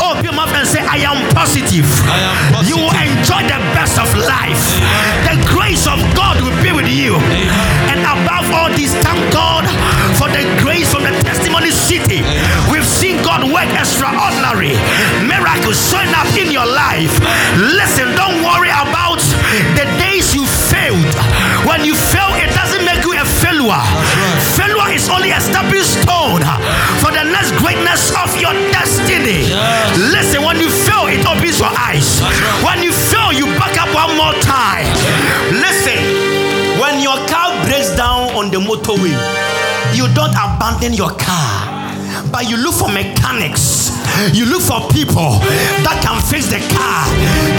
Oh, 0.00 0.16
open 0.16 0.24
your 0.24 0.32
mouth 0.32 0.56
and 0.56 0.64
say, 0.64 0.80
I 0.80 1.04
am 1.04 1.20
positive. 1.36 1.84
I 2.08 2.16
am 2.32 2.36
positive. 2.48 2.64
You 2.64 2.80
will 2.80 2.96
enjoy 2.96 3.44
the 3.44 3.60
best 3.76 4.00
of 4.00 4.08
life. 4.16 4.64
The 5.28 5.36
grace 5.52 5.84
of 5.84 6.00
God 6.16 6.40
will 6.40 6.56
be 6.64 6.72
with 6.72 6.88
you. 6.88 7.12
Above 7.16 7.87
all 8.52 8.70
this, 8.74 8.94
thank 9.04 9.20
God 9.32 9.64
for 10.16 10.28
the 10.28 10.44
grace 10.62 10.90
from 10.92 11.04
the 11.04 11.14
testimony 11.22 11.70
city. 11.70 12.22
We've 12.70 12.86
seen 12.86 13.22
God 13.22 13.44
work 13.48 13.68
extraordinary 13.74 14.74
miracles 15.24 15.78
showing 15.78 16.12
up 16.14 16.28
in 16.36 16.50
your 16.50 16.66
life. 16.66 17.12
Listen, 17.56 18.14
don't 18.16 18.42
worry 18.42 18.70
about 18.70 19.20
the 19.76 19.84
days 20.00 20.34
you 20.34 20.44
failed. 20.46 21.14
When 21.66 21.84
you 21.84 21.94
fail, 21.94 22.30
it 22.38 22.50
doesn't 22.54 22.84
make 22.84 23.04
you 23.04 23.14
a 23.16 23.24
failure. 23.42 23.78
Right. 23.78 24.40
Failure 24.56 24.90
is 24.94 25.08
only 25.08 25.30
a 25.30 25.40
stepping 25.40 25.84
stone 25.84 26.42
for 27.02 27.10
the 27.12 27.24
next 27.24 27.52
greatness 27.58 28.12
of 28.14 28.30
your 28.40 28.52
destiny. 28.72 29.48
Yes. 29.50 29.98
Listen, 30.14 30.42
when 30.44 30.60
you 30.60 30.70
fail, 30.70 31.06
it 31.08 31.24
opens 31.26 31.58
your 31.58 31.72
eyes. 31.74 32.20
Right. 32.22 32.64
When 32.64 32.78
you 32.82 32.92
fail, 32.92 33.32
you 33.32 33.46
back 33.58 33.76
up 33.76 33.90
one 33.94 34.16
more 34.16 34.34
time. 34.40 34.86
Listen, 35.52 35.98
when 36.80 37.00
your 37.02 37.18
car 37.26 37.47
breaks 37.68 37.94
down 37.94 38.32
on 38.34 38.50
the 38.50 38.56
motorway, 38.56 39.12
you 39.94 40.08
don't 40.14 40.32
abandon 40.32 40.94
your 40.94 41.10
car 41.10 41.68
but 42.32 42.48
you 42.48 42.56
look 42.56 42.74
for 42.74 42.88
mechanics. 42.88 43.94
You 44.34 44.46
look 44.50 44.62
for 44.62 44.82
people 44.90 45.38
that 45.86 46.02
can 46.02 46.18
fix 46.26 46.50
the 46.50 46.58
car 46.74 47.06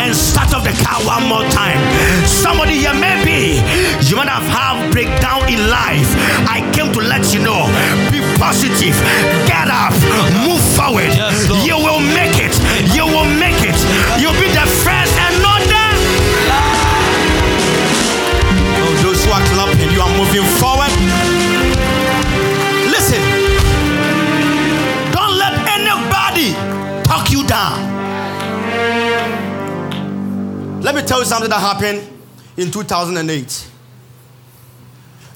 and 0.04 0.12
start 0.12 0.52
up 0.52 0.68
the 0.68 0.76
car 0.84 1.00
one 1.08 1.24
more 1.26 1.46
time. 1.56 1.80
Somebody 2.28 2.84
here, 2.84 2.94
maybe 2.94 3.64
you 4.04 4.20
might 4.20 4.28
have 4.28 4.46
had 4.46 4.92
breakdown 4.92 5.48
in 5.48 5.72
life. 5.72 6.10
I 6.50 6.60
came 6.76 6.92
to 6.94 7.02
let 7.02 7.32
you 7.32 7.40
know. 7.40 7.70
Be 8.12 8.20
positive. 8.36 8.98
Get 9.48 9.72
up. 9.72 9.96
Move 10.44 10.62
forward. 10.76 11.10
Yes, 11.16 11.48
you 11.64 11.80
will 11.80 12.04
make 12.04 12.36
it. 12.38 12.54
You 12.92 13.08
will 13.08 13.30
make 13.40 13.64
it. 13.64 13.78
You'll 14.20 14.38
be 14.38 14.52
the 14.52 14.68
first 14.84 14.99
clapping, 20.30 20.36
you 20.36 20.42
are 20.42 20.46
moving 20.46 20.60
forward. 20.60 20.90
talk 27.04 27.32
you 27.32 27.46
down. 27.48 28.00
Let 30.82 30.96
me 30.96 31.02
tell 31.02 31.20
you 31.20 31.26
something 31.26 31.50
that 31.50 31.60
happened 31.60 32.08
in 32.58 32.72
2008. 32.72 33.68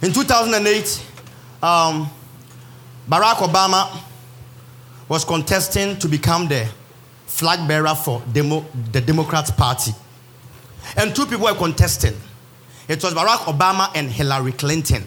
In 0.03 0.13
2008, 0.13 1.05
um, 1.61 2.09
Barack 3.09 3.35
Obama 3.37 3.99
was 5.09 5.25
contesting 5.25 5.97
to 5.99 6.07
become 6.07 6.47
the 6.47 6.67
flag 7.25 7.67
bearer 7.67 7.95
for 7.95 8.21
demo, 8.31 8.65
the 8.91 9.01
Democrats 9.01 9.51
Party. 9.51 9.91
And 10.95 11.15
two 11.15 11.25
people 11.25 11.45
were 11.45 11.55
contesting. 11.55 12.13
It 12.87 13.03
was 13.03 13.13
Barack 13.13 13.45
Obama 13.45 13.91
and 13.95 14.09
Hillary 14.09 14.51
Clinton 14.51 15.03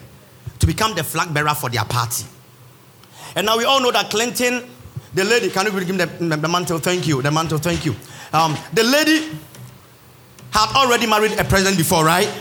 to 0.59 0.67
become 0.67 0.95
the 0.95 1.03
flag 1.03 1.33
bearer 1.33 1.53
for 1.53 1.69
their 1.69 1.85
party. 1.85 2.25
And 3.35 3.45
now 3.45 3.57
we 3.57 3.65
all 3.65 3.81
know 3.81 3.91
that 3.91 4.09
Clinton 4.09 4.63
the 5.13 5.23
lady, 5.23 5.49
can 5.49 5.65
you 5.65 5.83
give 5.83 5.97
the, 5.97 6.05
the 6.05 6.47
mantle? 6.47 6.77
Thank 6.77 7.07
you. 7.07 7.21
The 7.21 7.31
mantle, 7.31 7.57
thank 7.57 7.85
you. 7.85 7.95
Um, 8.31 8.55
the 8.73 8.83
lady 8.83 9.29
had 10.51 10.75
already 10.75 11.07
married 11.07 11.31
a 11.39 11.43
president 11.43 11.75
before, 11.77 12.05
right? 12.05 12.31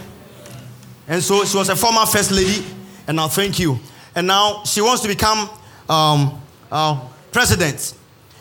And 1.09 1.23
so 1.23 1.45
she 1.45 1.57
was 1.57 1.71
a 1.71 1.77
former 1.77 2.05
first 2.05 2.33
lady. 2.33 2.67
And 3.07 3.17
now, 3.17 3.29
thank 3.29 3.59
you. 3.59 3.79
And 4.15 4.27
now 4.27 4.63
she 4.65 4.81
wants 4.83 5.01
to 5.03 5.09
become 5.09 5.49
um, 5.89 6.43
uh, 6.71 7.01
president. 7.33 7.95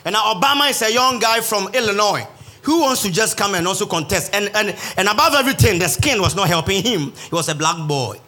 And 0.03 0.13
now 0.13 0.34
Obama 0.34 0.69
is 0.69 0.81
a 0.81 0.91
young 0.91 1.19
guy 1.19 1.39
from 1.41 1.69
Illinois 1.73 2.27
who 2.65 2.82
wants 2.82 3.04
to 3.04 3.12
just 3.12 3.38
come 3.38 3.54
and 3.54 3.67
also 3.67 3.86
contest. 3.86 4.34
And, 4.34 4.49
and, 4.56 4.75
and 4.97 5.08
above 5.08 5.34
everything, 5.36 5.78
the 5.80 5.88
skin 5.88 6.19
was 6.19 6.36
not 6.36 6.47
helping 6.47 6.82
him. 6.82 7.13
He 7.13 7.34
was 7.36 7.47
a 7.47 7.56
black 7.56 7.78
boy. 7.88 8.19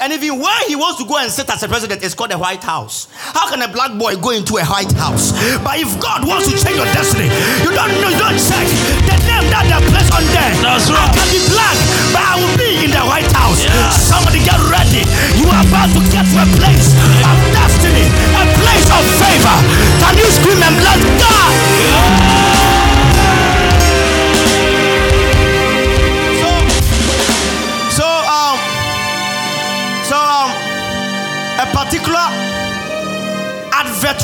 And 0.00 0.12
even 0.12 0.40
where 0.40 0.62
he 0.66 0.74
wants 0.74 0.98
to 1.02 1.06
go 1.06 1.18
and 1.18 1.30
sit 1.30 1.50
as 1.50 1.62
a 1.62 1.68
president 1.68 2.02
is 2.02 2.14
called 2.14 2.30
the 2.30 2.38
White 2.38 2.64
House. 2.64 3.08
How 3.12 3.50
can 3.50 3.60
a 3.60 3.68
black 3.68 3.92
boy 3.98 4.16
go 4.16 4.30
into 4.30 4.56
a 4.56 4.64
White 4.64 4.90
House? 4.96 5.36
But 5.60 5.78
if 5.78 5.90
God 6.00 6.26
wants 6.26 6.48
to 6.48 6.56
change 6.56 6.78
your 6.78 6.88
destiny, 6.96 7.28
you 7.62 7.70
don't 7.70 7.92
know, 8.00 8.10
you 8.10 8.18
don't 8.18 8.40
check 8.40 8.66
the 9.04 9.16
name 9.28 9.46
that 9.52 9.68
they 9.68 9.82
place 9.92 10.10
on 10.10 10.24
there. 10.32 10.54
That's 10.64 10.88
right. 10.88 11.04
I 11.04 11.14
can 11.14 11.28
be 11.30 11.40
black, 11.52 11.76
but 12.16 12.24
I 12.24 12.34
will 12.40 12.56
be 12.56 12.70
in 12.88 12.90
the 12.96 13.04
White 13.04 13.28
House. 13.36 13.60
Yeah. 13.60 13.90
Somebody 13.92 14.40
get 14.42 14.58
ready. 14.72 15.04
You 15.36 15.46
are 15.52 15.62
about 15.62 15.92
to 15.92 16.00
get 16.10 16.24
to 16.32 16.36
a 16.42 16.48
place 16.58 16.88
of 17.22 17.36
destiny, 17.52 18.06
a 18.40 18.42
place 18.56 18.88
of 18.88 19.02
favor. 19.20 19.58
Can 20.00 20.14
you 20.16 20.28
scream 20.32 20.60
and 20.64 20.74
bless 20.80 21.02
God? 21.20 21.33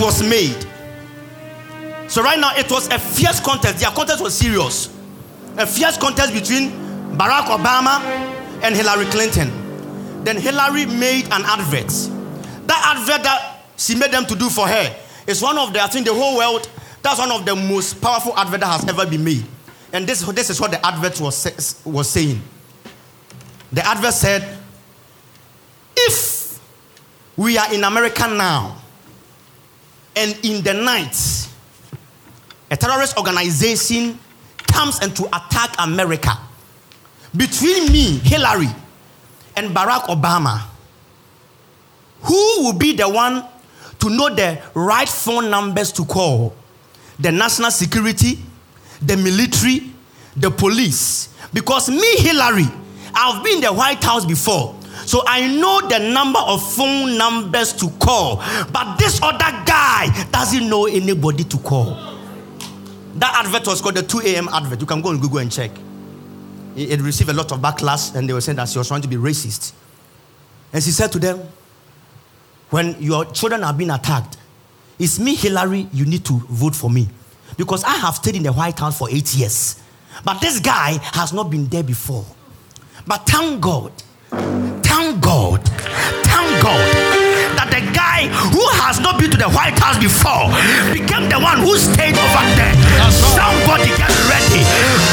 Was 0.01 0.23
made. 0.23 0.67
So 2.09 2.23
right 2.23 2.39
now 2.39 2.53
it 2.57 2.71
was 2.71 2.89
a 2.89 2.99
fierce 2.99 3.39
contest. 3.41 3.79
Their 3.79 3.91
contest 3.91 4.23
was 4.23 4.35
serious. 4.37 4.89
A 5.57 5.67
fierce 5.67 5.97
contest 5.97 6.33
between 6.33 6.71
Barack 7.17 7.47
Obama 7.47 8.01
and 8.63 8.75
Hillary 8.75 9.05
Clinton. 9.07 9.51
Then 10.25 10.37
Hillary 10.37 10.87
made 10.87 11.27
an 11.27 11.43
advert. 11.45 11.89
That 12.67 12.97
advert 12.97 13.23
that 13.23 13.63
she 13.77 13.95
made 13.95 14.11
them 14.11 14.27
to 14.27 14.35
do 14.35 14.49
for 14.49 14.67
her 14.67 14.97
is 15.27 15.41
one 15.43 15.59
of 15.59 15.73
the, 15.73 15.81
I 15.81 15.87
think 15.87 16.07
the 16.07 16.15
whole 16.15 16.37
world, 16.37 16.69
that's 17.03 17.19
one 17.19 17.31
of 17.31 17.47
the 17.47 17.55
most 17.55 18.01
powerful 18.01 18.37
advert 18.37 18.61
that 18.61 18.81
has 18.81 18.89
ever 18.89 19.07
been 19.09 19.25
made. 19.25 19.45
And 19.93 20.07
this, 20.07 20.23
this 20.23 20.51
is 20.51 20.61
what 20.61 20.71
the 20.71 20.85
advert 20.85 21.21
was, 21.21 21.83
was 21.85 22.09
saying. 22.11 22.41
The 23.73 23.87
advert 23.87 24.15
said, 24.15 24.59
if 25.97 26.61
we 27.37 27.57
are 27.57 27.73
in 27.73 27.85
America 27.85 28.27
now, 28.29 28.81
and 30.17 30.39
in 30.43 30.63
the 30.63 30.75
night, 30.75 31.49
a 32.71 32.77
terrorist 32.77 33.17
organization 33.17 34.19
comes 34.67 34.99
and 35.01 35.15
to 35.17 35.27
attack 35.27 35.75
America, 35.79 36.39
between 37.37 37.93
me, 37.93 38.19
Hillary, 38.19 38.69
and 39.57 39.75
Barack 39.75 40.05
Obama, 40.07 40.67
who 42.23 42.63
will 42.63 42.73
be 42.73 42.95
the 42.95 43.09
one 43.09 43.45
to 43.99 44.11
know 44.11 44.35
the 44.35 44.61
right 44.75 45.09
phone 45.09 45.51
numbers 45.51 45.93
to 45.93 46.05
call? 46.05 46.55
The 47.19 47.31
national 47.31 47.71
security, 47.71 48.39
the 49.03 49.17
military, 49.17 49.93
the 50.37 50.51
police. 50.51 51.29
Because 51.53 51.91
me, 51.91 52.17
Hillary, 52.17 52.67
I've 53.15 53.43
been 53.45 53.57
in 53.57 53.61
the 53.61 53.73
White 53.73 54.03
House 54.03 54.25
before. 54.25 54.80
So 55.11 55.25
I 55.27 55.45
know 55.49 55.81
the 55.89 55.99
number 55.99 56.39
of 56.39 56.63
phone 56.63 57.19
numbers 57.19 57.73
to 57.73 57.91
call. 57.99 58.37
But 58.73 58.97
this 58.97 59.21
other 59.21 59.51
guy 59.67 60.07
doesn't 60.31 60.71
know 60.71 60.87
anybody 60.87 61.43
to 61.43 61.59
call. 61.59 61.97
That 63.17 63.45
advert 63.45 63.67
was 63.67 63.81
called 63.81 63.97
the 63.97 64.05
2 64.05 64.21
a.m. 64.21 64.49
advert. 64.53 64.81
You 64.81 64.87
can 64.87 65.03
go 65.03 65.09
on 65.09 65.19
Google 65.19 65.39
and 65.39 65.51
check. 65.51 65.73
It, 66.77 67.01
received 67.01 67.29
a 67.29 67.33
lot 67.33 67.51
of 67.51 67.59
backlash, 67.59 68.15
and 68.15 68.29
they 68.29 68.33
were 68.33 68.41
saying 68.41 68.55
that 68.59 68.69
she 68.69 68.79
was 68.79 68.87
trying 68.87 69.03
to 69.03 69.09
be 69.09 69.17
racist. 69.17 69.73
And 70.73 70.81
she 70.81 70.93
said 70.93 71.11
to 71.11 71.19
them, 71.19 71.41
When 72.69 72.95
your 73.03 73.25
children 73.33 73.65
are 73.65 73.75
being 73.75 73.91
attacked, 73.91 74.37
it's 74.97 75.19
me, 75.19 75.35
Hillary, 75.35 75.89
you 75.93 76.05
need 76.05 76.25
to 76.27 76.35
vote 76.51 76.77
for 76.77 76.89
me. 76.89 77.09
Because 77.57 77.83
I 77.83 77.97
have 77.97 78.15
stayed 78.15 78.37
in 78.37 78.45
the 78.45 78.53
White 78.53 78.79
House 78.79 78.97
for 78.97 79.11
eight 79.11 79.35
years. 79.35 79.83
But 80.25 80.41
this 80.41 80.61
guy 80.61 81.01
has 81.15 81.33
not 81.33 81.51
been 81.51 81.67
there 81.67 81.83
before. 81.83 82.25
But 83.09 83.27
thank 83.27 83.61
God, 83.61 83.91
God, 85.41 85.65
thank 86.29 86.53
God 86.61 86.85
that 87.57 87.73
the 87.73 87.81
guy 87.97 88.29
who 88.53 88.61
has 88.85 89.01
not 89.01 89.17
been 89.17 89.33
to 89.33 89.41
the 89.41 89.49
White 89.49 89.73
House 89.81 89.97
before 89.97 90.53
became 90.93 91.33
the 91.33 91.41
one 91.41 91.65
who 91.65 91.81
stayed 91.81 92.13
over 92.13 92.45
there. 92.61 92.77
Somebody 93.09 93.89
get 93.97 94.13
ready. 94.29 94.61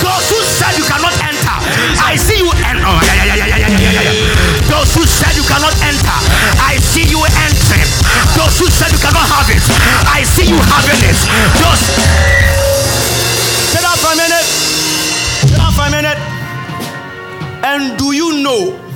Those 0.04 0.28
who 0.28 0.40
said 0.44 0.76
you 0.76 0.84
cannot 0.84 1.16
enter, 1.24 1.58
I 2.04 2.20
see 2.20 2.44
you 2.44 2.52
enter. 2.60 2.84
Oh. 2.84 3.00
Those 4.68 4.92
who 5.00 5.08
said 5.08 5.32
you 5.40 5.48
cannot 5.48 5.72
enter, 5.80 6.20
I 6.60 6.76
see 6.84 7.08
you 7.08 7.24
entering. 7.24 7.88
Those 8.36 8.60
who 8.60 8.68
said 8.68 8.92
you 8.92 9.00
cannot 9.00 9.32
have 9.32 9.48
it, 9.48 9.64
I 10.12 10.28
see 10.28 10.52
you 10.52 10.60
having 10.60 11.08
it. 11.08 11.16
Just 11.56 11.88
sit 13.72 13.80
down 13.80 13.96
for 13.96 14.12
a 14.12 14.18
minute. 14.20 14.48
Sit 15.48 15.56
down 15.56 15.72
for 15.72 15.88
a 15.88 15.92
minute. 15.96 16.20
And 17.64 17.96
do 17.96 18.12
you 18.12 18.44
know 18.44 18.87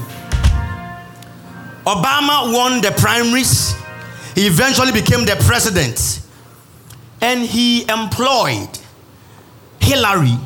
Obama 1.86 2.54
won 2.54 2.82
the 2.82 2.92
primaries? 2.92 3.74
He 4.36 4.48
eventually 4.48 4.92
became 4.92 5.26
the 5.26 5.36
president. 5.46 6.22
And 7.22 7.42
he 7.42 7.84
employed 7.90 8.70
Hillary 9.80 10.38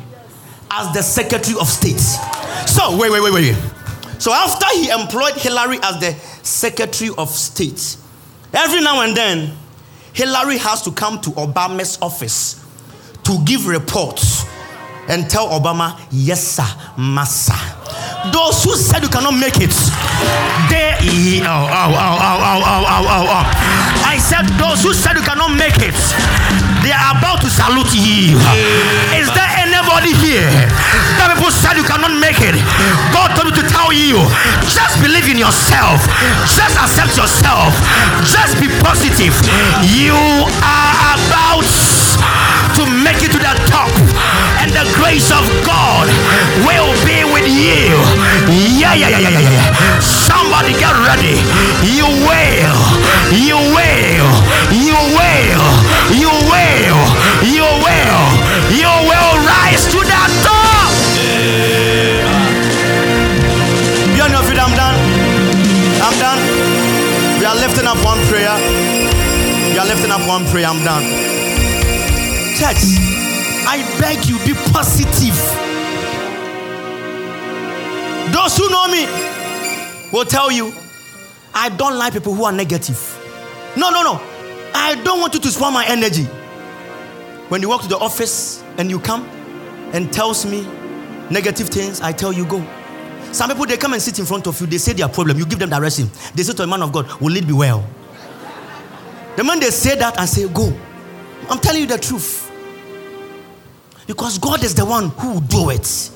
as 0.70 0.92
the 0.94 1.02
Secretary 1.02 1.56
of 1.58 1.68
State. 1.68 2.00
So, 2.66 2.96
wait, 2.98 3.10
wait, 3.10 3.22
wait, 3.22 3.32
wait. 3.32 3.56
So, 4.18 4.32
after 4.32 4.66
he 4.74 4.88
employed 4.90 5.34
Hillary 5.34 5.78
as 5.82 6.00
the 6.00 6.12
Secretary 6.42 7.10
of 7.16 7.30
State, 7.30 7.96
every 8.52 8.80
now 8.80 9.02
and 9.02 9.16
then, 9.16 9.56
Hillary 10.12 10.58
has 10.58 10.82
to 10.82 10.90
come 10.90 11.20
to 11.20 11.30
Obama's 11.30 11.98
office 12.00 12.64
to 13.24 13.38
give 13.44 13.66
reports 13.66 14.44
and 15.08 15.28
tell 15.28 15.48
Obama, 15.48 16.00
yes, 16.10 16.42
sir, 16.42 16.66
massa. 16.98 17.75
Those 18.32 18.64
who 18.64 18.74
said 18.76 19.02
you 19.02 19.08
cannot 19.08 19.34
make 19.38 19.58
it, 19.62 19.74
they. 20.68 20.98
I 24.02 24.18
said, 24.18 24.48
those 24.58 24.82
who 24.82 24.90
said 24.92 25.14
you 25.14 25.22
cannot 25.22 25.54
make 25.54 25.78
it, 25.78 25.94
they 26.82 26.90
are 26.90 27.14
about 27.14 27.38
to 27.46 27.50
salute 27.50 27.94
you. 27.94 28.34
Is 29.14 29.28
there 29.30 29.50
anybody 29.62 30.10
here 30.18 30.50
that 31.20 31.30
people 31.36 31.52
said 31.54 31.76
you 31.78 31.86
cannot 31.86 32.18
make 32.18 32.40
it? 32.42 32.58
God 33.14 33.36
told 33.38 33.52
me 33.52 33.54
to 33.60 33.64
tell 33.70 33.94
you, 33.94 34.18
just 34.66 34.98
believe 34.98 35.30
in 35.30 35.38
yourself, 35.38 36.02
just 36.50 36.74
accept 36.74 37.14
yourself, 37.14 37.70
just 38.26 38.58
be 38.58 38.66
positive. 38.82 39.36
You 39.86 40.16
are 40.66 40.94
about 41.14 41.68
to 42.76 42.82
make 43.04 43.22
it 43.22 43.30
to 43.32 43.40
the 43.40 43.54
top, 43.70 43.88
and 44.60 44.72
the 44.74 44.84
grace 44.98 45.30
of 45.30 45.44
God 45.64 46.10
will 46.66 46.90
be 47.06 47.15
you. 47.46 47.94
Yeah, 48.50 48.94
yeah, 48.94 49.08
yeah, 49.08 49.18
yeah, 49.18 49.38
yeah, 49.38 49.54
yeah. 49.54 50.00
Somebody 50.00 50.72
get 50.74 50.94
ready. 51.06 51.38
You 51.86 52.06
will, 52.26 52.80
you 53.32 53.56
will, 53.74 54.30
you 54.74 54.98
will, 55.14 55.66
you 56.10 56.30
will, 56.50 57.00
you 57.46 57.66
will, 57.82 58.24
you 58.74 58.90
will 59.08 59.34
rise 59.46 59.86
to 59.94 59.98
the 60.02 60.22
top. 60.42 60.92
Be 64.14 64.20
on 64.20 64.30
your 64.30 64.42
feet, 64.44 64.58
I'm 64.58 64.74
done. 64.74 64.96
I'm 66.02 66.16
done. 66.18 66.40
We 67.38 67.44
are 67.46 67.56
lifting 67.56 67.86
up 67.86 67.98
one 68.04 68.18
prayer. 68.26 68.54
We 69.72 69.78
are 69.78 69.86
lifting 69.86 70.10
up 70.10 70.26
one 70.26 70.44
prayer. 70.46 70.66
I'm 70.66 70.82
done. 70.84 71.04
Church, 72.56 72.98
I 73.66 73.84
beg 74.00 74.26
you, 74.26 74.38
be 74.44 74.54
positive. 74.72 75.65
Those 78.36 78.58
who 78.58 78.68
know 78.68 78.86
me 78.88 79.06
will 80.12 80.26
tell 80.26 80.52
you, 80.52 80.70
I 81.54 81.70
don't 81.70 81.96
like 81.96 82.12
people 82.12 82.34
who 82.34 82.44
are 82.44 82.52
negative. 82.52 83.00
No, 83.78 83.88
no, 83.88 84.02
no. 84.02 84.20
I 84.74 85.00
don't 85.02 85.20
want 85.20 85.32
you 85.32 85.40
to 85.40 85.48
spoil 85.48 85.70
my 85.70 85.86
energy. 85.86 86.24
When 87.48 87.62
you 87.62 87.70
walk 87.70 87.80
to 87.82 87.88
the 87.88 87.96
office 87.96 88.62
and 88.76 88.90
you 88.90 89.00
come 89.00 89.24
and 89.94 90.12
tells 90.12 90.44
me 90.44 90.68
negative 91.30 91.70
things, 91.70 92.02
I 92.02 92.12
tell 92.12 92.30
you 92.30 92.44
go. 92.44 92.62
Some 93.32 93.48
people 93.48 93.64
they 93.64 93.78
come 93.78 93.94
and 93.94 94.02
sit 94.02 94.18
in 94.18 94.26
front 94.26 94.46
of 94.46 94.60
you, 94.60 94.66
they 94.66 94.76
say 94.76 94.92
their 94.92 95.08
problem, 95.08 95.38
you 95.38 95.46
give 95.46 95.58
them 95.58 95.70
direction. 95.70 96.10
They 96.34 96.42
say 96.42 96.52
to 96.52 96.62
a 96.62 96.66
man 96.66 96.82
of 96.82 96.92
God, 96.92 97.10
Will 97.22 97.34
it 97.38 97.46
be 97.46 97.54
well? 97.54 97.88
The 99.36 99.44
man 99.44 99.60
they 99.60 99.70
say 99.70 99.96
that, 99.96 100.18
and 100.18 100.28
say, 100.28 100.46
Go. 100.46 100.78
I'm 101.48 101.58
telling 101.58 101.80
you 101.80 101.86
the 101.86 101.96
truth. 101.96 102.52
Because 104.06 104.36
God 104.36 104.62
is 104.62 104.74
the 104.74 104.84
one 104.84 105.08
who 105.08 105.32
will 105.32 105.40
do 105.40 105.70
it. 105.70 106.10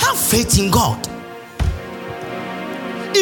Have 0.00 0.18
faith 0.18 0.58
in 0.58 0.72
God. 0.72 1.13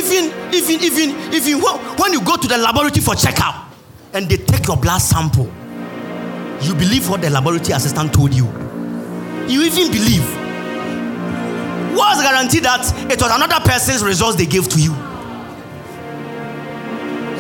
Even, 0.02 0.32
even, 0.52 0.80
even, 0.82 1.32
even 1.32 1.60
when 1.96 2.12
you 2.12 2.20
go 2.24 2.36
to 2.36 2.48
the 2.48 2.58
laboratory 2.58 3.00
for 3.00 3.14
checkup 3.14 3.72
and 4.12 4.28
they 4.28 4.36
take 4.36 4.66
your 4.66 4.76
blood 4.76 4.98
sample, 4.98 5.46
you 6.60 6.74
believe 6.74 7.08
what 7.08 7.20
the 7.20 7.30
laboratory 7.30 7.72
assistant 7.72 8.12
told 8.12 8.34
you. 8.34 8.46
You 9.48 9.62
even 9.62 9.90
believe. 9.92 10.24
What's 11.96 12.22
guarantee 12.22 12.60
that 12.60 12.84
it 13.10 13.20
was 13.20 13.30
another 13.30 13.60
person's 13.68 14.02
results 14.02 14.36
they 14.36 14.46
gave 14.46 14.68
to 14.68 14.80
you? 14.80 14.92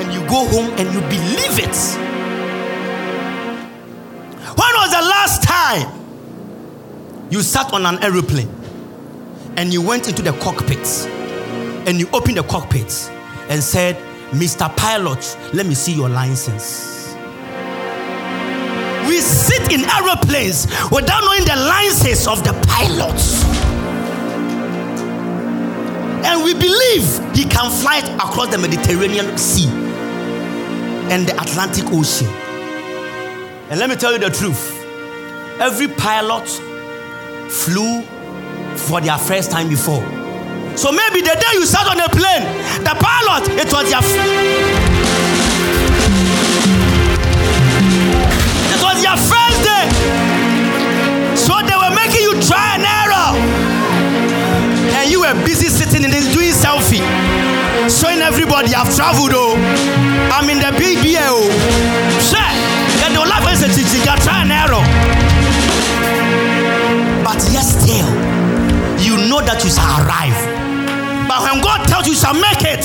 And 0.02 0.12
you 0.12 0.20
go 0.28 0.46
home 0.46 0.70
and 0.78 0.92
you 0.92 1.00
believe 1.00 1.58
it. 1.58 1.76
When 4.54 4.74
was 4.76 4.90
the 4.92 5.00
last 5.00 5.42
time 5.42 7.28
you 7.30 7.42
sat 7.42 7.72
on 7.72 7.86
an 7.86 8.02
aeroplane 8.02 8.50
and 9.56 9.72
you 9.72 9.80
went 9.80 10.08
into 10.08 10.22
the 10.22 10.32
cockpit 10.32 10.86
and 11.86 11.98
you 11.98 12.08
opened 12.12 12.36
the 12.36 12.42
cockpit 12.42 13.10
and 13.48 13.62
said, 13.62 13.96
Mr. 14.30 14.74
Pilot, 14.76 15.36
let 15.52 15.66
me 15.66 15.74
see 15.74 15.92
your 15.92 16.08
license. 16.08 17.14
We 19.06 19.18
sit 19.18 19.72
in 19.72 19.84
aeroplanes 19.84 20.66
without 20.90 21.22
knowing 21.24 21.44
the 21.44 21.56
licenses 21.56 22.26
of 22.26 22.42
the 22.44 22.52
pilots. 22.66 23.44
And 26.24 26.44
we 26.44 26.54
believe 26.54 27.34
he 27.34 27.44
can 27.44 27.70
fly 27.70 27.98
across 28.14 28.48
the 28.48 28.58
Mediterranean 28.58 29.36
Sea 29.36 29.68
and 31.10 31.26
the 31.26 31.38
Atlantic 31.40 31.84
Ocean. 31.92 32.28
And 33.68 33.78
let 33.80 33.90
me 33.90 33.96
tell 33.96 34.12
you 34.12 34.18
the 34.18 34.30
truth 34.30 34.78
every 35.60 35.88
pilot 35.88 36.48
flew 37.50 38.02
for 38.76 39.00
their 39.00 39.18
first 39.18 39.50
time 39.50 39.68
before. 39.68 40.21
So 40.76 40.90
maybe 40.90 41.20
the 41.20 41.36
day 41.36 41.52
you 41.54 41.66
sat 41.66 41.86
on 41.86 42.00
a 42.00 42.08
plane, 42.08 42.44
the 42.82 42.94
pilot, 42.96 43.44
it 43.60 43.68
was 43.72 43.90
your 43.92 44.02
it 48.72 48.80
was 48.82 48.98
your 49.04 49.16
first 49.16 49.58
day. 49.62 49.86
So 51.36 51.60
they 51.60 51.76
were 51.76 51.94
making 51.94 52.22
you 52.22 52.40
try 52.42 52.76
an 52.76 52.84
error. 52.88 53.36
And 54.96 55.10
you 55.10 55.20
were 55.20 55.34
busy 55.44 55.68
sitting 55.68 56.04
in 56.04 56.10
this 56.10 56.32
doing 56.32 56.52
selfie. 56.52 57.04
Showing 57.90 58.20
everybody 58.22 58.74
I've 58.74 58.94
traveled 58.94 59.32
oh. 59.34 59.56
I'm 60.32 60.48
in 60.48 60.58
the 60.58 60.72
big 60.78 61.02
BA 61.02 61.20
oh. 61.20 61.46
Sure. 62.20 62.52
Then 63.00 63.14
know 63.14 63.22
life 63.22 63.52
is 63.52 63.62
a 63.62 63.68
say, 63.68 63.98
You 63.98 64.04
try 64.22 64.42
an 64.42 64.50
error. 64.50 64.82
But 67.24 67.38
yes, 67.52 67.82
still, 67.82 68.08
you 68.98 69.28
know 69.28 69.40
that 69.42 69.62
you 69.64 69.70
shall 69.70 70.06
arrive. 70.06 70.61
But 71.32 71.48
when 71.48 71.62
God 71.64 71.88
tells 71.88 72.04
you 72.06 72.12
you 72.12 72.18
shall 72.20 72.34
make 72.36 72.60
it, 72.60 72.84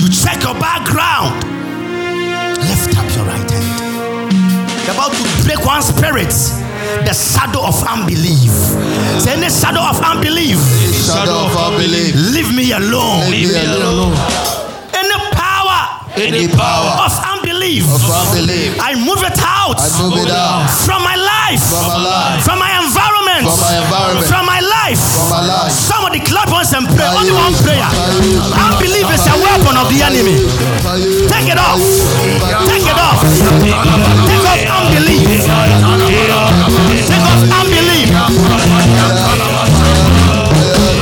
you 0.00 0.08
check 0.08 0.40
your 0.40 0.56
background. 0.56 1.36
Lift 2.64 2.96
up 2.96 3.04
your 3.12 3.28
right 3.28 3.44
hand. 3.44 4.32
You're 4.88 4.96
about 4.96 5.12
to 5.12 5.24
break 5.44 5.60
one 5.68 5.82
spirit, 5.84 6.32
the 7.04 7.12
shadow 7.12 7.60
of 7.68 7.76
unbelief. 7.84 8.48
Say 9.20 9.36
any 9.36 9.52
shadow 9.52 9.84
of 9.84 10.00
unbelief, 10.00 10.56
Shadow 10.96 11.44
of 11.44 11.52
unbelief. 11.60 12.16
leave 12.32 12.56
me 12.56 12.72
alone. 12.72 13.28
Leave 13.28 13.52
me 13.52 13.60
alone. 13.68 14.16
Any 14.96 15.18
power 15.36 16.08
Any 16.16 16.48
power 16.48 17.04
of 17.04 17.12
unbelief, 17.36 17.84
of 17.84 18.00
unbelief. 18.00 18.80
I 18.80 18.96
move 18.96 19.20
it 19.28 19.36
out. 19.44 19.76
I 19.76 19.88
move 20.08 20.24
it 20.24 20.32
out 20.32 20.72
from 20.88 21.04
my 21.04 21.16
life, 21.20 21.60
from 21.68 21.84
my 21.84 22.00
life. 22.00 22.40
from 22.48 22.58
my 22.58 22.77
environment, 23.38 23.46
From 23.46 23.62
my 23.62 23.78
environment. 23.78 24.26
from 24.26 24.44
my 24.46 24.60
life. 24.60 24.98
From 24.98 25.30
my 25.30 25.42
life. 25.46 25.72
Somebody 25.72 26.20
clap 26.20 26.50
once 26.50 26.72
and 26.74 26.86
pray. 26.88 27.06
Only 27.06 27.32
one 27.32 27.54
prayer. 27.62 27.86
Unbelief 27.86 29.06
is 29.14 29.24
a 29.26 29.36
weapon 29.38 29.76
of 29.78 29.86
the 29.92 30.02
enemy. 30.02 30.36
Take 31.30 31.48
it 31.52 31.58
off. 31.58 31.78
Take 32.66 32.86
it 32.86 32.98
off. 32.98 33.18
Take 34.26 34.44
off 34.48 34.60
unbelief. 34.66 35.22
Take 37.06 37.24
off 37.26 37.42
unbelief. 37.58 38.08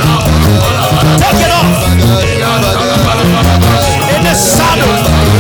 Take 0.07 1.41
it 1.43 1.53
off. 1.53 1.71
In 4.15 4.23
the 4.23 4.35
shadow 4.35 5.36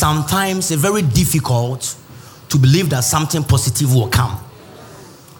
sometimes 0.00 0.70
it's 0.70 0.80
very 0.80 1.02
difficult 1.02 1.94
to 2.48 2.56
believe 2.58 2.88
that 2.88 3.04
something 3.04 3.44
positive 3.44 3.94
will 3.94 4.08
come. 4.08 4.40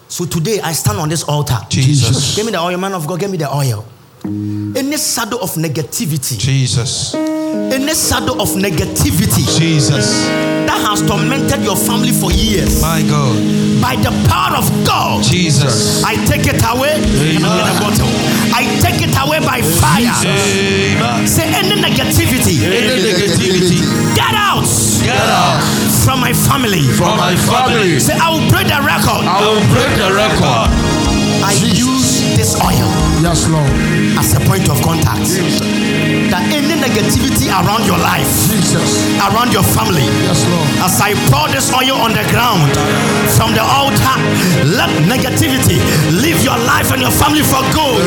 So 0.07 0.25
today 0.25 0.59
I 0.61 0.73
stand 0.73 0.99
on 0.99 1.09
this 1.09 1.23
altar. 1.23 1.57
Jesus. 1.67 2.35
Give 2.35 2.45
me 2.45 2.51
the 2.51 2.59
oil, 2.59 2.77
man 2.77 2.93
of 2.93 3.07
God. 3.07 3.19
Give 3.19 3.31
me 3.31 3.37
the 3.37 3.49
oil. 3.51 3.83
Any 4.23 4.97
shadow 4.97 5.39
of 5.41 5.57
negativity, 5.57 6.37
Jesus. 6.37 7.15
any 7.15 7.93
shadow 7.95 8.37
of 8.39 8.49
negativity 8.53 9.41
Jesus. 9.57 10.29
that 10.69 10.77
has 10.85 11.01
tormented 11.09 11.63
your 11.63 11.75
family 11.75 12.11
for 12.11 12.31
years, 12.31 12.81
My 12.83 13.01
God. 13.09 13.33
by 13.81 13.95
the 13.97 14.13
power 14.29 14.61
of 14.61 14.69
God, 14.85 15.23
Jesus. 15.23 16.03
I 16.03 16.13
take 16.29 16.45
it 16.45 16.61
away. 16.61 17.01
And 17.01 17.43
I'm 17.43 17.81
in 17.81 17.97
a. 17.97 18.51
I 18.53 18.63
take 18.77 19.01
it 19.01 19.15
away 19.17 19.39
by 19.41 19.65
fire. 19.65 20.13
Amen. 20.21 21.25
Say 21.25 21.49
any 21.49 21.81
negativity, 21.81 22.61
Any 22.61 23.01
negativity. 23.01 24.00
Get 24.15 24.33
out 24.35 24.65
Get 25.03 25.17
out 25.17 25.61
from 26.05 26.19
my 26.19 26.33
family. 26.33 26.81
from 26.93 27.17
my 27.17 27.35
family. 27.35 27.99
Say 27.99 28.13
I 28.13 28.29
will 28.29 28.45
break 28.49 28.67
the 28.67 28.79
record. 28.85 29.25
I 29.25 29.41
will 29.41 29.63
break 29.73 29.91
the 29.97 30.09
record. 30.13 30.69
I 31.41 31.53
use 31.73 32.21
this 32.37 32.53
oil 32.61 32.89
Yes, 33.21 33.49
Lord. 33.49 33.69
as 34.17 34.33
a 34.37 34.39
point 34.45 34.69
of 34.69 34.77
contact. 34.81 35.25
That 36.29 36.45
any 36.53 36.77
negativity 36.79 37.49
around 37.49 37.85
your 37.85 37.97
life, 37.97 38.29
Jesus. 38.49 39.09
around 39.25 39.51
your 39.51 39.63
family, 39.65 40.05
Yes, 40.25 40.45
Lord. 40.47 40.67
as 40.85 41.01
I 41.01 41.13
pour 41.33 41.49
this 41.49 41.73
oil 41.73 41.97
on 41.97 42.13
the 42.13 42.23
ground 42.29 42.69
from 43.35 43.53
the 43.57 43.61
altar, 43.65 44.15
let 44.77 44.89
negativity 45.09 45.81
leave 46.21 46.41
your 46.45 46.57
life 46.69 46.91
and 46.93 47.01
your 47.01 47.11
family 47.11 47.41
for 47.43 47.61
good. 47.73 48.01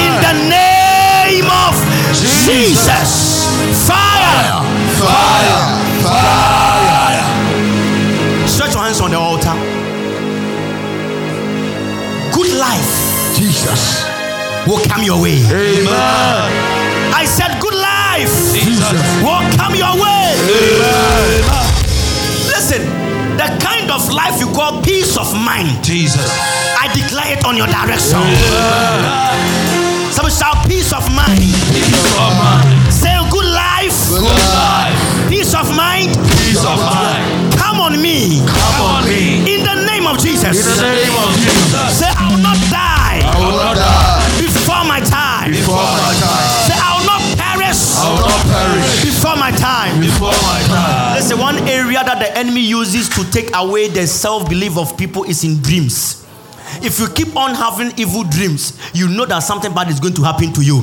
In 0.00 0.12
the 0.24 0.34
name 0.48 1.48
of 1.68 1.74
Jesus. 2.16 3.46
Fire. 3.86 4.64
Fire. 4.64 4.71
Fire. 5.02 5.58
Fire. 6.06 7.24
Stretch 8.48 8.74
your 8.74 8.82
hands 8.84 9.00
on 9.00 9.10
the 9.10 9.18
altar. 9.18 9.54
Good 12.32 12.52
life 12.58 12.90
Jesus. 13.36 14.04
will 14.66 14.80
come 14.86 15.02
your 15.02 15.20
way. 15.20 15.38
Amen. 15.50 16.50
I 17.14 17.24
said, 17.26 17.60
Good 17.60 17.74
life 17.74 18.30
Jesus. 18.54 18.92
will 19.22 19.42
come 19.58 19.74
your 19.74 19.94
way. 19.94 20.26
Amen. 20.46 21.42
Listen, 22.48 22.82
the 23.36 23.48
kind 23.58 23.90
of 23.90 24.08
life 24.12 24.38
you 24.40 24.46
call 24.52 24.82
peace 24.82 25.16
of 25.16 25.34
mind, 25.34 25.82
Jesus. 25.84 26.28
I 26.78 26.88
declare 26.94 27.36
it 27.38 27.44
on 27.44 27.56
your 27.56 27.66
direction. 27.66 28.18
Amen. 28.18 30.12
Somebody 30.12 30.34
shout 30.34 30.66
peace 30.68 30.92
of 30.92 31.04
mind. 31.14 31.38
Peace 31.72 32.16
of 32.18 32.32
mind. 32.38 32.81
Say 34.12 34.20
good 34.20 34.28
life, 34.28 34.36
Good 34.36 34.52
life. 34.52 35.28
peace 35.32 35.54
of 35.54 35.68
mind. 35.76 36.12
Peace 36.44 36.64
of 36.64 36.76
mind. 36.78 37.54
Come 37.56 37.80
on 37.80 37.96
me. 38.00 38.44
Come 38.44 38.78
on 38.84 39.04
me. 39.08 39.40
In 39.54 39.64
the 39.64 39.76
name 39.88 40.06
of 40.06 40.18
Jesus. 40.20 40.52
In 40.52 40.68
the 40.68 40.92
name 40.92 41.16
of 41.16 41.32
Jesus. 41.40 41.98
Say 41.98 42.10
I 42.12 42.28
will 42.30 42.42
not 42.44 42.58
die 42.68 43.24
I 43.24 43.38
will 43.40 43.56
not 43.56 43.76
die 43.76 44.20
before 44.40 44.84
my 44.84 45.00
time. 45.00 45.50
before 45.52 45.76
my 45.80 46.12
time. 46.20 46.48
Say 46.68 46.76
I 46.76 46.90
will 46.98 47.06
not 47.08 47.22
perish 47.40 47.80
I 47.96 48.04
will 48.12 48.28
not 48.28 48.42
perish 48.52 49.04
before 49.04 49.36
my 49.36 49.50
time. 49.52 50.00
before 50.00 50.36
my 50.44 50.60
time. 50.68 51.14
Listen, 51.16 51.38
one 51.38 51.56
area 51.68 52.04
that 52.04 52.18
the 52.20 52.36
enemy 52.36 52.60
uses 52.60 53.08
to 53.10 53.24
take 53.30 53.48
away 53.56 53.88
the 53.88 54.06
self 54.06 54.48
belief 54.48 54.76
of 54.76 54.96
people 54.98 55.24
is 55.24 55.44
in 55.44 55.60
dreams. 55.62 56.21
If 56.84 56.98
you 56.98 57.06
keep 57.14 57.36
on 57.36 57.54
having 57.54 57.92
evil 57.96 58.24
dreams, 58.24 58.74
you 58.92 59.08
know 59.08 59.24
that 59.26 59.40
something 59.40 59.72
bad 59.72 59.88
is 59.88 60.00
going 60.00 60.14
to 60.14 60.22
happen 60.22 60.52
to 60.54 60.62
you. 60.62 60.82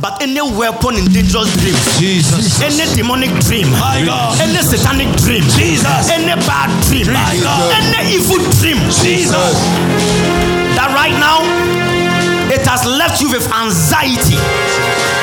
But 0.00 0.22
any 0.22 0.40
weapon 0.40 0.94
in 0.94 1.10
dangerous 1.10 1.50
dreams, 1.58 1.82
Jesus. 1.98 2.62
any 2.62 2.86
demonic 2.94 3.34
dream, 3.44 3.66
My 3.74 4.02
God. 4.06 4.38
any 4.40 4.62
satanic 4.62 5.10
dream, 5.26 5.42
Jesus. 5.58 6.06
any 6.10 6.38
bad 6.46 6.70
dream, 6.86 7.10
My 7.12 7.34
God. 7.42 7.66
any 7.82 8.14
evil 8.14 8.38
dream, 8.62 8.78
Jesus. 9.02 9.58
that 10.78 10.94
right 10.94 11.14
now 11.18 11.42
it 12.54 12.62
has 12.66 12.86
left 12.86 13.20
you 13.20 13.30
with 13.30 13.46
anxiety. 13.50 14.38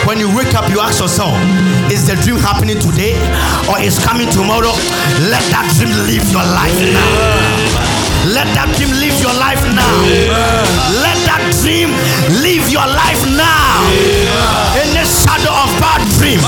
When 0.07 0.19
you 0.19 0.27
wake 0.35 0.55
up, 0.55 0.69
you 0.71 0.79
ask 0.79 0.99
yourself, 1.01 1.35
is 1.91 2.07
the 2.07 2.15
dream 2.23 2.37
happening 2.39 2.79
today 2.79 3.15
or 3.67 3.79
is 3.79 3.99
coming 3.99 4.29
tomorrow? 4.31 4.71
Let 5.27 5.43
that 5.51 5.67
dream 5.75 5.91
live 6.07 6.23
your 6.31 6.43
life 6.55 6.75
now. 6.79 7.66
Let 8.27 8.51
that 8.59 8.67
dream 8.75 8.91
live 8.99 9.15
your 9.23 9.31
life 9.39 9.63
now. 9.71 9.95
Let 10.99 11.15
that 11.23 11.39
dream 11.63 11.95
live 12.43 12.67
your 12.67 12.83
life 12.83 13.23
now. 13.39 13.87
In 14.83 14.91
the 14.91 15.07
shadow 15.07 15.55
of 15.55 15.71
bad 15.79 16.03
dream, 16.19 16.43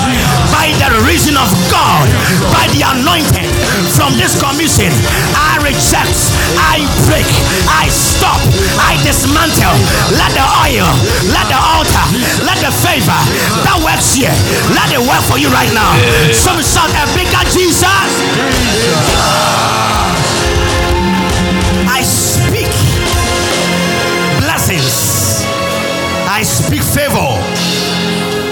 by 0.51 0.75
the 0.75 0.91
reason 1.07 1.39
of 1.39 1.47
God, 1.71 2.03
by 2.51 2.67
the 2.75 2.83
anointing 2.83 3.47
from 3.95 4.11
this 4.19 4.35
commission, 4.35 4.91
I 5.31 5.63
reject, 5.63 6.19
I 6.59 6.83
break, 7.07 7.27
I 7.71 7.87
stop, 7.87 8.43
I 8.75 8.99
dismantle 9.07 9.79
Let 10.19 10.35
the 10.35 10.43
oil, 10.67 10.89
let 11.31 11.47
the 11.47 11.59
altar, 11.63 12.05
let 12.43 12.59
the 12.59 12.75
favor 12.83 13.19
that 13.63 13.79
works 13.79 14.19
here, 14.19 14.35
let 14.75 14.91
it 14.91 14.99
work 14.99 15.23
for 15.31 15.39
you 15.39 15.47
right 15.55 15.71
now. 15.71 15.95
Some 16.35 16.59
shout 16.59 16.91
a 16.91 17.07
bigger 17.15 17.43
Jesus. 17.55 17.87
I 17.87 19.48
favor. 26.99 27.31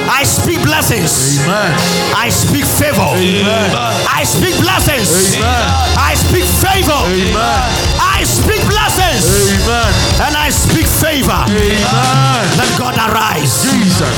I 0.08 0.24
speak 0.24 0.64
blessings. 0.64 1.43
Amen. 1.43 1.72
I 2.16 2.30
speak 2.30 2.64
favor. 2.64 3.12
Amen. 3.12 3.70
I 4.08 4.24
speak 4.24 4.56
blessings. 4.64 5.36
Amen. 5.36 5.68
I 6.00 6.16
speak 6.16 6.48
favor. 6.64 7.02
Amen. 7.12 7.60
I 8.00 8.24
speak 8.24 8.64
blessings. 8.72 9.28
Amen. 9.28 9.91
And 10.24 10.34
I 10.39 10.48
speak 10.50 10.88
favor. 10.88 11.43
Amen. 11.52 12.43
Let 12.56 12.72
God 12.80 12.95
arise. 12.95 13.68
Jesus. 13.68 14.16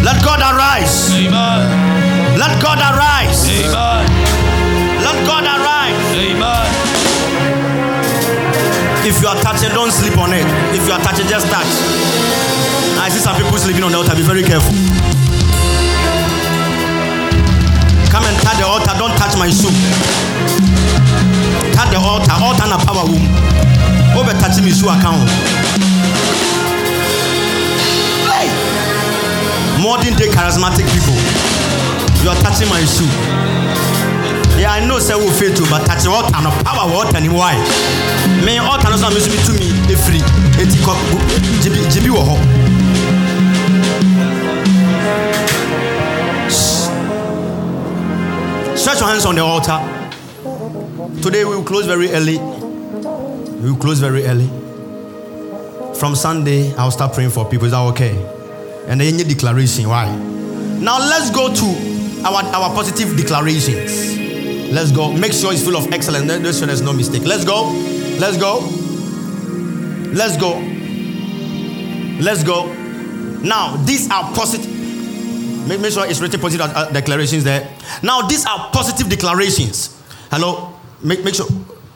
Let 0.00 0.16
God 0.24 0.40
arise. 0.40 1.12
Amen. 1.12 2.40
Let 2.40 2.56
God 2.62 2.80
arise. 2.80 3.44
Amen. 3.52 4.08
Let 5.04 5.16
God 5.28 5.44
arise. 5.44 6.16
Amen. 6.16 6.85
If 9.06 9.22
you 9.22 9.28
are 9.28 9.38
touching, 9.38 9.70
don't 9.70 9.92
sleep 9.92 10.18
on 10.18 10.32
it. 10.34 10.42
If 10.74 10.82
you 10.82 10.92
are 10.92 10.98
touching, 10.98 11.28
just 11.30 11.46
touch. 11.46 11.70
I 12.98 13.06
see 13.08 13.22
some 13.22 13.36
people 13.38 13.54
sleeping 13.56 13.84
on 13.84 13.92
the 13.92 13.98
altar. 13.98 14.16
Be 14.18 14.22
very 14.26 14.42
careful. 14.42 14.74
Come 18.10 18.26
and 18.26 18.34
touch 18.42 18.58
the 18.58 18.66
altar. 18.66 18.90
Don't 18.98 19.14
touch 19.14 19.38
my 19.38 19.46
shoe. 19.46 19.70
Touch 21.70 21.90
the 21.94 22.02
altar. 22.02 22.34
Altar 22.34 22.66
na 22.66 22.82
power 22.82 23.06
room. 23.06 23.22
Over 24.18 24.34
touching 24.42 24.66
my 24.66 24.74
shoe 24.74 24.90
account. 24.90 25.22
Hey. 28.26 28.50
Modern 29.78 30.18
day 30.18 30.34
charismatic 30.34 30.82
people. 30.90 31.14
You 32.26 32.34
are 32.34 32.40
touching 32.42 32.66
my 32.66 32.82
shoe. 32.82 33.06
Yeah, 34.58 34.72
I 34.72 34.86
know 34.86 34.98
say 34.98 35.14
we 35.14 35.28
fail 35.32 35.54
to, 35.54 35.62
but 35.68 35.84
touch 35.84 36.04
the 36.04 36.10
altar 36.10 36.40
no 36.42 36.50
power 36.64 36.88
water 36.90 37.20
ni 37.20 37.28
why? 37.28 37.54
Me 38.44 38.56
no 38.56 38.96
so 38.96 39.10
me 39.10 39.20
so 39.20 39.28
me 39.30 39.38
to 39.44 39.52
me 39.52 39.94
free. 39.94 40.20
Jibi 41.60 41.84
jibi 41.92 42.10
wo 42.10 42.22
ho. 42.24 42.36
Stretch 48.76 49.00
your 49.00 49.08
hands 49.08 49.26
on 49.26 49.34
the 49.34 49.42
altar. 49.42 49.78
Today 51.20 51.44
we 51.44 51.56
will 51.56 51.64
close 51.64 51.84
very 51.86 52.10
early. 52.12 52.38
We 52.38 53.70
will 53.70 53.78
close 53.78 53.98
very 54.00 54.24
early. 54.26 54.48
From 55.98 56.14
Sunday, 56.14 56.74
I'll 56.76 56.90
start 56.90 57.12
praying 57.12 57.30
for 57.30 57.44
people. 57.48 57.66
Is 57.66 57.72
that 57.72 57.80
okay? 57.92 58.14
And 58.86 59.00
then 59.00 59.18
your 59.18 59.28
declaration. 59.28 59.88
Why? 59.88 60.14
Now 60.80 60.98
let's 60.98 61.30
go 61.30 61.52
to 61.52 62.26
our, 62.26 62.42
our 62.42 62.74
positive 62.74 63.16
declarations. 63.16 64.25
Let's 64.70 64.92
go. 64.92 65.12
Make 65.12 65.32
sure 65.32 65.52
it's 65.52 65.64
full 65.64 65.76
of 65.76 65.92
excellence. 65.92 66.26
Make 66.26 66.54
sure 66.54 66.66
there's 66.66 66.82
no 66.82 66.92
mistake. 66.92 67.24
Let's 67.24 67.44
go. 67.44 67.70
Let's 68.18 68.36
go. 68.36 68.58
Let's 70.12 70.36
go. 70.36 70.58
Let's 72.20 72.42
go. 72.44 72.72
Now, 73.42 73.76
these 73.84 74.10
are 74.10 74.32
positive. 74.34 74.74
Make, 75.68 75.80
make 75.80 75.92
sure 75.92 76.06
it's 76.06 76.20
written 76.20 76.40
positive 76.40 76.66
uh, 76.74 76.90
declarations 76.90 77.44
there. 77.44 77.68
Now, 78.02 78.22
these 78.22 78.46
are 78.46 78.70
positive 78.72 79.08
declarations. 79.08 80.02
Hello? 80.30 80.74
Make, 81.02 81.24
make 81.24 81.34
sure 81.34 81.46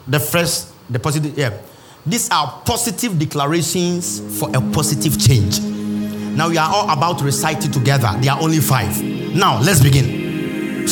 the 0.07 0.19
first, 0.19 0.73
the 0.89 0.99
positive, 0.99 1.37
yeah. 1.37 1.57
These 2.05 2.29
are 2.31 2.61
positive 2.65 3.17
declarations 3.17 4.39
for 4.39 4.49
a 4.49 4.61
positive 4.71 5.19
change. 5.19 5.59
Now, 5.61 6.49
we 6.49 6.57
are 6.57 6.69
all 6.69 6.89
about 6.89 7.19
to 7.19 7.25
recite 7.25 7.65
it 7.65 7.73
together. 7.73 8.09
There 8.19 8.31
are 8.31 8.41
only 8.41 8.59
five. 8.59 9.01
Now, 9.01 9.59
let's 9.61 9.81
begin. 9.81 10.85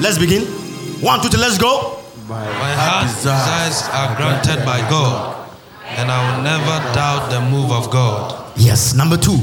Let's 0.00 0.18
begin. 0.18 0.63
One, 1.04 1.20
two, 1.20 1.28
three, 1.28 1.38
let's 1.40 1.58
go. 1.58 2.00
My 2.26 2.40
My 2.40 2.72
heart 2.72 3.12
desires 3.12 3.84
are 3.92 4.16
granted 4.16 4.64
by 4.64 4.80
God, 4.88 5.36
and 5.84 6.10
I 6.10 6.16
will 6.24 6.42
never 6.42 6.76
doubt 6.96 7.28
the 7.28 7.42
move 7.52 7.70
of 7.72 7.90
God. 7.90 8.32
Yes, 8.56 8.94
number 8.94 9.18
two. 9.18 9.36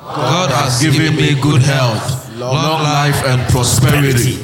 God 0.00 0.48
has 0.48 0.80
given 0.80 1.14
me 1.14 1.38
good 1.38 1.60
health, 1.60 2.32
long 2.40 2.80
life, 2.82 3.20
and 3.26 3.42
prosperity. 3.52 4.40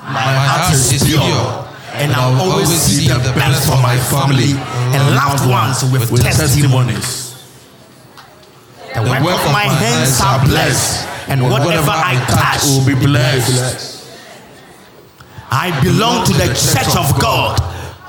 My 0.00 0.24
heart 0.24 0.72
is 0.72 1.04
pure, 1.04 1.68
and 2.00 2.12
I 2.16 2.30
will 2.32 2.52
always 2.52 2.70
see 2.72 3.08
the 3.08 3.20
best 3.36 3.68
for 3.68 3.76
my 3.76 3.98
family 4.08 4.56
and 4.96 5.02
loved 5.14 5.44
ones 5.44 5.84
with, 5.92 6.10
with 6.10 6.22
testimony. 6.24 6.96
testimonies. 6.96 7.36
The 8.94 9.02
work 9.04 9.36
of 9.36 9.52
my 9.52 9.68
hands 9.68 10.16
are 10.24 10.40
blessed, 10.48 11.06
and 11.28 11.42
whatever 11.44 11.92
I 11.92 12.16
touch 12.24 12.64
will 12.72 12.86
be 12.88 12.94
blessed. 12.96 13.99
I 15.50 15.74
belong 15.82 16.24
to 16.26 16.32
the 16.32 16.46
Church 16.54 16.94
of 16.94 17.10
God, 17.20 17.58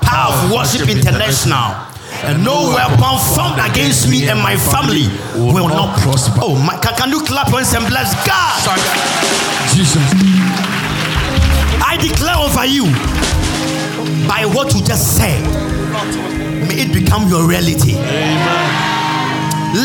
Power 0.00 0.32
of 0.32 0.52
Worship 0.52 0.88
International, 0.88 1.74
and 2.22 2.44
no 2.44 2.70
weapon 2.70 3.18
formed 3.34 3.58
against 3.58 4.08
me 4.08 4.28
and 4.28 4.38
my 4.38 4.54
family 4.54 5.10
will 5.34 5.68
not 5.68 5.98
prosper. 6.00 6.38
Oh, 6.42 6.54
my, 6.54 6.78
can, 6.78 6.94
can 6.94 7.10
you 7.10 7.20
clap 7.22 7.52
once 7.52 7.74
and 7.74 7.84
bless 7.86 8.14
God? 8.22 8.62
Jesus. 9.74 9.98
I 11.82 11.98
declare 11.98 12.38
over 12.38 12.64
you 12.64 12.86
by 14.28 14.46
what 14.46 14.72
you 14.74 14.82
just 14.86 15.16
said, 15.16 15.42
may 16.68 16.86
it 16.86 16.94
become 16.94 17.28
your 17.28 17.48
reality. 17.48 17.96
Amen. 17.98 18.92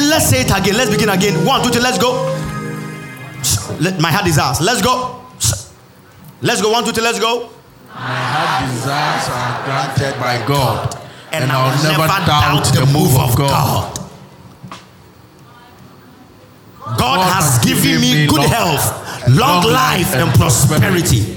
Let's 0.10 0.30
say 0.30 0.42
it 0.42 0.52
again. 0.52 0.76
Let's 0.76 0.92
begin 0.92 1.10
again. 1.10 1.46
One, 1.46 1.64
two, 1.64 1.70
three, 1.70 1.82
let's 1.82 1.98
go. 1.98 2.24
Let, 3.80 4.00
my 4.00 4.12
heart 4.12 4.28
is 4.28 4.38
ours. 4.38 4.62
Let's 4.62 4.82
go. 4.82 5.17
Let's 6.42 6.62
go. 6.62 6.72
One, 6.72 6.84
two, 6.86 6.92
three, 6.92 7.04
let's 7.04 7.20
go. 7.20 7.50
My 7.94 8.02
heart 8.04 8.70
desires 8.72 9.28
are 9.30 9.66
granted 9.66 10.20
by 10.20 10.46
God, 10.48 10.94
and, 11.32 11.52
I 11.52 11.56
I'll 11.56 11.84
never 11.84 12.08
doubt 12.26 12.66
the 12.74 12.86
move 12.94 13.18
of 13.18 13.36
God. 13.36 13.94
God 16.98 17.20
has 17.34 17.60
given 17.66 18.00
me 18.02 18.28
good 18.28 18.48
health, 18.48 19.28
long 19.30 19.64
life, 19.66 20.14
and 20.14 20.30
prosperity. 20.36 21.34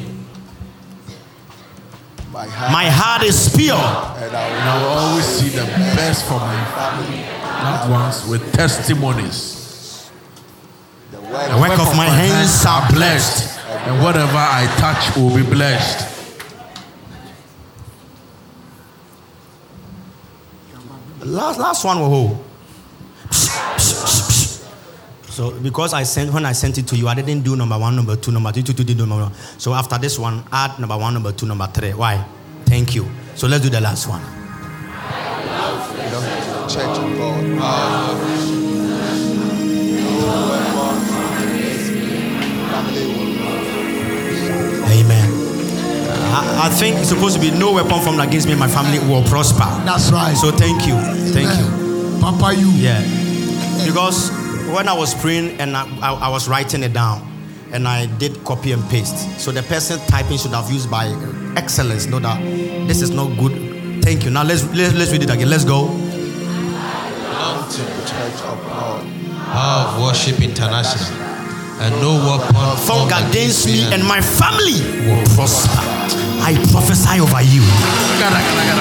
My 2.32 2.88
heart 2.88 3.22
is 3.22 3.48
pure. 3.56 3.74
And 3.74 4.36
I 4.36 4.82
will 4.82 4.88
always 4.88 5.24
see 5.24 5.48
the 5.48 5.64
best 5.96 6.26
for 6.26 6.38
my 6.38 6.64
family, 6.76 7.24
loved 7.64 7.90
ones 7.90 8.28
with 8.28 8.52
testimonies. 8.52 10.10
The 11.10 11.20
work 11.20 11.78
of 11.78 11.96
my 11.96 12.06
hands 12.06 12.64
are 12.66 12.86
blessed. 12.92 13.59
And 13.90 14.04
whatever 14.04 14.38
I 14.38 14.66
touch 14.78 15.16
will 15.16 15.34
be 15.34 15.42
blessed. 15.42 16.06
Last, 21.24 21.58
last 21.58 21.84
one 21.84 21.98
will 21.98 22.08
hold. 22.08 22.44
So 25.28 25.50
because 25.60 25.92
I 25.92 26.04
sent 26.04 26.32
when 26.32 26.46
I 26.46 26.52
sent 26.52 26.78
it 26.78 26.86
to 26.88 26.96
you, 26.96 27.08
I 27.08 27.14
didn't 27.14 27.42
do 27.42 27.56
number 27.56 27.78
one, 27.78 27.96
number 27.96 28.14
two, 28.14 28.30
number 28.30 28.52
two, 28.52 28.62
two, 28.62 28.72
two, 28.74 28.84
two, 28.84 28.94
number 28.94 29.16
one. 29.16 29.34
So 29.58 29.74
after 29.74 29.98
this 29.98 30.18
one, 30.18 30.44
add 30.52 30.78
number 30.78 30.96
one, 30.96 31.14
number 31.14 31.32
two, 31.32 31.46
number 31.46 31.66
three. 31.66 31.92
Why? 31.92 32.24
Thank 32.66 32.94
you. 32.94 33.10
So 33.34 33.48
let's 33.48 33.64
do 33.64 33.70
the 33.70 33.80
last 33.80 34.06
one. 34.06 34.22
Church 36.68 36.98
of 36.98 37.18
God. 37.18 37.44
Amen. 42.82 43.19
I, 46.32 46.66
I 46.66 46.68
think 46.70 46.98
it's 46.98 47.08
supposed 47.08 47.34
to 47.36 47.40
be 47.40 47.50
no 47.50 47.72
weapon 47.72 48.00
formed 48.00 48.20
against 48.20 48.46
me 48.46 48.52
and 48.52 48.60
my 48.60 48.68
family 48.68 48.98
will 48.98 49.22
prosper. 49.24 49.66
That's 49.84 50.10
right. 50.12 50.34
So 50.34 50.50
thank 50.50 50.86
you. 50.86 50.96
Thank 51.32 51.50
you. 51.58 52.20
Papa, 52.20 52.54
you. 52.54 52.70
Yeah. 52.70 53.00
Because 53.86 54.30
when 54.72 54.88
I 54.88 54.92
was 54.96 55.14
praying 55.14 55.60
and 55.60 55.76
I, 55.76 55.84
I, 56.00 56.12
I 56.12 56.28
was 56.28 56.48
writing 56.48 56.82
it 56.82 56.92
down 56.92 57.26
and 57.72 57.86
I 57.88 58.06
did 58.18 58.44
copy 58.44 58.72
and 58.72 58.82
paste. 58.90 59.40
So 59.40 59.52
the 59.52 59.62
person 59.62 59.98
typing 60.06 60.38
should 60.38 60.52
have 60.52 60.70
used 60.70 60.90
by 60.90 61.06
excellence. 61.56 62.06
Know 62.06 62.18
that 62.20 62.40
this 62.86 63.00
is 63.02 63.10
not 63.10 63.36
good. 63.38 64.02
Thank 64.04 64.24
you. 64.24 64.30
Now 64.30 64.44
let's 64.44 64.64
let's, 64.74 64.94
let's 64.94 65.12
read 65.12 65.22
it 65.22 65.30
again. 65.30 65.48
Let's 65.50 65.64
go. 65.64 65.88
Belong 65.88 67.68
to 67.70 67.82
Church 68.06 68.40
of 68.44 68.58
God. 68.64 69.06
Power 69.50 69.96
of 69.96 70.02
Worship 70.02 70.40
International, 70.40 71.29
and 71.80 71.92
no 72.00 72.14
weapon 72.28 72.54
Formed 72.86 73.12
against 73.12 73.66
me 73.66 73.88
and 73.92 74.04
my 74.06 74.20
family 74.20 74.80
will 75.08 75.24
prosper. 75.34 75.80
I 76.42 76.54
prophesy 76.72 77.20
over 77.20 77.42
you. 77.42 77.60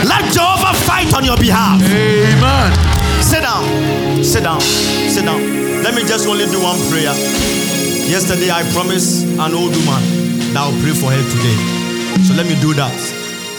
Let 0.07 0.31
Jehovah 0.33 0.73
fight 0.87 1.13
on 1.13 1.23
your 1.25 1.37
behalf. 1.37 1.81
Amen. 1.83 2.71
Sit 3.21 3.41
down. 3.43 3.63
Sit 4.23 4.43
down. 4.43 4.61
Sit 4.61 5.25
down. 5.25 5.39
Let 5.83 5.93
me 5.95 6.03
just 6.03 6.27
only 6.27 6.45
do 6.47 6.61
one 6.61 6.79
prayer. 6.89 7.13
Yesterday 8.07 8.49
I 8.51 8.63
promised 8.73 9.25
an 9.25 9.53
old 9.53 9.71
woman 9.75 10.01
that 10.53 10.57
I'll 10.57 10.71
pray 10.81 10.93
for 10.93 11.11
her 11.11 11.23
today. 11.35 11.57
So 12.23 12.33
let 12.35 12.47
me 12.47 12.59
do 12.61 12.73
that 12.73 12.95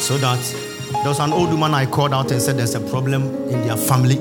so 0.01 0.16
that 0.18 0.41
There 1.03 1.09
was 1.09 1.20
an 1.20 1.32
old 1.32 1.51
woman 1.51 1.72
I 1.72 1.86
called 1.86 2.12
out 2.12 2.30
and 2.32 2.43
said 2.43 2.57
there's 2.59 2.74
a 2.74 2.80
problem 2.80 3.22
in 3.49 3.62
their 3.66 3.76
family 3.76 4.16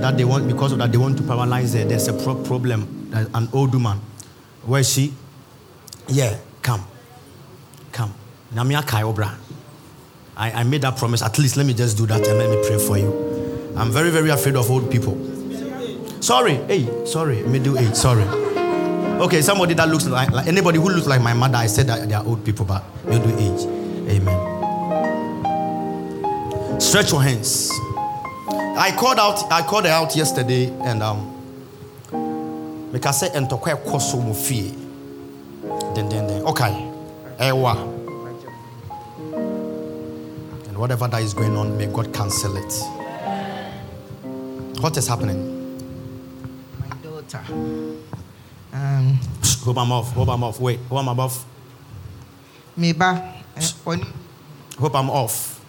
that 0.00 0.16
they 0.18 0.24
want 0.24 0.46
because 0.48 0.72
of 0.72 0.78
that 0.78 0.90
they 0.92 0.98
want 0.98 1.16
to 1.18 1.22
paralyze 1.22 1.74
her. 1.74 1.84
There's 1.84 2.08
a 2.08 2.12
pro- 2.12 2.34
problem. 2.42 3.03
An 3.14 3.48
old 3.52 3.72
woman. 3.72 4.00
Where 4.64 4.80
is 4.80 4.92
she? 4.92 5.14
Yeah, 6.08 6.36
come. 6.62 6.84
Come. 7.92 8.12
Namia 8.52 8.82
Kaiobra. 8.82 9.36
I, 10.36 10.50
I 10.50 10.62
made 10.64 10.82
that 10.82 10.96
promise. 10.96 11.22
At 11.22 11.38
least 11.38 11.56
let 11.56 11.64
me 11.64 11.74
just 11.74 11.96
do 11.96 12.06
that 12.06 12.26
and 12.26 12.38
let 12.38 12.50
me 12.50 12.56
pray 12.66 12.78
for 12.78 12.98
you. 12.98 13.72
I'm 13.76 13.90
very, 13.90 14.10
very 14.10 14.30
afraid 14.30 14.56
of 14.56 14.70
old 14.70 14.90
people. 14.90 15.16
Sorry. 16.20 16.54
Hey, 16.54 17.06
sorry. 17.06 17.42
Middle 17.42 17.78
age. 17.78 17.94
Sorry. 17.94 18.24
Okay, 18.24 19.42
somebody 19.42 19.74
that 19.74 19.88
looks 19.88 20.06
like, 20.06 20.30
like 20.32 20.48
anybody 20.48 20.78
who 20.78 20.88
looks 20.88 21.06
like 21.06 21.22
my 21.22 21.34
mother, 21.34 21.56
I 21.56 21.66
said 21.66 21.86
that 21.86 22.08
they 22.08 22.14
are 22.14 22.24
old 22.24 22.44
people, 22.44 22.64
but 22.64 22.82
middle 23.04 23.30
age. 23.38 23.64
Amen. 24.10 24.50
Stretch 26.80 27.12
your 27.12 27.22
hands. 27.22 27.70
I 28.76 28.92
called 28.98 29.20
out, 29.20 29.52
I 29.52 29.62
called 29.62 29.84
her 29.84 29.90
out 29.92 30.16
yesterday, 30.16 30.72
and 30.82 31.00
um, 31.02 31.33
make 32.94 33.06
I 33.06 33.10
say 33.10 33.28
entokwe 33.34 33.74
koso 33.90 34.20
mo 34.20 34.32
fie. 34.32 34.72
Then 35.94 36.08
then 36.08 36.28
then. 36.28 36.42
Okay. 36.44 36.92
Ewa. 37.40 37.74
And 40.68 40.78
whatever 40.78 41.08
that 41.08 41.20
is 41.20 41.34
going 41.34 41.56
on, 41.56 41.76
may 41.76 41.86
God 41.86 42.14
cancel 42.14 42.56
it. 42.56 42.72
What 44.80 44.96
is 44.96 45.08
happening? 45.08 45.50
my 46.78 46.88
daughter. 47.02 47.40
Um, 48.72 49.18
I'm 49.66 49.92
off. 49.92 50.12
Hope 50.12 50.28
I'm 50.28 50.44
off. 50.44 50.60
Wait. 50.60 50.78
Hope 50.88 50.98
I'm 50.98 51.08
off. 51.18 51.44
meba 52.78 53.34
Hope 54.78 54.94
I'm 54.94 55.10
off. 55.10 55.60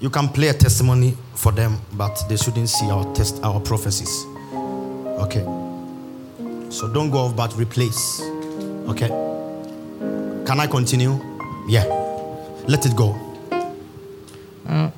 You 0.00 0.10
can 0.10 0.28
play 0.28 0.48
a 0.48 0.52
testimony 0.54 1.16
for 1.34 1.50
them, 1.52 1.80
but 1.94 2.24
they 2.28 2.36
shouldn't 2.36 2.68
see 2.68 2.90
our 2.90 3.10
test, 3.14 3.42
our 3.42 3.58
prophecies. 3.60 4.33
Okay. 5.18 5.44
So 6.70 6.92
don't 6.92 7.10
go 7.10 7.18
off, 7.18 7.36
but 7.36 7.54
replace. 7.56 8.20
Okay. 8.88 9.08
Can 10.46 10.60
I 10.60 10.66
continue? 10.66 11.20
Yeah. 11.68 11.84
Let 12.66 12.84
it 12.86 12.96
go. 12.96 13.14
uh, 14.66 14.90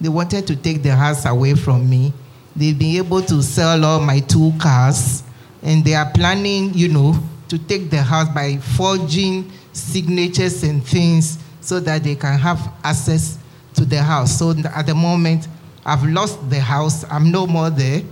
they 0.00 0.08
wanted 0.08 0.46
to 0.46 0.54
take 0.56 0.82
the 0.82 0.94
house 0.94 1.24
away 1.26 1.54
from 1.54 1.88
me 1.88 2.12
they've 2.54 2.78
been 2.78 2.96
able 2.96 3.22
to 3.22 3.42
sell 3.42 3.84
all 3.84 4.00
my 4.00 4.20
two 4.20 4.52
cars 4.58 5.22
and 5.62 5.84
they 5.84 5.94
are 5.94 6.10
planning 6.12 6.72
you 6.74 6.88
know 6.88 7.14
to 7.48 7.58
take 7.58 7.90
the 7.90 8.02
house 8.02 8.28
by 8.34 8.56
forging 8.76 9.50
signatures 9.72 10.62
and 10.62 10.84
things 10.86 11.38
so 11.60 11.80
that 11.80 12.04
they 12.04 12.14
can 12.14 12.38
have 12.38 12.72
access 12.84 13.38
to 13.76 13.84
the 13.84 14.02
house 14.02 14.38
so 14.38 14.50
at 14.74 14.86
the 14.86 14.94
moment 14.94 15.46
i've 15.84 16.02
lost 16.04 16.38
the 16.50 16.58
house 16.60 17.04
i'm 17.10 17.30
no 17.30 17.46
more 17.46 17.70
there 17.70 18.02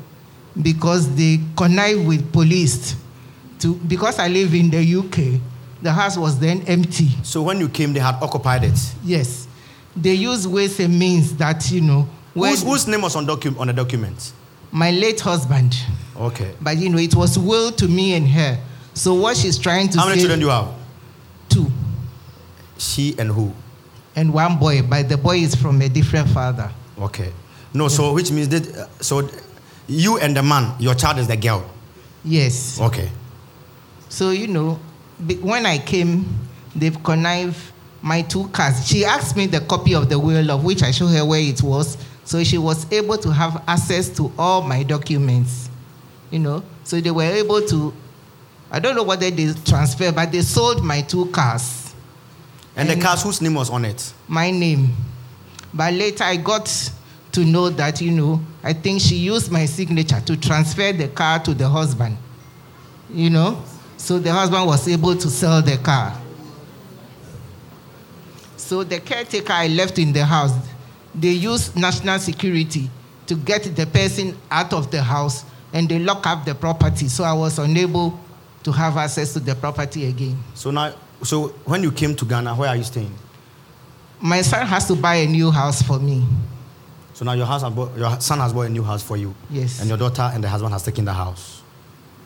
because 0.63 1.13
they 1.17 1.41
connive 1.57 2.07
with 2.07 2.33
police 2.33 2.95
to 3.59 3.75
because 3.77 4.19
I 4.19 4.29
live 4.29 4.53
in 4.55 4.69
the 4.71 4.79
UK, 4.99 5.41
the 5.81 5.93
house 5.93 6.17
was 6.19 6.39
then 6.39 6.63
empty. 6.63 7.09
So 7.23 7.41
when 7.43 7.59
you 7.61 7.69
came, 7.69 7.93
they 7.93 8.01
had 8.01 8.17
occupied 8.23 8.65
it. 8.65 8.79
Yes. 9.05 9.47
They 9.97 10.15
use 10.15 10.47
ways 10.47 10.79
and 10.81 10.99
means 10.99 11.37
that, 11.37 11.71
you 11.71 11.81
know, 11.81 12.09
Whose, 12.35 12.63
whose 12.63 12.87
name 12.89 13.03
was 13.03 13.15
on, 13.17 13.27
docu- 13.27 13.59
on 13.59 13.69
the 13.69 13.73
document? 13.73 14.33
my 14.73 14.91
late 14.91 15.21
husband, 15.21 15.75
Okay. 16.17 16.53
but 16.61 16.77
you 16.79 16.89
know, 16.89 16.99
it 16.99 17.15
was 17.15 17.39
will 17.39 17.71
to 17.73 17.87
me 17.89 18.15
and 18.15 18.29
her. 18.29 18.59
So 18.93 19.15
what 19.15 19.37
she's 19.37 19.57
trying 19.59 19.89
to 19.91 19.99
How 20.01 20.09
many 20.09 20.21
children 20.21 20.41
do 20.41 20.47
you 20.47 20.51
have? 20.53 20.69
two 21.49 21.71
She 22.77 23.15
and 23.19 23.31
who? 23.31 23.53
And 24.17 24.33
one 24.33 24.59
boy, 24.59 24.83
but 24.83 25.09
the 25.09 25.17
boy 25.17 25.39
is 25.39 25.55
from 25.55 25.81
a 25.83 25.89
different 25.89 26.29
father. 26.29 26.71
Okay. 26.99 27.33
No, 27.73 27.89
so 27.89 28.13
which 28.13 28.31
means 28.31 28.49
that 28.51 28.89
so 29.01 29.29
you 29.89 30.19
and 30.19 30.37
the 30.37 30.43
man, 30.43 30.75
your 30.81 30.95
child 30.95 31.19
is 31.19 31.27
the 31.29 31.37
girl. 31.37 31.65
Yes. 32.25 32.81
Okay. 32.81 33.11
So, 34.09 34.31
you 34.31 34.47
know, 34.47 34.79
when 35.41 35.67
I 35.67 35.79
came, 35.79 36.25
they've 36.75 37.03
connived 37.03 37.59
my 38.01 38.23
two 38.23 38.49
cars. 38.49 38.87
She 38.87 39.05
asked 39.05 39.37
me 39.37 39.47
the 39.47 39.61
copy 39.61 39.95
of 39.95 40.09
the 40.09 40.19
will, 40.19 40.51
of 40.51 40.65
which 40.65 40.83
I 40.83 40.91
showed 40.91 41.09
her 41.09 41.25
where 41.25 41.41
it 41.41 41.63
was. 41.63 41.99
So 42.25 42.43
she 42.45 42.57
was 42.57 42.91
able 42.93 43.19
to 43.19 43.31
have 43.33 43.63
access 43.67 44.09
to 44.17 44.33
all 44.39 44.63
my 44.63 44.83
documents, 44.83 45.69
you 46.31 46.39
know. 46.39 46.63
So 46.85 47.01
they 47.01 47.11
were 47.11 47.23
able 47.25 47.67
to, 47.67 47.93
I 48.71 48.79
don't 48.79 48.95
know 48.95 49.03
whether 49.03 49.31
they 49.31 49.53
transferred, 49.65 50.15
but 50.15 50.33
they 50.33 50.43
sold 50.43 50.83
my 50.83 51.03
two 51.03 51.27
cars, 51.27 51.84
And 52.77 52.89
the 52.89 52.95
And- 52.95 53.03
cars 53.03 53.23
whose 53.23 53.41
name 53.41 53.55
was 53.55 53.71
on 53.71 53.85
it? 53.85 54.13
my 54.29 54.51
name. 54.51 54.95
But 55.73 55.95
later 55.95 56.25
I 56.25 56.37
got 56.37 56.71
to 57.33 57.45
know 57.45 57.69
that, 57.71 58.01
you 58.01 58.11
know, 58.13 58.41
I 58.63 58.73
think 58.73 59.01
she 59.01 59.17
used 59.17 59.51
my 59.51 59.67
signature 59.67 60.21
to 60.21 60.37
transfer 60.37 60.93
the 60.93 61.09
car 61.09 61.39
to 61.41 61.55
the 61.55 61.69
husband, 61.69 62.17
you 63.13 63.31
know. 63.31 63.63
So 63.97 64.19
the 64.19 64.33
husband 64.33 64.67
was 64.67 64.87
able 64.89 65.17
to 65.17 65.29
sell 65.31 65.61
the 65.63 65.77
car. 65.79 66.17
So 68.57 68.83
the 68.85 69.01
caretaker 69.01 69.53
I 69.53 69.69
left 69.69 69.99
in 69.99 70.13
the 70.13 70.25
house, 70.25 70.53
they 71.15 71.31
used 71.31 71.77
national 71.77 72.19
security 72.19 72.91
to 73.27 73.35
get 73.35 73.75
the 73.77 73.87
person 73.87 74.37
out 74.51 74.73
of 74.73 74.91
the 74.91 75.03
house 75.03 75.45
and 75.73 75.89
they 75.89 75.99
lock 75.99 76.27
up 76.27 76.45
the 76.45 76.55
property. 76.55 77.09
So 77.09 77.25
I 77.25 77.33
was 77.33 77.59
unable 77.59 78.19
to 78.63 78.73
have 78.73 78.97
access 78.97 79.33
to 79.35 79.41
the 79.41 79.55
property 79.55 80.07
again. 80.07 80.43
So 80.55 80.71
now, 80.71 80.95
so 81.25 81.49
when 81.65 81.83
you 81.83 81.91
came 81.93 82.15
to 82.17 82.25
Ghana, 82.25 82.55
where 82.55 82.69
are 82.69 82.77
you 82.77 82.85
staying? 82.85 83.13
My 84.21 84.43
son 84.43 84.67
has 84.67 84.87
to 84.89 84.95
buy 84.95 85.17
a 85.17 85.27
new 85.27 85.51
house 85.51 85.83
for 85.83 85.99
me. 85.99 86.25
So 87.13 87.25
now 87.25 87.33
your 87.33 87.47
house, 87.47 87.63
bought, 87.71 87.97
your 87.97 88.21
son 88.21 88.39
has 88.39 88.53
bought 88.53 88.63
a 88.67 88.69
new 88.69 88.83
house 88.83 89.03
for 89.03 89.17
you. 89.17 89.35
Yes. 89.51 89.81
And 89.81 89.89
your 89.89 89.99
daughter 89.99 90.31
and 90.33 90.43
the 90.43 90.49
husband 90.49 90.73
has 90.73 90.83
taken 90.83 91.05
the 91.05 91.13
house. 91.13 91.63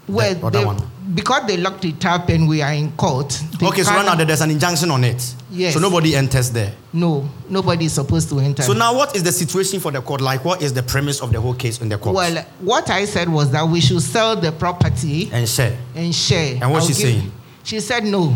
Well, 0.07 0.35
The 0.35 0.47
other 0.47 0.59
they- 0.61 0.65
one. 0.65 0.91
because 1.15 1.47
they 1.47 1.59
locked 1.59 1.85
it 1.85 2.03
up 2.07 2.31
and 2.31 2.49
we 2.49 2.63
are 2.63 2.73
in 2.73 2.93
court. 2.93 3.39
Okay, 3.63 3.83
so 3.83 3.91
right 3.91 4.07
now 4.07 4.15
there's 4.15 4.41
an 4.41 4.51
injunction 4.51 4.91
on 4.91 5.05
it. 5.05 5.35
Yes. 5.51 5.75
So 5.75 5.81
nobody 5.81 6.17
enters 6.17 6.51
there. 6.51 6.73
No, 6.95 7.29
nobody 7.51 7.85
is 7.85 7.93
supposed 7.93 8.31
to 8.31 8.39
enter. 8.39 8.63
So 8.63 8.73
now, 8.73 8.95
what 8.97 9.15
is 9.15 9.23
the 9.23 9.33
situation 9.33 9.81
for 9.81 9.91
the 9.91 10.01
court? 10.01 10.23
Like, 10.23 10.47
what 10.47 10.63
is 10.63 10.73
the 10.73 10.83
premise 10.83 11.21
of 11.21 11.31
the 11.31 11.41
whole 11.41 11.53
case 11.55 11.83
in 11.83 11.91
the 11.91 11.99
court? 11.99 12.17
well, 12.17 12.43
what 12.61 12.89
I 12.89 13.05
said 13.05 13.29
was 13.29 13.51
that 13.51 13.69
we 13.69 13.81
should 13.83 14.01
sell 14.01 14.35
the 14.35 14.51
property 14.51 15.29
and 15.31 15.47
share. 15.47 15.77
and 15.95 16.15
share. 16.15 16.57
And 16.63 16.73
what's 16.73 16.87
I'll 16.87 16.95
she 16.95 17.03
saying? 17.03 17.33
She 17.65 17.81
said 17.81 18.05
no. 18.05 18.35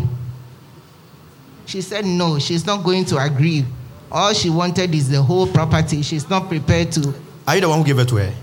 She 1.65 1.81
said 1.81 2.05
no. 2.05 2.39
She's 2.39 2.65
not 2.65 2.83
going 2.83 3.05
to 3.05 3.17
agree. 3.17 3.65
All 4.11 4.33
she 4.33 4.49
wanted 4.49 4.93
is 4.93 5.09
the 5.09 5.21
whole 5.21 5.47
property. 5.47 6.01
She's 6.01 6.29
not 6.29 6.47
prepared 6.47 6.91
to. 6.93 7.13
Are 7.47 7.55
you 7.55 7.61
the 7.61 7.69
one 7.69 7.79
who 7.79 7.85
gave 7.85 7.99
it 7.99 8.07
to 8.09 8.15
her? 8.17 8.33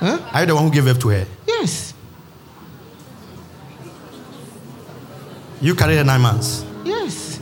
Huh? 0.00 0.18
Are 0.32 0.40
you 0.40 0.46
the 0.46 0.54
one 0.54 0.64
who 0.64 0.70
gave 0.70 0.86
it 0.86 1.00
to 1.00 1.08
her? 1.08 1.26
Yes. 1.46 1.94
You 5.60 5.74
carried 5.74 5.96
her 5.96 6.04
nine 6.04 6.20
months. 6.20 6.64
Yes. 6.84 7.40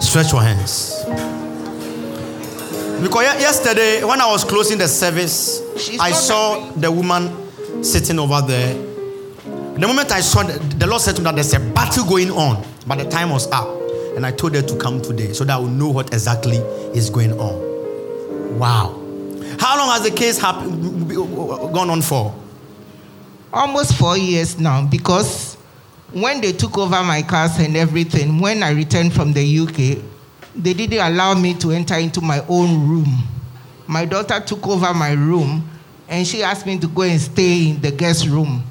Stretch 0.00 0.32
your 0.32 0.42
hands. 0.42 1.41
Because 3.02 3.24
yesterday, 3.40 4.04
when 4.04 4.20
I 4.20 4.30
was 4.30 4.44
closing 4.44 4.78
the 4.78 4.88
service, 4.88 5.60
She's 5.76 6.00
I 6.00 6.12
saw 6.12 6.70
the 6.72 6.90
woman 6.90 7.30
sitting 7.82 8.18
over 8.18 8.40
there. 8.42 8.74
The 9.74 9.86
moment 9.86 10.12
I 10.12 10.20
saw 10.20 10.42
the, 10.42 10.58
the 10.76 10.86
Lord 10.86 11.00
said 11.02 11.16
to 11.16 11.22
me 11.22 11.24
that 11.24 11.34
there's 11.34 11.52
a 11.54 11.60
battle 11.60 12.04
going 12.04 12.30
on, 12.30 12.64
but 12.86 12.98
the 12.98 13.08
time 13.08 13.30
was 13.30 13.50
up. 13.50 13.68
And 14.16 14.26
I 14.26 14.30
told 14.30 14.54
her 14.54 14.62
to 14.62 14.76
come 14.76 15.00
today 15.00 15.32
so 15.32 15.44
that 15.44 15.54
I 15.54 15.58
will 15.58 15.68
know 15.68 15.88
what 15.88 16.12
exactly 16.12 16.58
is 16.94 17.10
going 17.10 17.32
on. 17.32 18.58
Wow. 18.58 18.98
How 19.58 19.78
long 19.78 19.90
has 19.90 20.02
the 20.02 20.14
case 20.14 20.38
happen, 20.38 21.08
gone 21.08 21.90
on 21.90 22.02
for? 22.02 22.34
almost 23.52 23.98
four 23.98 24.16
years 24.16 24.58
now 24.58 24.86
because 24.86 25.56
when 26.12 26.40
they 26.40 26.52
took 26.52 26.78
over 26.78 27.02
my 27.02 27.22
cars 27.22 27.58
and 27.58 27.76
everything, 27.76 28.38
when 28.38 28.62
I 28.62 28.70
returned 28.70 29.12
from 29.12 29.32
the 29.32 29.58
UK, 29.58 30.02
they 30.54 30.74
didn't 30.74 30.98
allow 30.98 31.34
me 31.34 31.54
to 31.54 31.70
enter 31.70 31.94
into 31.94 32.20
my 32.20 32.44
own 32.48 32.88
room. 32.88 33.06
My 33.86 34.04
daughter 34.04 34.40
took 34.40 34.66
over 34.66 34.92
my 34.94 35.12
room 35.12 35.68
and 36.08 36.26
she 36.26 36.42
asked 36.42 36.66
me 36.66 36.78
to 36.78 36.88
go 36.88 37.02
and 37.02 37.20
stay 37.20 37.70
in 37.70 37.80
the 37.80 37.90
guest 37.90 38.26
room. 38.26 38.62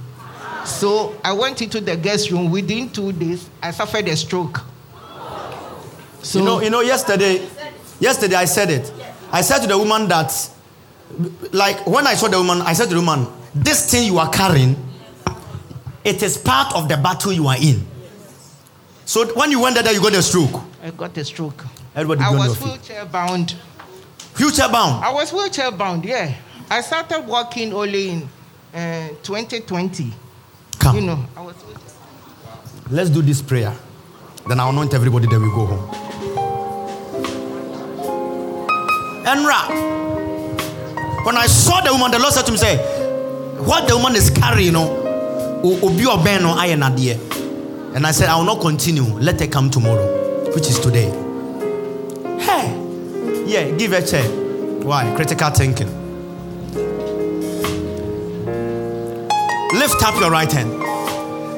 So 0.66 1.16
I 1.24 1.34
went 1.34 1.62
into 1.62 1.82
the 1.82 1.98
guest 1.98 2.30
room. 2.30 2.52
Within 2.52 2.90
two 2.90 3.12
days, 3.12 3.50
I 3.62 3.72
suffered 3.72 4.08
a 4.08 4.16
stroke. 4.16 4.62
So 6.22 6.40
you 6.40 6.46
know, 6.46 6.62
you 6.62 6.70
know, 6.70 6.82
yesterday, 6.82 7.48
yesterday 8.00 8.36
I 8.36 8.46
said 8.46 8.70
it. 8.70 8.94
I 9.32 9.42
said 9.42 9.60
to 9.62 9.68
the 9.68 9.78
woman 9.78 10.08
that, 10.10 10.32
like, 11.52 11.88
when 11.88 12.06
I 12.06 12.14
saw 12.14 12.28
the 12.28 12.38
woman, 12.38 12.62
I 12.62 12.74
said 12.74 12.90
to 12.90 12.96
the 12.96 13.00
woman, 13.02 13.28
this 13.56 13.90
thing 13.90 14.06
you 14.06 14.20
are 14.20 14.30
carrying, 14.30 14.76
it 16.04 16.22
is 16.22 16.38
part 16.38 16.76
of 16.76 16.88
the 16.90 16.98
battle 16.98 17.32
you 17.32 17.48
are 17.48 17.58
in. 17.58 17.86
So 19.12 19.26
when 19.34 19.52
you 19.52 19.60
went 19.60 19.76
there, 19.76 19.92
you 19.92 20.00
got 20.02 20.14
a 20.14 20.22
stroke. 20.24 20.62
I 20.82 20.90
got 20.92 21.18
a 21.18 21.26
stroke. 21.26 21.66
Everybody 21.94 22.22
I 22.22 22.30
be 22.30 22.36
on 22.36 22.48
was 22.48 22.48
your 22.48 22.56
feet. 22.56 22.88
wheelchair 22.88 23.06
bound 23.08 23.56
Future 24.36 24.70
bound. 24.72 25.04
I 25.04 25.12
was 25.12 25.34
wheelchair 25.34 25.70
bound, 25.70 26.06
yeah. 26.06 26.34
I 26.70 26.80
started 26.80 27.28
walking 27.28 27.74
only 27.74 28.12
in 28.12 28.30
uh, 28.74 29.10
2020. 29.22 30.14
Come. 30.80 30.96
You 30.96 31.02
know, 31.02 31.26
I 31.36 31.42
was 31.42 31.56
Let's 32.90 33.10
do 33.10 33.22
this 33.22 33.42
prayer. 33.42 33.74
Then 34.48 34.62
I'll 34.62 34.70
anoint 34.70 34.94
everybody, 34.94 35.28
then 35.28 35.42
we 35.42 35.50
go 35.50 35.66
home. 35.66 35.90
Enra. 39.26 39.68
When 41.26 41.36
I 41.36 41.48
saw 41.48 41.82
the 41.82 41.92
woman, 41.92 42.12
the 42.12 42.20
Lord 42.20 42.32
said 42.34 42.46
to 42.46 42.52
me, 42.54 42.58
say, 42.58 42.78
what 43.58 43.90
the 43.90 43.98
woman 43.98 44.16
is 44.16 44.30
carrying, 44.30 44.68
you 44.68 44.72
know, 44.72 45.60
obi 45.84 46.06
oben 46.06 46.44
no 46.44 46.54
aye 46.54 46.76
nadeɛ." 46.78 47.42
And 47.94 48.08
I 48.08 48.12
said, 48.12 48.30
I 48.30 48.38
will 48.38 48.46
not 48.46 48.62
continue. 48.62 49.04
Let 49.04 49.40
her 49.42 49.48
come 49.48 49.70
tomorrow, 49.70 50.08
which 50.54 50.70
is 50.70 50.80
today. 50.80 51.10
Hey, 52.40 52.74
yeah, 53.46 53.70
give 53.78 53.92
her 53.92 53.98
a 53.98 54.06
chair. 54.06 54.24
Why? 54.84 55.14
Critical 55.16 55.50
thinking. 55.52 55.90
Lift 59.74 60.04
up 60.04 60.20
your 60.20 60.32
right 60.32 60.52
hand. 60.52 60.72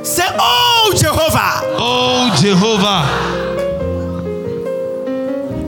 Say, 0.06 0.24
Oh 0.40 0.94
Jehovah, 0.98 1.62
Oh 1.78 2.36
Jehovah. 2.40 3.04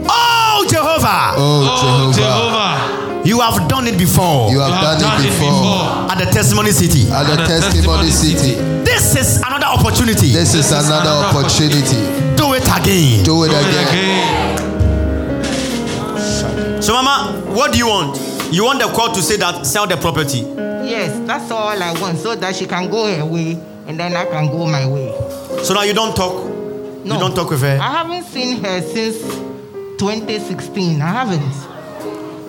oh 0.10 0.66
Jehovah, 0.70 1.34
Oh, 1.38 1.66
Oh 1.70 2.12
Jehovah. 2.14 2.22
Jehovah. 2.22 3.28
you 3.28 3.40
have 3.40 3.68
done 3.68 3.88
it 3.88 3.98
before 3.98 4.50
You 4.52 4.58
You 4.58 4.62
have 4.62 4.74
have 4.74 5.00
done 5.00 5.22
it 5.22 5.30
before. 5.30 6.12
at 6.12 6.18
the 6.24 6.26
testimony 6.32 6.72
city. 6.72 7.10
At 7.12 7.24
the 7.24 7.34
At 7.34 7.38
the 7.40 7.46
testimony 7.48 8.10
testimony 8.10 8.12
city. 8.12 8.56
This 8.84 9.16
is 9.16 9.35
another 9.35 9.35
opportunity. 9.80 10.32
This 10.32 10.54
is 10.56 10.72
another 10.72 11.02
another 11.02 11.38
opportunity. 11.38 11.98
Do 12.36 12.54
it 12.54 12.64
again. 12.64 13.24
Do 13.24 13.44
it 13.44 13.50
Do 13.50 13.56
it 13.56 13.66
again. 13.66 13.88
again. 13.88 14.26
So, 16.82 16.94
Mama, 16.94 17.34
what 17.54 17.72
do 17.72 17.78
you 17.78 17.88
want? 17.88 18.18
You 18.52 18.64
want 18.66 18.80
the 18.82 18.88
court 18.88 19.14
to 19.16 19.22
say 19.22 19.38
that 19.38 19.66
sell 19.66 19.88
the 19.88 19.96
property. 19.98 20.40
Yes, 20.86 21.18
that's 21.28 21.50
all 21.52 21.82
I 21.82 21.94
want, 22.00 22.18
so 22.20 22.36
that 22.36 22.56
she 22.56 22.66
can 22.68 22.90
go 22.92 23.06
her 23.14 23.26
way 23.26 23.58
and 23.88 24.00
then 24.00 24.16
I 24.16 24.26
can 24.26 24.48
go 24.48 24.66
my 24.68 24.86
way. 24.88 25.12
So 25.64 25.74
now 25.74 25.82
you 25.84 25.94
don't 25.94 26.16
talk. 26.16 26.46
No. 27.06 27.14
You 27.16 27.20
don't 27.20 27.36
talk 27.36 27.50
with 27.50 27.62
her. 27.62 27.80
I 27.82 27.92
haven't 28.04 28.24
seen 28.26 28.64
her 28.64 28.82
since 28.82 29.18
2016. 30.00 31.02
I 31.02 31.08
haven't. 31.08 31.42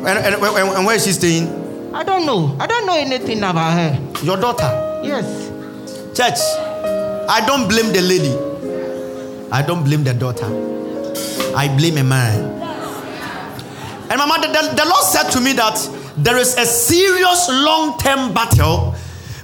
And, 0.06 0.18
and, 0.18 0.34
and, 0.42 0.68
and 0.76 0.86
where 0.86 0.96
is 0.96 1.04
she 1.04 1.12
staying? 1.12 1.48
I 1.94 2.02
don't 2.04 2.26
know. 2.26 2.54
I 2.60 2.66
don't 2.66 2.84
know 2.86 2.94
anything 2.96 3.38
about 3.38 3.72
her. 3.72 3.98
Your 4.22 4.36
daughter. 4.36 5.00
Yes. 5.02 5.48
Church, 6.16 6.38
I 7.28 7.44
don't 7.46 7.68
blame 7.68 7.92
the 7.92 8.02
lady. 8.02 8.34
I 9.50 9.62
don't 9.62 9.82
blame 9.84 10.04
the 10.04 10.14
daughter. 10.14 10.46
I 11.56 11.68
blame 11.76 11.98
a 11.98 12.04
man. 12.04 12.56
And 14.08 14.18
Mama, 14.18 14.38
the, 14.40 14.48
the, 14.48 14.74
the 14.76 14.84
Lord 14.84 15.02
said 15.04 15.30
to 15.30 15.40
me 15.40 15.52
that 15.54 15.76
there 16.16 16.38
is 16.38 16.56
a 16.56 16.64
serious 16.64 17.48
long 17.48 17.98
term 17.98 18.32
battle 18.32 18.94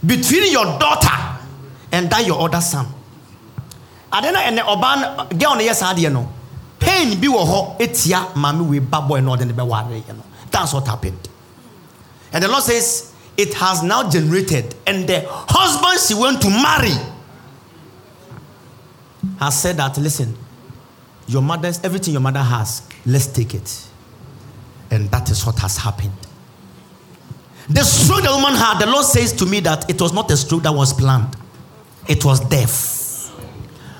between 0.06 0.52
your 0.52 0.64
daughter 0.78 1.40
and 1.90 2.08
that 2.10 2.26
your 2.26 2.40
other 2.40 2.60
son. 2.60 2.86
Adena 4.12 4.38
and 4.38 4.58
the 4.58 4.66
Oban 4.66 5.28
girl 5.38 5.56
no 5.56 5.60
yes 5.60 5.82
adeɛ 5.82 6.12
no. 6.12 6.30
Pain 6.78 7.10
wɔ 7.20 7.46
hɔ 7.46 7.78
etia 7.80 8.32
maame 8.34 8.68
we 8.68 8.78
ba 8.78 9.00
boy 9.00 9.20
no 9.20 9.34
ɔde 9.34 9.46
ne 9.46 9.52
bɛware 9.52 10.02
yɛ 10.02 10.16
no. 10.16 10.22
That's 10.50 10.72
what 10.72 10.86
happened. 10.86 11.28
And 12.32 12.44
the 12.44 12.48
Lord 12.48 12.62
says 12.62 13.12
it 13.36 13.54
has 13.54 13.82
now 13.82 14.08
generated, 14.08 14.74
and 14.86 15.08
the 15.08 15.24
husband 15.28 15.98
she 16.00 16.14
went 16.14 16.42
to 16.42 16.50
marry 16.50 16.94
has 19.38 19.60
said 19.60 19.76
that 19.76 19.96
listen, 19.98 20.36
your 21.26 21.42
mother's 21.42 21.82
everything 21.84 22.12
your 22.12 22.20
mother 22.20 22.40
has, 22.42 22.86
let's 23.06 23.26
take 23.26 23.54
it. 23.54 23.88
And 24.90 25.10
that 25.10 25.30
is 25.30 25.44
what 25.46 25.58
has 25.60 25.76
happened. 25.76 26.12
The 27.68 27.82
stroke 27.82 28.22
the 28.24 28.30
woman 28.30 28.54
had, 28.54 28.78
the 28.80 28.86
Lord 28.86 29.04
says 29.04 29.32
to 29.34 29.46
me 29.46 29.60
that 29.60 29.88
it 29.88 30.00
was 30.00 30.12
not 30.12 30.30
a 30.30 30.36
stroke 30.36 30.64
that 30.64 30.72
was 30.72 30.92
planned, 30.92 31.36
it 32.08 32.24
was 32.24 32.40
death. 32.40 33.00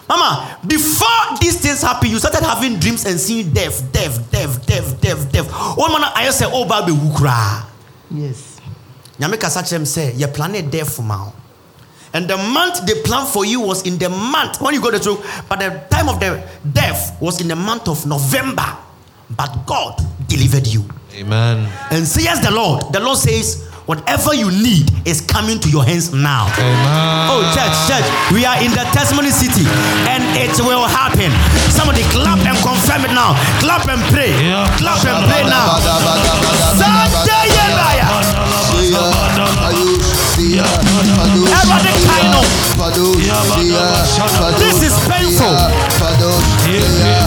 Mama, 0.09 0.59
before 0.67 1.39
these 1.41 1.59
things 1.61 1.81
happen, 1.81 2.11
you 2.11 2.19
started 2.19 2.45
having 2.45 2.79
dreams 2.79 3.07
and 3.07 3.19
seeing 3.19 3.51
death, 3.51 3.91
death, 3.93 4.31
death, 4.31 4.67
death, 4.67 5.01
death, 5.01 5.33
death. 5.33 5.51
One 5.79 5.91
man, 5.93 6.03
I 6.15 6.25
just 6.27 6.39
say, 6.39 6.45
Oh, 6.49 6.65
baby, 6.69 6.93
wukra. 6.93 7.65
Yes. 8.11 8.61
nyame 9.19 9.39
kasa 9.41 9.63
kyerɛ 9.63 9.77
m 9.79 9.85
sɛ 9.85 10.13
yɛ 10.19 10.27
plane 10.35 10.69
death 10.69 10.99
ma 11.01 11.25
wo. 11.27 11.33
And 12.15 12.29
the 12.29 12.37
month 12.37 12.85
they 12.87 13.01
planned 13.03 13.29
for 13.29 13.45
you 13.45 13.61
was 13.61 13.87
in 13.87 13.99
the 13.99 14.09
month 14.09 14.61
when 14.61 14.75
you 14.75 14.81
go 14.81 14.91
to 14.91 14.99
through 14.99 15.23
but 15.49 15.59
the 15.59 15.71
time 15.91 16.09
of 16.09 16.21
the 16.21 16.43
death 16.73 17.21
was 17.21 17.41
in 17.41 17.49
the 17.49 17.57
month 17.57 17.89
of 17.89 18.05
november 18.07 18.67
but 19.37 19.49
god 19.67 20.01
delivered 20.29 20.67
you 20.67 20.85
Amen. 21.15 21.69
and 21.91 22.07
says 22.07 22.41
the 22.41 22.51
lord 22.51 22.83
the 22.93 23.01
lord 23.01 23.19
says 23.19 23.69
whatever 23.87 24.33
you 24.33 24.49
need 24.51 24.91
is 25.05 25.21
coming 25.21 25.59
to 25.59 25.69
your 25.69 25.85
hands 25.85 26.13
now 26.13 26.47
Amen. 26.59 27.29
Oh, 27.33 27.43
church, 27.51 27.75
church, 27.91 28.07
we 28.33 28.45
are 28.45 28.57
in 28.63 28.71
the 28.71 28.85
testimony 28.95 29.31
city 29.31 29.67
and 30.07 30.23
it 30.39 30.55
will 30.61 30.85
happen. 30.87 31.33
Somebody 31.73 32.03
clap 32.15 32.39
and 32.47 32.57
confirm 32.63 33.03
it 33.09 33.11
now. 33.15 33.35
Clap 33.59 33.89
and 33.89 34.01
pray. 34.15 34.31
Yeah. 34.39 34.69
Clap 34.79 35.03
and 35.03 35.25
pray 35.27 35.43
now. 35.49 35.81
Everybody. 40.33 40.73
This 44.57 44.81
is 44.81 44.97
painful. 45.05 45.53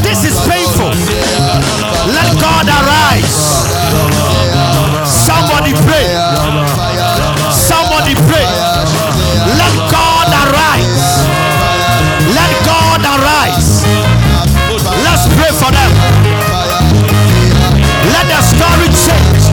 This 0.02 0.26
is 0.26 0.34
painful. 0.50 0.90
Let 2.10 2.34
God 2.42 2.66
arise. 2.66 3.70
Somebody 5.06 5.74
pray. 5.86 6.18
Somebody 7.54 8.16
pray. 8.26 8.50
Let 9.54 9.74
God 9.94 10.34
arise. 10.50 11.30
Let 12.34 12.50
God 12.66 13.06
arise. 13.06 13.86
Let's 15.06 15.30
pray 15.38 15.54
for 15.54 15.70
them. 15.70 15.92
Let 18.10 18.26
the 18.34 18.42
story 18.42 18.90
change 18.90 19.46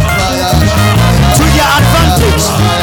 to 1.37 1.45
their 1.53 1.69
advantage. 1.69 2.82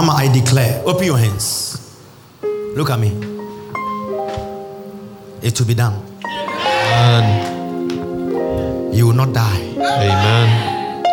Mama, 0.00 0.14
I 0.14 0.32
declare, 0.32 0.80
open 0.86 1.04
your 1.04 1.18
hands. 1.18 1.76
Look 2.42 2.88
at 2.88 2.98
me. 2.98 3.08
It 5.42 5.60
will 5.60 5.66
be 5.66 5.74
done. 5.74 6.02
Amen. 6.24 7.34
You 8.94 9.08
will 9.08 9.12
not 9.12 9.34
die. 9.34 9.60
Amen. 9.76 11.04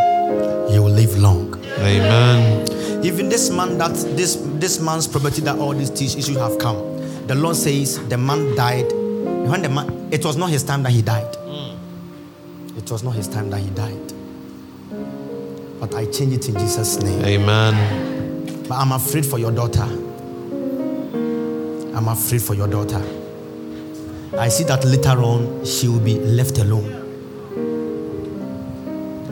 You 0.71 0.83
will 0.83 0.93
live 0.93 1.17
long. 1.17 1.61
Amen. 1.79 2.65
Even 3.03 3.27
this 3.27 3.49
man 3.49 3.77
that 3.77 3.91
this 4.15 4.37
this 4.55 4.79
man's 4.79 5.05
property 5.05 5.41
that 5.41 5.57
all 5.59 5.73
these 5.73 5.89
teach 5.89 6.15
issues 6.15 6.37
have 6.37 6.57
come. 6.57 6.77
The 7.27 7.35
Lord 7.35 7.57
says 7.57 7.99
the 8.07 8.17
man 8.17 8.55
died. 8.55 8.89
When 8.93 9.63
the 9.63 9.69
man 9.69 10.07
it 10.13 10.23
was 10.23 10.37
not 10.37 10.49
his 10.49 10.63
time 10.63 10.83
that 10.83 10.93
he 10.93 11.01
died. 11.01 11.35
Hmm. 11.35 11.75
It 12.77 12.89
was 12.89 13.03
not 13.03 13.15
his 13.15 13.27
time 13.27 13.49
that 13.49 13.59
he 13.59 13.69
died. 13.71 14.13
But 15.81 15.93
I 15.93 16.05
change 16.05 16.31
it 16.31 16.47
in 16.47 16.57
Jesus' 16.57 17.01
name. 17.01 17.25
Amen. 17.25 18.16
But 18.67 18.75
I'm 18.75 18.91
afraid 18.91 19.25
for 19.25 19.39
your 19.39 19.51
daughter. 19.51 19.83
I'm 21.95 22.07
afraid 22.09 22.41
for 22.41 22.53
your 22.53 22.67
daughter. 22.67 23.01
I 24.37 24.49
see 24.49 24.65
that 24.65 24.83
later 24.83 25.23
on 25.23 25.65
she 25.65 25.87
will 25.87 26.01
be 26.01 26.19
left 26.19 26.57
alone. 26.57 26.85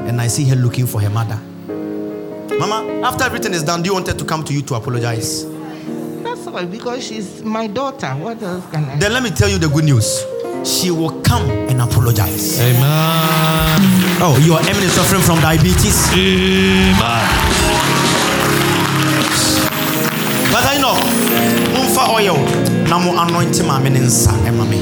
And 0.07 0.21
I 0.21 0.27
see 0.27 0.45
her 0.45 0.55
looking 0.55 0.87
for 0.87 1.01
her 1.01 1.09
mother. 1.09 1.37
Mama, 2.57 3.01
after 3.03 3.25
everything 3.25 3.53
is 3.53 3.63
done, 3.63 3.81
do 3.83 3.89
you 3.89 3.93
want 3.93 4.07
her 4.07 4.13
to 4.13 4.23
come 4.25 4.43
to 4.45 4.53
you 4.53 4.61
to 4.61 4.75
apologize? 4.75 5.45
That's 6.23 6.47
all 6.47 6.65
because 6.65 7.05
she's 7.05 7.43
my 7.43 7.67
daughter. 7.67 8.07
What 8.13 8.41
else 8.41 8.65
can 8.71 8.85
I? 8.85 8.95
Then 8.97 9.11
let 9.11 9.21
me 9.21 9.31
tell 9.31 9.49
you 9.49 9.57
the 9.57 9.67
good 9.67 9.83
news. 9.83 10.23
She 10.63 10.91
will 10.91 11.21
come 11.21 11.49
and 11.49 11.81
apologize. 11.81 12.59
Amen. 12.61 13.81
Oh, 14.21 14.41
your 14.45 14.59
enemy 14.59 14.85
is 14.85 14.93
suffering 14.93 15.21
from 15.21 15.41
diabetes. 15.41 16.09
Amen. 16.13 18.24
But 20.55 20.63
I 20.67 20.77
know, 20.79 20.95
mumfa 21.75 22.15
oil 22.15 22.37
na 22.87 22.97
mo 22.97 23.11
anoint 23.19 23.59
maame 23.67 23.89
ne 23.91 23.99
nsa 23.99 24.31
ɛma 24.47 24.63
eh, 24.63 24.69
me. 24.71 24.79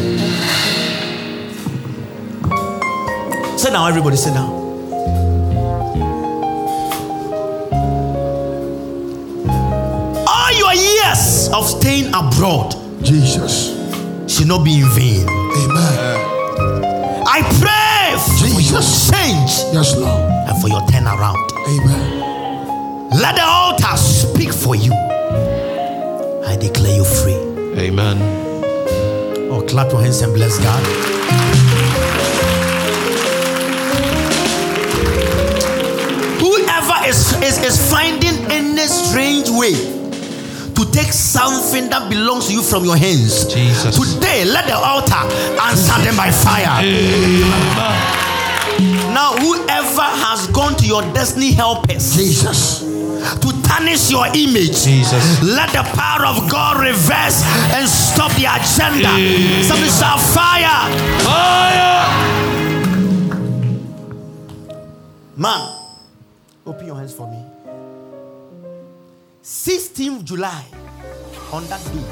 Sit 3.57 3.71
down, 3.73 3.89
everybody 3.89 4.15
sit 4.15 4.35
down. 4.35 4.61
of 11.53 11.67
staying 11.67 12.13
abroad 12.13 12.75
Jesus. 13.01 13.73
should 14.31 14.47
not 14.47 14.63
be 14.63 14.79
in 14.81 14.89
vain. 14.89 15.27
Amen. 15.27 15.97
I 17.25 17.41
pray 17.61 18.17
for 18.37 18.61
your 18.61 18.81
Jesus. 18.81 19.09
change 19.09 19.73
Yes, 19.73 19.95
Lord. 19.97 20.21
and 20.47 20.61
for 20.61 20.67
your 20.67 20.81
turnaround. 20.81 21.49
Amen. 21.67 23.09
Let 23.09 23.35
the 23.37 23.43
altar 23.43 23.97
speak 23.97 24.53
for 24.53 24.75
you. 24.75 25.12
I 26.53 26.55
declare 26.55 26.97
you 26.97 27.03
free. 27.03 27.33
Amen. 27.81 28.21
Oh, 29.49 29.65
clap 29.67 29.91
your 29.91 29.99
hands 30.03 30.21
and 30.21 30.35
bless 30.35 30.59
God. 30.59 30.83
Whoever 36.37 37.09
is, 37.09 37.33
is, 37.41 37.57
is 37.65 37.91
finding 37.91 38.37
any 38.51 38.85
strange 38.85 39.49
way 39.49 39.73
to 40.75 40.91
take 40.91 41.11
something 41.11 41.89
that 41.89 42.07
belongs 42.07 42.49
to 42.49 42.53
you 42.53 42.61
from 42.61 42.85
your 42.85 42.97
hands, 42.97 43.51
Jesus. 43.51 43.97
today 43.97 44.45
let 44.45 44.67
the 44.67 44.75
altar 44.75 45.25
answer 45.57 45.97
them 46.05 46.15
by 46.15 46.29
fire. 46.29 46.85
Now, 49.09 49.33
whoever 49.37 50.05
has 50.21 50.45
gone 50.49 50.75
to 50.75 50.85
your 50.85 51.01
destiny 51.13 51.51
helpers 51.51 52.15
Jesus. 52.15 52.82
To 53.73 53.79
tarnish 53.79 54.11
your 54.11 54.27
image. 54.27 54.83
Jesus. 54.83 55.41
Let 55.41 55.71
the 55.71 55.83
power 55.95 56.25
of 56.25 56.49
God 56.49 56.79
reverse 56.79 57.43
and 57.73 57.87
stop 57.87 58.31
the 58.33 58.45
agenda. 58.45 59.09
Somebody 59.63 59.89
shout 59.89 60.19
fire. 60.19 60.89
Fire! 61.23 62.07
Man, 65.35 65.75
open 66.65 66.85
your 66.85 66.95
hands 66.95 67.13
for 67.13 67.27
me. 67.27 67.43
16th 69.43 70.23
July, 70.23 70.65
on 71.51 71.65
that 71.67 71.83
day, 71.85 72.03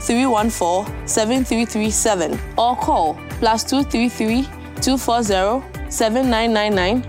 314 0.00 0.86
7337 1.06 2.38
or 2.56 2.76
call 2.76 3.18
plus 3.40 3.64
233 3.64 4.42
240 4.80 5.90
7999 5.90 7.02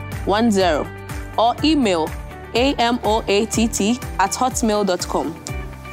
or 1.37 1.55
email 1.63 2.09
amoatt 2.53 3.29
at 3.29 4.31
hotmail.com. 4.31 5.35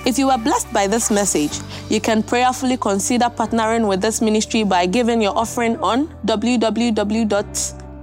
If 0.06 0.18
you 0.18 0.28
were 0.28 0.38
blessed 0.38 0.72
by 0.72 0.86
this 0.86 1.10
message, 1.10 1.58
you 1.90 2.00
can 2.00 2.22
prayerfully 2.22 2.76
consider 2.76 3.26
partnering 3.26 3.88
with 3.88 4.00
this 4.00 4.22
ministry 4.22 4.62
by 4.62 4.86
giving 4.86 5.20
your 5.20 5.36
offering 5.36 5.76
on 5.78 6.08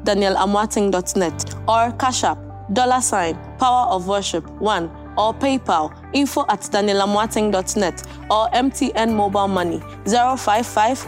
www.danielamoateng.net 0.04 1.56
or 1.68 1.92
Cash 1.98 2.24
App, 2.24 2.38
dollar 2.74 3.02
sign, 3.02 3.36
power 3.58 3.88
of 3.88 4.08
worship 4.08 4.48
1 4.62 4.90
or 5.18 5.34
PayPal, 5.34 5.94
info 6.14 6.46
at 6.50 6.62
danielamoateng.net 6.62 8.04
or 8.30 8.50
MTN 8.50 9.14
mobile 9.14 9.48
money 9.48 9.82
055 10.06 11.08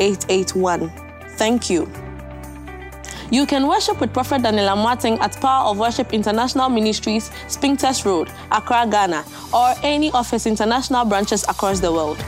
881. 0.00 0.92
Thank 1.36 1.70
you. 1.70 1.90
You 3.30 3.46
can 3.46 3.66
worship 3.66 4.00
with 4.00 4.12
Prophet 4.12 4.42
Daniel 4.42 4.68
Amoateng 4.68 5.18
at 5.18 5.40
Power 5.40 5.70
of 5.70 5.78
Worship 5.78 6.12
International 6.12 6.68
Ministries, 6.68 7.30
Spintex 7.48 8.04
Road, 8.04 8.30
Accra, 8.52 8.86
Ghana, 8.88 9.24
or 9.52 9.74
any 9.82 10.12
of 10.12 10.30
his 10.30 10.46
international 10.46 11.04
branches 11.04 11.42
across 11.44 11.80
the 11.80 11.90
world. 11.90 12.22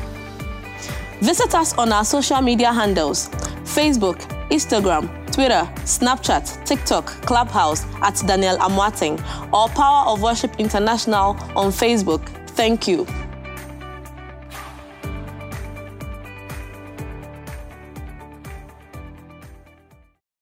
Visit 1.21 1.55
us 1.55 1.73
on 1.79 1.93
our 1.93 2.05
social 2.05 2.43
media 2.43 2.73
handles 2.73 3.29
Facebook, 3.65 4.19
Instagram, 4.51 5.09
Twitter, 5.33 5.69
Snapchat, 5.85 6.65
TikTok, 6.65 7.07
Clubhouse 7.23 7.85
at 8.03 8.23
Daniel 8.27 8.57
Amoateng, 8.59 9.19
or 9.53 9.69
Power 9.71 10.09
of 10.09 10.23
Worship 10.23 10.55
International 10.59 11.37
on 11.57 11.73
Facebook. 11.73 12.27
Thank 12.51 12.87
you. 12.89 13.07